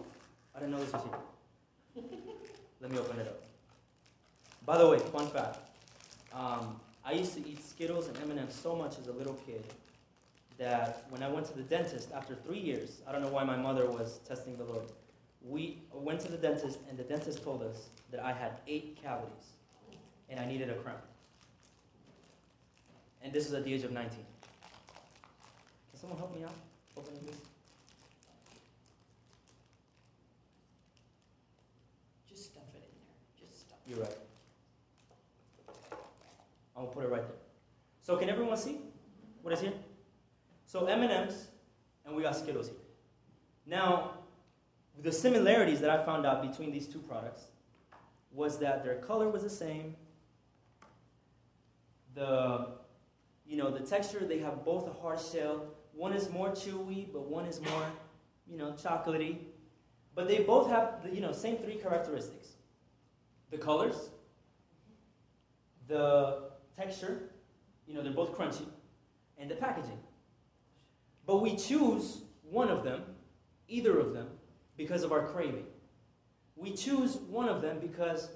I 0.54 0.60
didn't 0.60 0.72
know 0.72 0.80
this 0.80 0.92
was 0.92 1.02
here. 1.02 2.02
Let 2.80 2.90
me 2.90 2.98
open 2.98 3.20
it 3.20 3.28
up. 3.28 3.42
By 4.64 4.78
the 4.78 4.88
way, 4.88 4.98
fun 4.98 5.28
fact. 5.28 5.58
Um, 6.32 6.80
I 7.04 7.12
used 7.12 7.34
to 7.34 7.40
eat 7.46 7.64
Skittles 7.64 8.08
and 8.08 8.16
M&Ms 8.18 8.54
so 8.54 8.74
much 8.74 8.98
as 8.98 9.08
a 9.08 9.12
little 9.12 9.34
kid 9.46 9.64
that 10.60 11.06
when 11.08 11.22
I 11.22 11.28
went 11.28 11.46
to 11.46 11.56
the 11.56 11.62
dentist 11.62 12.12
after 12.14 12.34
three 12.34 12.58
years, 12.58 13.00
I 13.08 13.12
don't 13.12 13.22
know 13.22 13.30
why 13.30 13.44
my 13.44 13.56
mother 13.56 13.90
was 13.90 14.20
testing 14.28 14.58
the 14.58 14.64
Lord. 14.64 14.84
We 15.42 15.78
went 15.90 16.20
to 16.20 16.30
the 16.30 16.36
dentist, 16.36 16.78
and 16.88 16.98
the 16.98 17.02
dentist 17.02 17.42
told 17.42 17.62
us 17.62 17.88
that 18.10 18.20
I 18.22 18.32
had 18.32 18.60
eight 18.68 18.98
cavities 19.02 19.54
and 20.28 20.38
I 20.38 20.44
needed 20.44 20.68
a 20.68 20.74
crown. 20.74 20.98
And 23.22 23.32
this 23.32 23.46
was 23.46 23.54
at 23.54 23.64
the 23.64 23.72
age 23.72 23.84
of 23.84 23.92
19. 23.92 24.10
Can 25.90 25.98
someone 25.98 26.18
help 26.18 26.36
me 26.36 26.44
out? 26.44 26.52
Opening 26.96 27.24
this? 27.24 27.36
Just 32.28 32.44
stuff 32.52 32.64
it 32.74 32.82
in 32.84 33.00
there. 33.00 33.48
Just 33.48 33.60
stuff 33.62 33.78
it. 33.86 33.90
You're 33.90 34.00
right. 34.00 34.16
I'm 36.76 36.84
gonna 36.84 36.94
put 36.94 37.04
it 37.04 37.08
right 37.08 37.26
there. 37.26 37.36
So 38.02 38.16
can 38.18 38.28
everyone 38.28 38.58
see 38.58 38.78
what 39.42 39.54
is 39.54 39.60
here? 39.60 39.72
So 40.70 40.86
M&Ms, 40.86 41.48
and 42.06 42.14
we 42.14 42.22
got 42.22 42.36
Skittles 42.36 42.68
here. 42.68 42.76
Now, 43.66 44.12
the 45.02 45.10
similarities 45.10 45.80
that 45.80 45.90
I 45.90 46.00
found 46.04 46.24
out 46.24 46.48
between 46.48 46.70
these 46.70 46.86
two 46.86 47.00
products 47.00 47.46
was 48.30 48.60
that 48.60 48.84
their 48.84 48.94
color 48.94 49.28
was 49.28 49.42
the 49.42 49.50
same. 49.50 49.96
The, 52.14 52.68
you 53.48 53.56
know, 53.56 53.72
the 53.72 53.80
texture, 53.80 54.20
they 54.20 54.38
have 54.38 54.64
both 54.64 54.86
a 54.86 54.92
hard 54.92 55.18
shell. 55.18 55.64
One 55.92 56.12
is 56.12 56.30
more 56.30 56.50
chewy, 56.50 57.12
but 57.12 57.26
one 57.26 57.46
is 57.46 57.60
more, 57.60 57.86
you 58.48 58.56
know, 58.56 58.70
chocolatey. 58.80 59.38
But 60.14 60.28
they 60.28 60.44
both 60.44 60.70
have 60.70 61.02
the, 61.02 61.12
you 61.12 61.20
know, 61.20 61.32
same 61.32 61.56
three 61.56 61.78
characteristics. 61.82 62.50
The 63.50 63.58
colors, 63.58 64.10
the 65.88 66.42
texture, 66.78 67.22
you 67.88 67.94
know, 67.94 68.04
they're 68.04 68.12
both 68.12 68.38
crunchy, 68.38 68.66
and 69.36 69.50
the 69.50 69.56
packaging. 69.56 69.98
But 71.30 71.42
we 71.42 71.54
choose 71.54 72.22
one 72.42 72.70
of 72.70 72.82
them, 72.82 73.02
either 73.68 74.00
of 74.00 74.12
them, 74.12 74.26
because 74.76 75.04
of 75.04 75.12
our 75.12 75.28
craving. 75.28 75.66
We 76.56 76.72
choose 76.72 77.18
one 77.18 77.48
of 77.48 77.62
them 77.62 77.78
because 77.78 78.30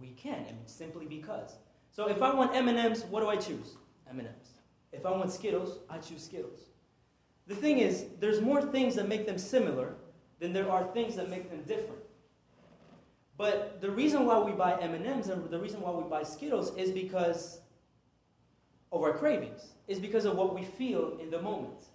we 0.00 0.08
can, 0.08 0.44
and 0.48 0.58
simply 0.66 1.06
because. 1.06 1.54
So 1.92 2.08
if 2.08 2.20
I 2.20 2.34
want 2.34 2.56
M&Ms, 2.56 3.04
what 3.04 3.20
do 3.20 3.28
I 3.28 3.36
choose? 3.36 3.76
M&Ms. 4.10 4.58
If 4.90 5.06
I 5.06 5.12
want 5.12 5.30
Skittles, 5.30 5.78
I 5.88 5.98
choose 5.98 6.24
Skittles. 6.24 6.58
The 7.46 7.54
thing 7.54 7.78
is, 7.78 8.06
there's 8.18 8.40
more 8.40 8.60
things 8.60 8.96
that 8.96 9.06
make 9.06 9.24
them 9.24 9.38
similar 9.38 9.94
than 10.40 10.52
there 10.52 10.68
are 10.68 10.82
things 10.92 11.14
that 11.14 11.30
make 11.30 11.48
them 11.48 11.62
different. 11.62 12.02
But 13.38 13.80
the 13.80 13.92
reason 13.92 14.26
why 14.26 14.40
we 14.40 14.50
buy 14.50 14.80
M&Ms 14.80 15.28
and 15.28 15.48
the 15.48 15.60
reason 15.60 15.80
why 15.80 15.92
we 15.92 16.10
buy 16.10 16.24
Skittles 16.24 16.76
is 16.76 16.90
because 16.90 17.60
of 18.90 19.00
our 19.00 19.12
cravings. 19.12 19.74
Is 19.86 20.00
because 20.00 20.24
of 20.24 20.36
what 20.36 20.56
we 20.56 20.64
feel 20.64 21.18
in 21.22 21.30
the 21.30 21.40
moment. 21.40 21.86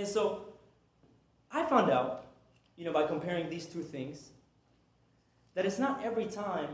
And 0.00 0.08
so 0.08 0.46
I 1.52 1.62
found 1.66 1.90
out, 1.90 2.24
you 2.78 2.86
know, 2.86 2.92
by 2.92 3.06
comparing 3.06 3.50
these 3.50 3.66
two 3.66 3.82
things, 3.82 4.30
that 5.54 5.66
it's 5.66 5.78
not 5.78 6.02
every 6.02 6.24
time 6.24 6.70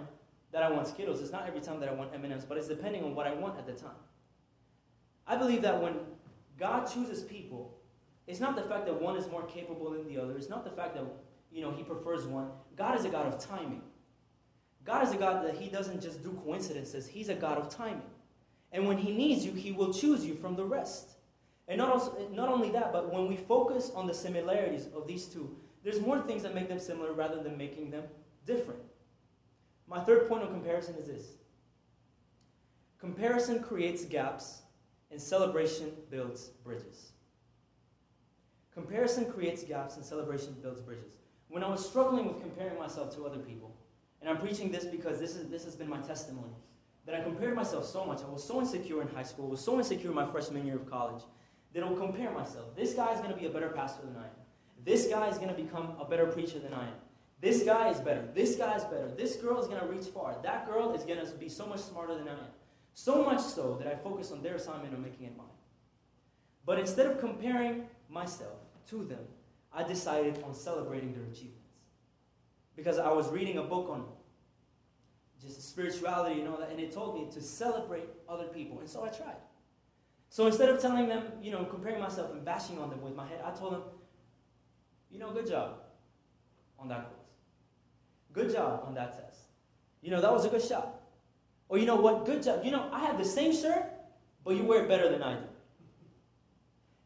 that 0.53 0.63
I 0.63 0.71
want 0.71 0.87
Skittles, 0.87 1.21
it's 1.21 1.33
not 1.33 1.45
every 1.49 1.61
time 1.61 1.81
that 1.81 1.89
I 1.89 1.93
want 1.93 2.15
M&Ms, 2.15 2.45
but 2.45 2.57
it's 2.57 2.69
depending 2.69 3.03
on 3.03 3.17
what 3.17 3.27
I 3.27 3.35
want 3.35 3.59
at 3.59 3.67
the 3.67 3.73
time. 3.73 3.99
I 5.27 5.35
believe 5.35 5.61
that 5.63 5.83
when 5.83 5.97
God 6.57 6.85
chooses 6.87 7.25
people, 7.25 7.77
it's 8.29 8.39
not 8.39 8.55
the 8.55 8.63
fact 8.63 8.87
that 8.87 9.03
one 9.03 9.17
is 9.17 9.29
more 9.29 9.43
capable 9.43 9.91
than 9.91 10.07
the 10.07 10.23
other. 10.23 10.37
It's 10.37 10.49
not 10.49 10.63
the 10.63 10.71
fact 10.71 10.95
that, 10.95 11.03
you 11.51 11.63
know, 11.63 11.73
he 11.73 11.83
prefers 11.83 12.27
one. 12.27 12.51
God 12.77 12.97
is 12.97 13.05
a 13.05 13.09
God 13.09 13.27
of 13.27 13.45
timing. 13.45 13.83
God 14.85 15.03
is 15.03 15.13
a 15.13 15.17
God 15.17 15.45
that 15.45 15.57
he 15.57 15.69
doesn't 15.69 16.01
just 16.01 16.23
do 16.23 16.41
coincidences. 16.45 17.09
He's 17.09 17.29
a 17.29 17.35
God 17.35 17.59
of 17.59 17.71
timing. 17.71 18.07
And 18.71 18.87
when 18.87 18.99
he 18.99 19.11
needs 19.11 19.45
you, 19.45 19.51
he 19.51 19.73
will 19.73 19.93
choose 19.93 20.25
you 20.25 20.37
from 20.37 20.55
the 20.55 20.65
rest. 20.65 21.16
And 21.69 21.79
not, 21.79 21.91
also, 21.91 22.29
not 22.33 22.49
only 22.49 22.71
that, 22.71 22.93
but 22.93 23.13
when 23.13 23.27
we 23.27 23.37
focus 23.37 23.91
on 23.95 24.07
the 24.07 24.15
similarities 24.15 24.89
of 24.95 25.07
these 25.07 25.27
two, 25.27 25.57
there's 25.83 26.01
more 26.01 26.21
things 26.21 26.43
that 26.43 26.55
make 26.55 26.69
them 26.69 26.79
similar 26.79 27.13
rather 27.13 27.43
than 27.43 27.57
making 27.57 27.91
them 27.91 28.05
different. 28.45 28.81
My 29.89 30.01
third 30.01 30.29
point 30.29 30.43
of 30.43 30.51
comparison 30.51 30.95
is 30.97 31.07
this 31.07 31.27
comparison 33.01 33.63
creates 33.63 34.05
gaps, 34.05 34.63
and 35.11 35.21
celebration 35.21 35.93
builds 36.11 36.49
bridges. 36.65 37.13
Comparison 38.75 39.31
creates 39.31 39.63
gaps, 39.63 39.97
and 39.97 40.05
celebration 40.05 40.57
builds 40.61 40.81
bridges. 40.81 41.15
When 41.49 41.63
I 41.63 41.69
was 41.69 41.89
struggling 41.89 42.27
with 42.27 42.41
comparing 42.41 42.79
myself 42.79 43.15
to 43.17 43.25
other 43.25 43.39
people, 43.39 43.75
and 44.21 44.29
I'm 44.29 44.39
preaching 44.39 44.73
this 44.73 44.85
because 44.85 45.21
this, 45.21 45.37
is, 45.37 45.49
this 45.49 45.65
has 45.65 45.77
been 45.77 45.89
my 45.89 46.01
testimony, 46.01 46.55
that 47.07 47.15
I 47.15 47.23
compared 47.23 47.55
myself 47.55 47.87
so 47.87 48.05
much. 48.05 48.23
I 48.23 48.29
was 48.29 48.43
so 48.43 48.59
insecure 48.59 49.01
in 49.01 49.09
high 49.09 49.23
school, 49.23 49.47
I 49.47 49.51
was 49.51 49.61
so 49.61 49.79
insecure 49.79 50.11
in 50.11 50.17
my 50.17 50.27
freshman 50.27 50.67
year 50.67 50.77
of 50.77 50.91
college, 50.91 51.23
that 51.73 51.83
I'll 51.83 51.97
compare 51.97 52.31
myself. 52.31 52.75
This 52.77 52.95
guy 52.95 53.13
is 53.13 53.21
going 53.21 53.33
to 53.33 53.37
be 53.39 53.47
a 53.47 53.51
better 53.51 53.69
pastor 53.69 54.07
than 54.07 54.17
I 54.17 54.25
am. 54.25 54.37
This 54.85 55.07
guy 55.09 55.29
is 55.29 55.37
going 55.37 55.55
to 55.55 55.55
become 55.55 55.95
a 56.01 56.05
better 56.05 56.27
preacher 56.27 56.59
than 56.59 56.73
I 56.73 56.85
am. 56.85 56.95
This 57.41 57.63
guy 57.63 57.91
is 57.91 58.01
better. 58.01 58.25
This 58.35 58.57
guy 58.57 58.77
is 58.77 58.85
better. 58.85 59.11
This 59.17 59.37
girl 59.37 59.61
is 59.61 59.67
going 59.67 59.81
to 59.81 59.87
reach 59.87 60.07
far. 60.07 60.37
That 60.43 60.67
girl 60.67 60.95
is 60.95 61.03
going 61.05 61.25
to 61.25 61.33
be 61.33 61.49
so 61.49 61.67
much 61.67 61.81
smarter 61.81 62.15
than 62.15 62.29
I 62.29 62.33
am. 62.33 62.53
So 62.95 63.25
much 63.25 63.41
so 63.41 63.77
that 63.83 63.93
I 63.93 63.95
focus 63.97 64.33
on 64.33 64.43
their 64.43 64.55
assignment 64.55 64.95
and 64.95 65.03
making 65.03 65.27
it 65.27 65.37
mine. 65.37 65.47
But 66.65 66.79
instead 66.79 67.07
of 67.07 67.21
comparing 67.21 67.87
myself 68.09 68.59
to 68.91 69.05
them, 69.05 69.21
I 69.73 69.83
decided 69.83 70.43
on 70.45 70.55
celebrating 70.55 71.13
their 71.13 71.25
achievements. 71.25 71.61
Because 72.75 72.99
I 72.99 73.13
was 73.13 73.29
reading 73.29 73.59
a 73.59 73.63
book 73.63 73.91
on 73.91 74.07
just 75.43 75.69
spirituality 75.69 76.41
and 76.41 76.49
all 76.49 76.57
that, 76.57 76.71
and 76.71 76.81
it 76.81 76.93
told 76.93 77.15
me 77.15 77.31
to 77.35 77.43
celebrate 77.43 78.09
other 78.29 78.47
people. 78.47 78.81
And 78.81 78.89
so 78.89 79.05
I 79.05 79.09
tried. 79.09 79.37
So 80.37 80.47
instead 80.47 80.69
of 80.69 80.83
telling 80.83 81.09
them, 81.09 81.23
you 81.41 81.51
know, 81.51 81.65
comparing 81.65 81.99
myself 81.99 82.31
and 82.31 82.45
bashing 82.45 82.79
on 82.79 82.91
them 82.91 83.01
with 83.01 83.17
my 83.17 83.27
head, 83.27 83.41
I 83.43 83.53
told 83.53 83.73
them, 83.73 83.81
you 85.11 85.19
know, 85.19 85.31
good 85.31 85.47
job 85.47 85.79
on 86.79 86.89
that 86.89 87.07
quiz. 87.07 87.25
Good 88.35 88.55
job 88.55 88.85
on 88.87 88.93
that 88.97 89.17
test. 89.17 89.41
You 90.03 90.11
know, 90.11 90.21
that 90.21 90.31
was 90.31 90.45
a 90.45 90.51
good 90.51 90.63
shot. 90.63 91.01
Or 91.71 91.79
you 91.79 91.87
know 91.87 91.97
what? 91.97 92.27
Good 92.27 92.43
job. 92.43 92.67
You 92.67 92.71
know, 92.71 92.87
I 92.93 92.99
have 93.07 93.17
the 93.17 93.25
same 93.25 93.51
shirt, 93.51 93.91
but 94.45 94.55
you 94.57 94.65
wear 94.65 94.83
it 94.85 94.91
better 94.91 95.09
than 95.09 95.23
I 95.23 95.37
do. 95.37 95.47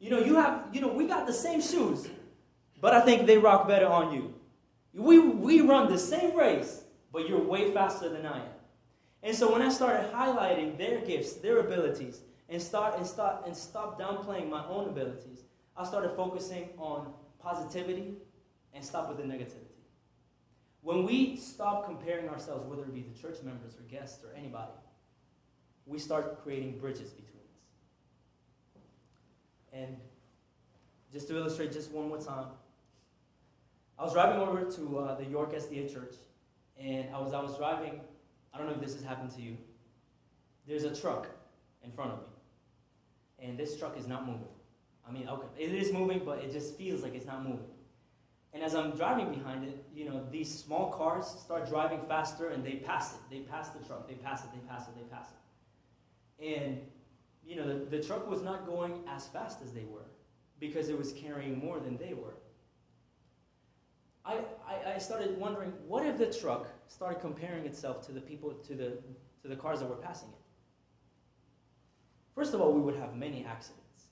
You 0.01 0.11
know, 0.11 0.19
you 0.19 0.35
have, 0.35 0.65
you 0.73 0.81
know, 0.81 0.89
we 0.89 1.07
got 1.07 1.29
the 1.29 1.33
same 1.33 1.63
shoes, 1.63 2.09
but 2.81 2.95
I 2.95 3.01
think 3.03 3.29
they 3.29 3.39
rock 3.39 3.69
better 3.69 3.87
on 3.87 4.13
you. 4.13 4.35
We, 4.93 5.21
we 5.21 5.61
run 5.61 5.89
the 5.89 6.01
same 6.01 6.37
race, 6.37 6.83
but 7.13 7.29
you're 7.29 7.45
way 7.45 7.71
faster 7.71 8.09
than 8.09 8.27
I 8.27 8.39
am. 8.39 8.53
And 9.23 9.37
so 9.37 9.53
when 9.53 9.63
I 9.63 9.69
started 9.69 10.13
highlighting 10.13 10.77
their 10.77 10.99
gifts, 11.03 11.35
their 11.35 11.61
abilities, 11.61 12.23
and 12.51 12.61
start 12.61 12.97
and 12.97 13.07
start 13.07 13.47
and 13.47 13.57
stop 13.57 13.99
downplaying 13.99 14.51
my 14.51 14.67
own 14.67 14.89
abilities. 14.89 15.45
I 15.77 15.85
started 15.85 16.11
focusing 16.11 16.71
on 16.77 17.13
positivity 17.39 18.15
and 18.75 18.85
stop 18.85 19.09
with 19.09 19.19
the 19.19 19.25
negativity. 19.25 19.71
When 20.83 21.05
we 21.05 21.37
stop 21.37 21.85
comparing 21.87 22.29
ourselves, 22.29 22.67
whether 22.67 22.83
it 22.83 22.95
be 22.95 23.03
the 23.03 23.19
church 23.19 23.43
members 23.45 23.75
or 23.75 23.83
guests 23.83 24.25
or 24.25 24.35
anybody, 24.37 24.73
we 25.87 25.99
start 25.99 26.43
creating 26.43 26.79
bridges 26.79 27.11
between 27.11 27.43
us. 27.43 28.83
And 29.73 29.97
just 31.13 31.29
to 31.29 31.37
illustrate 31.37 31.73
just 31.73 31.91
one 31.91 32.09
more 32.09 32.21
time, 32.21 32.47
I 33.99 34.05
was 34.05 34.13
driving 34.15 34.41
over 34.41 34.65
to 34.65 34.99
uh, 34.99 35.15
the 35.17 35.27
York 35.27 35.53
SDA 35.53 35.93
church, 35.93 36.15
and 36.81 37.15
I 37.15 37.21
was, 37.21 37.35
I 37.35 37.43
was 37.43 37.57
driving, 37.59 38.01
I 38.55 38.59
don't 38.59 38.67
know 38.67 38.73
if 38.73 38.81
this 38.81 38.95
has 38.95 39.05
happened 39.05 39.31
to 39.33 39.43
you. 39.43 39.59
There's 40.67 40.85
a 40.85 40.95
truck 40.99 41.27
in 41.85 41.91
front 41.91 42.13
of 42.13 42.19
me, 42.19 42.25
and 43.43 43.59
this 43.59 43.79
truck 43.79 43.99
is 43.99 44.07
not 44.07 44.27
moving. 44.27 44.49
I 45.09 45.13
mean, 45.13 45.29
okay, 45.29 45.47
it 45.59 45.75
is 45.75 45.93
moving, 45.93 46.23
but 46.25 46.39
it 46.39 46.53
just 46.53 46.77
feels 46.77 47.03
like 47.03 47.15
it's 47.15 47.27
not 47.27 47.43
moving. 47.43 47.67
And 48.53 48.63
as 48.63 48.75
I'm 48.75 48.93
driving 48.93 49.33
behind 49.33 49.65
it, 49.65 49.85
you 49.95 50.05
know, 50.05 50.25
these 50.31 50.53
small 50.53 50.91
cars 50.91 51.27
start 51.27 51.69
driving 51.69 52.01
faster 52.09 52.49
and 52.49 52.65
they 52.65 52.75
pass 52.75 53.15
it. 53.15 53.21
They 53.31 53.41
pass 53.41 53.69
the 53.71 53.85
truck. 53.85 54.09
They 54.09 54.15
pass 54.15 54.45
it. 54.45 54.51
They 54.53 54.61
pass 54.69 54.89
it. 54.89 54.95
They 54.97 55.05
pass 55.05 55.29
it. 55.31 56.59
And, 56.59 56.81
you 57.47 57.57
know, 57.57 57.67
the, 57.67 57.85
the 57.85 58.03
truck 58.03 58.29
was 58.29 58.43
not 58.43 58.67
going 58.67 59.03
as 59.09 59.27
fast 59.29 59.63
as 59.63 59.73
they 59.73 59.85
were 59.85 60.07
because 60.59 60.89
it 60.89 60.99
was 60.99 61.13
carrying 61.13 61.59
more 61.59 61.79
than 61.79 61.97
they 61.97 62.13
were. 62.13 62.35
I, 64.25 64.41
I, 64.69 64.95
I 64.95 64.99
started 64.99 65.39
wondering, 65.39 65.73
what 65.87 66.05
if 66.05 66.19
the 66.19 66.27
truck 66.27 66.69
started 66.89 67.21
comparing 67.21 67.65
itself 67.67 68.05
to 68.07 68.13
the 68.13 68.21
people, 68.21 68.53
to 68.53 68.75
the, 68.75 68.99
to 69.43 69.49
the 69.49 69.57
cars 69.57 69.81
that 69.81 69.89
were 69.89 69.97
passing 69.97 70.29
it? 70.29 70.40
First 72.35 72.55
of 72.55 72.61
all, 72.61 72.73
we 72.73 72.81
would 72.81 72.97
have 72.97 73.15
many 73.15 73.45
accidents. 73.45 74.05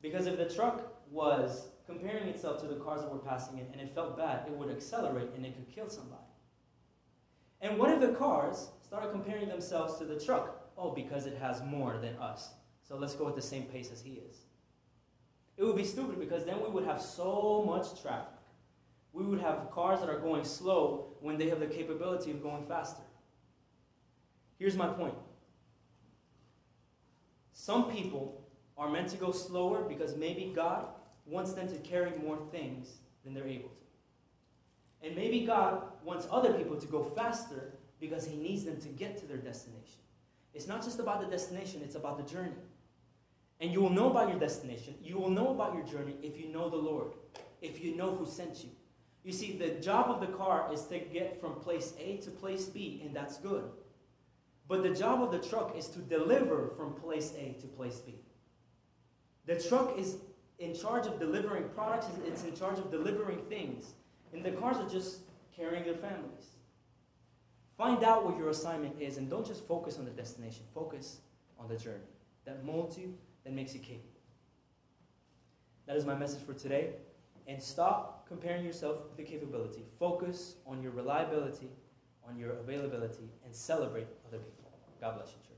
Because 0.00 0.26
if 0.26 0.36
the 0.36 0.52
truck 0.52 1.02
was 1.10 1.68
comparing 1.86 2.28
itself 2.28 2.60
to 2.60 2.66
the 2.66 2.76
cars 2.76 3.02
that 3.02 3.12
were 3.12 3.18
passing 3.18 3.58
it 3.58 3.68
and 3.72 3.80
it 3.80 3.94
felt 3.94 4.16
bad, 4.16 4.46
it 4.46 4.52
would 4.52 4.70
accelerate 4.70 5.30
and 5.36 5.44
it 5.44 5.54
could 5.54 5.74
kill 5.74 5.88
somebody. 5.88 6.22
And 7.60 7.78
what 7.78 7.90
if 7.90 8.00
the 8.00 8.08
cars 8.08 8.68
started 8.82 9.10
comparing 9.10 9.48
themselves 9.48 9.98
to 9.98 10.04
the 10.04 10.20
truck? 10.20 10.70
Oh, 10.76 10.90
because 10.90 11.26
it 11.26 11.38
has 11.38 11.62
more 11.62 11.98
than 11.98 12.16
us. 12.16 12.50
So 12.86 12.96
let's 12.96 13.14
go 13.14 13.28
at 13.28 13.34
the 13.34 13.42
same 13.42 13.64
pace 13.64 13.90
as 13.90 14.02
he 14.02 14.20
is. 14.28 14.44
It 15.56 15.64
would 15.64 15.76
be 15.76 15.84
stupid 15.84 16.18
because 16.18 16.44
then 16.44 16.60
we 16.60 16.68
would 16.68 16.84
have 16.84 17.00
so 17.00 17.62
much 17.66 18.02
traffic. 18.02 18.32
We 19.12 19.24
would 19.24 19.40
have 19.40 19.70
cars 19.70 20.00
that 20.00 20.10
are 20.10 20.18
going 20.18 20.44
slow 20.44 21.14
when 21.20 21.38
they 21.38 21.48
have 21.48 21.60
the 21.60 21.66
capability 21.66 22.32
of 22.32 22.42
going 22.42 22.66
faster. 22.66 23.04
Here's 24.58 24.76
my 24.76 24.88
point. 24.88 25.14
Some 27.54 27.90
people 27.90 28.44
are 28.76 28.90
meant 28.90 29.08
to 29.08 29.16
go 29.16 29.30
slower 29.30 29.82
because 29.82 30.16
maybe 30.16 30.52
God 30.54 30.86
wants 31.24 31.52
them 31.52 31.68
to 31.68 31.76
carry 31.78 32.12
more 32.18 32.36
things 32.50 32.88
than 33.24 33.32
they're 33.32 33.46
able 33.46 33.70
to. 33.70 35.06
And 35.06 35.16
maybe 35.16 35.46
God 35.46 35.82
wants 36.04 36.26
other 36.30 36.52
people 36.52 36.76
to 36.76 36.86
go 36.86 37.04
faster 37.04 37.74
because 38.00 38.26
He 38.26 38.36
needs 38.36 38.64
them 38.64 38.78
to 38.80 38.88
get 38.88 39.16
to 39.18 39.26
their 39.26 39.38
destination. 39.38 40.00
It's 40.52 40.66
not 40.66 40.82
just 40.82 40.98
about 40.98 41.20
the 41.20 41.26
destination, 41.28 41.80
it's 41.84 41.94
about 41.94 42.18
the 42.18 42.30
journey. 42.30 42.52
And 43.60 43.70
you 43.70 43.80
will 43.80 43.90
know 43.90 44.10
about 44.10 44.28
your 44.28 44.38
destination, 44.38 44.96
you 45.02 45.16
will 45.16 45.30
know 45.30 45.50
about 45.50 45.74
your 45.74 45.84
journey 45.84 46.16
if 46.22 46.38
you 46.38 46.48
know 46.48 46.68
the 46.68 46.76
Lord, 46.76 47.12
if 47.62 47.82
you 47.82 47.96
know 47.96 48.14
who 48.14 48.26
sent 48.26 48.64
you. 48.64 48.70
You 49.22 49.32
see, 49.32 49.56
the 49.56 49.80
job 49.80 50.10
of 50.10 50.20
the 50.20 50.36
car 50.36 50.68
is 50.72 50.82
to 50.86 50.98
get 50.98 51.40
from 51.40 51.54
place 51.54 51.94
A 51.98 52.16
to 52.18 52.30
place 52.30 52.66
B, 52.66 53.00
and 53.04 53.14
that's 53.14 53.38
good. 53.38 53.64
But 54.68 54.82
the 54.82 54.94
job 54.94 55.22
of 55.22 55.30
the 55.30 55.46
truck 55.46 55.76
is 55.76 55.88
to 55.88 55.98
deliver 55.98 56.70
from 56.76 56.94
place 56.94 57.32
A 57.38 57.60
to 57.60 57.66
place 57.66 57.98
B. 57.98 58.14
The 59.46 59.60
truck 59.60 59.98
is 59.98 60.16
in 60.58 60.74
charge 60.74 61.06
of 61.06 61.18
delivering 61.18 61.68
products, 61.70 62.06
it's 62.26 62.44
in 62.44 62.56
charge 62.56 62.78
of 62.78 62.90
delivering 62.90 63.40
things. 63.48 63.92
And 64.32 64.44
the 64.44 64.52
cars 64.52 64.78
are 64.78 64.88
just 64.88 65.20
carrying 65.54 65.84
their 65.84 65.94
families. 65.94 66.56
Find 67.76 68.04
out 68.04 68.24
what 68.24 68.38
your 68.38 68.48
assignment 68.48 69.00
is 69.00 69.18
and 69.18 69.28
don't 69.28 69.46
just 69.46 69.66
focus 69.66 69.98
on 69.98 70.04
the 70.04 70.10
destination, 70.12 70.62
focus 70.72 71.18
on 71.58 71.68
the 71.68 71.76
journey 71.76 71.98
that 72.44 72.64
molds 72.64 72.96
you, 72.96 73.14
that 73.44 73.52
makes 73.52 73.74
you 73.74 73.80
capable. 73.80 74.08
That 75.86 75.96
is 75.96 76.04
my 76.04 76.14
message 76.14 76.42
for 76.42 76.54
today. 76.54 76.90
And 77.46 77.62
stop 77.62 78.26
comparing 78.26 78.64
yourself 78.64 78.98
with 79.08 79.16
the 79.16 79.22
capability. 79.22 79.82
Focus 79.98 80.56
on 80.66 80.82
your 80.82 80.92
reliability, 80.92 81.68
on 82.28 82.38
your 82.38 82.52
availability, 82.52 83.28
and 83.44 83.54
celebrate 83.54 84.06
other 84.26 84.38
people. 84.38 84.70
God 85.00 85.16
bless 85.16 85.28
you, 85.28 85.40
church. 85.46 85.53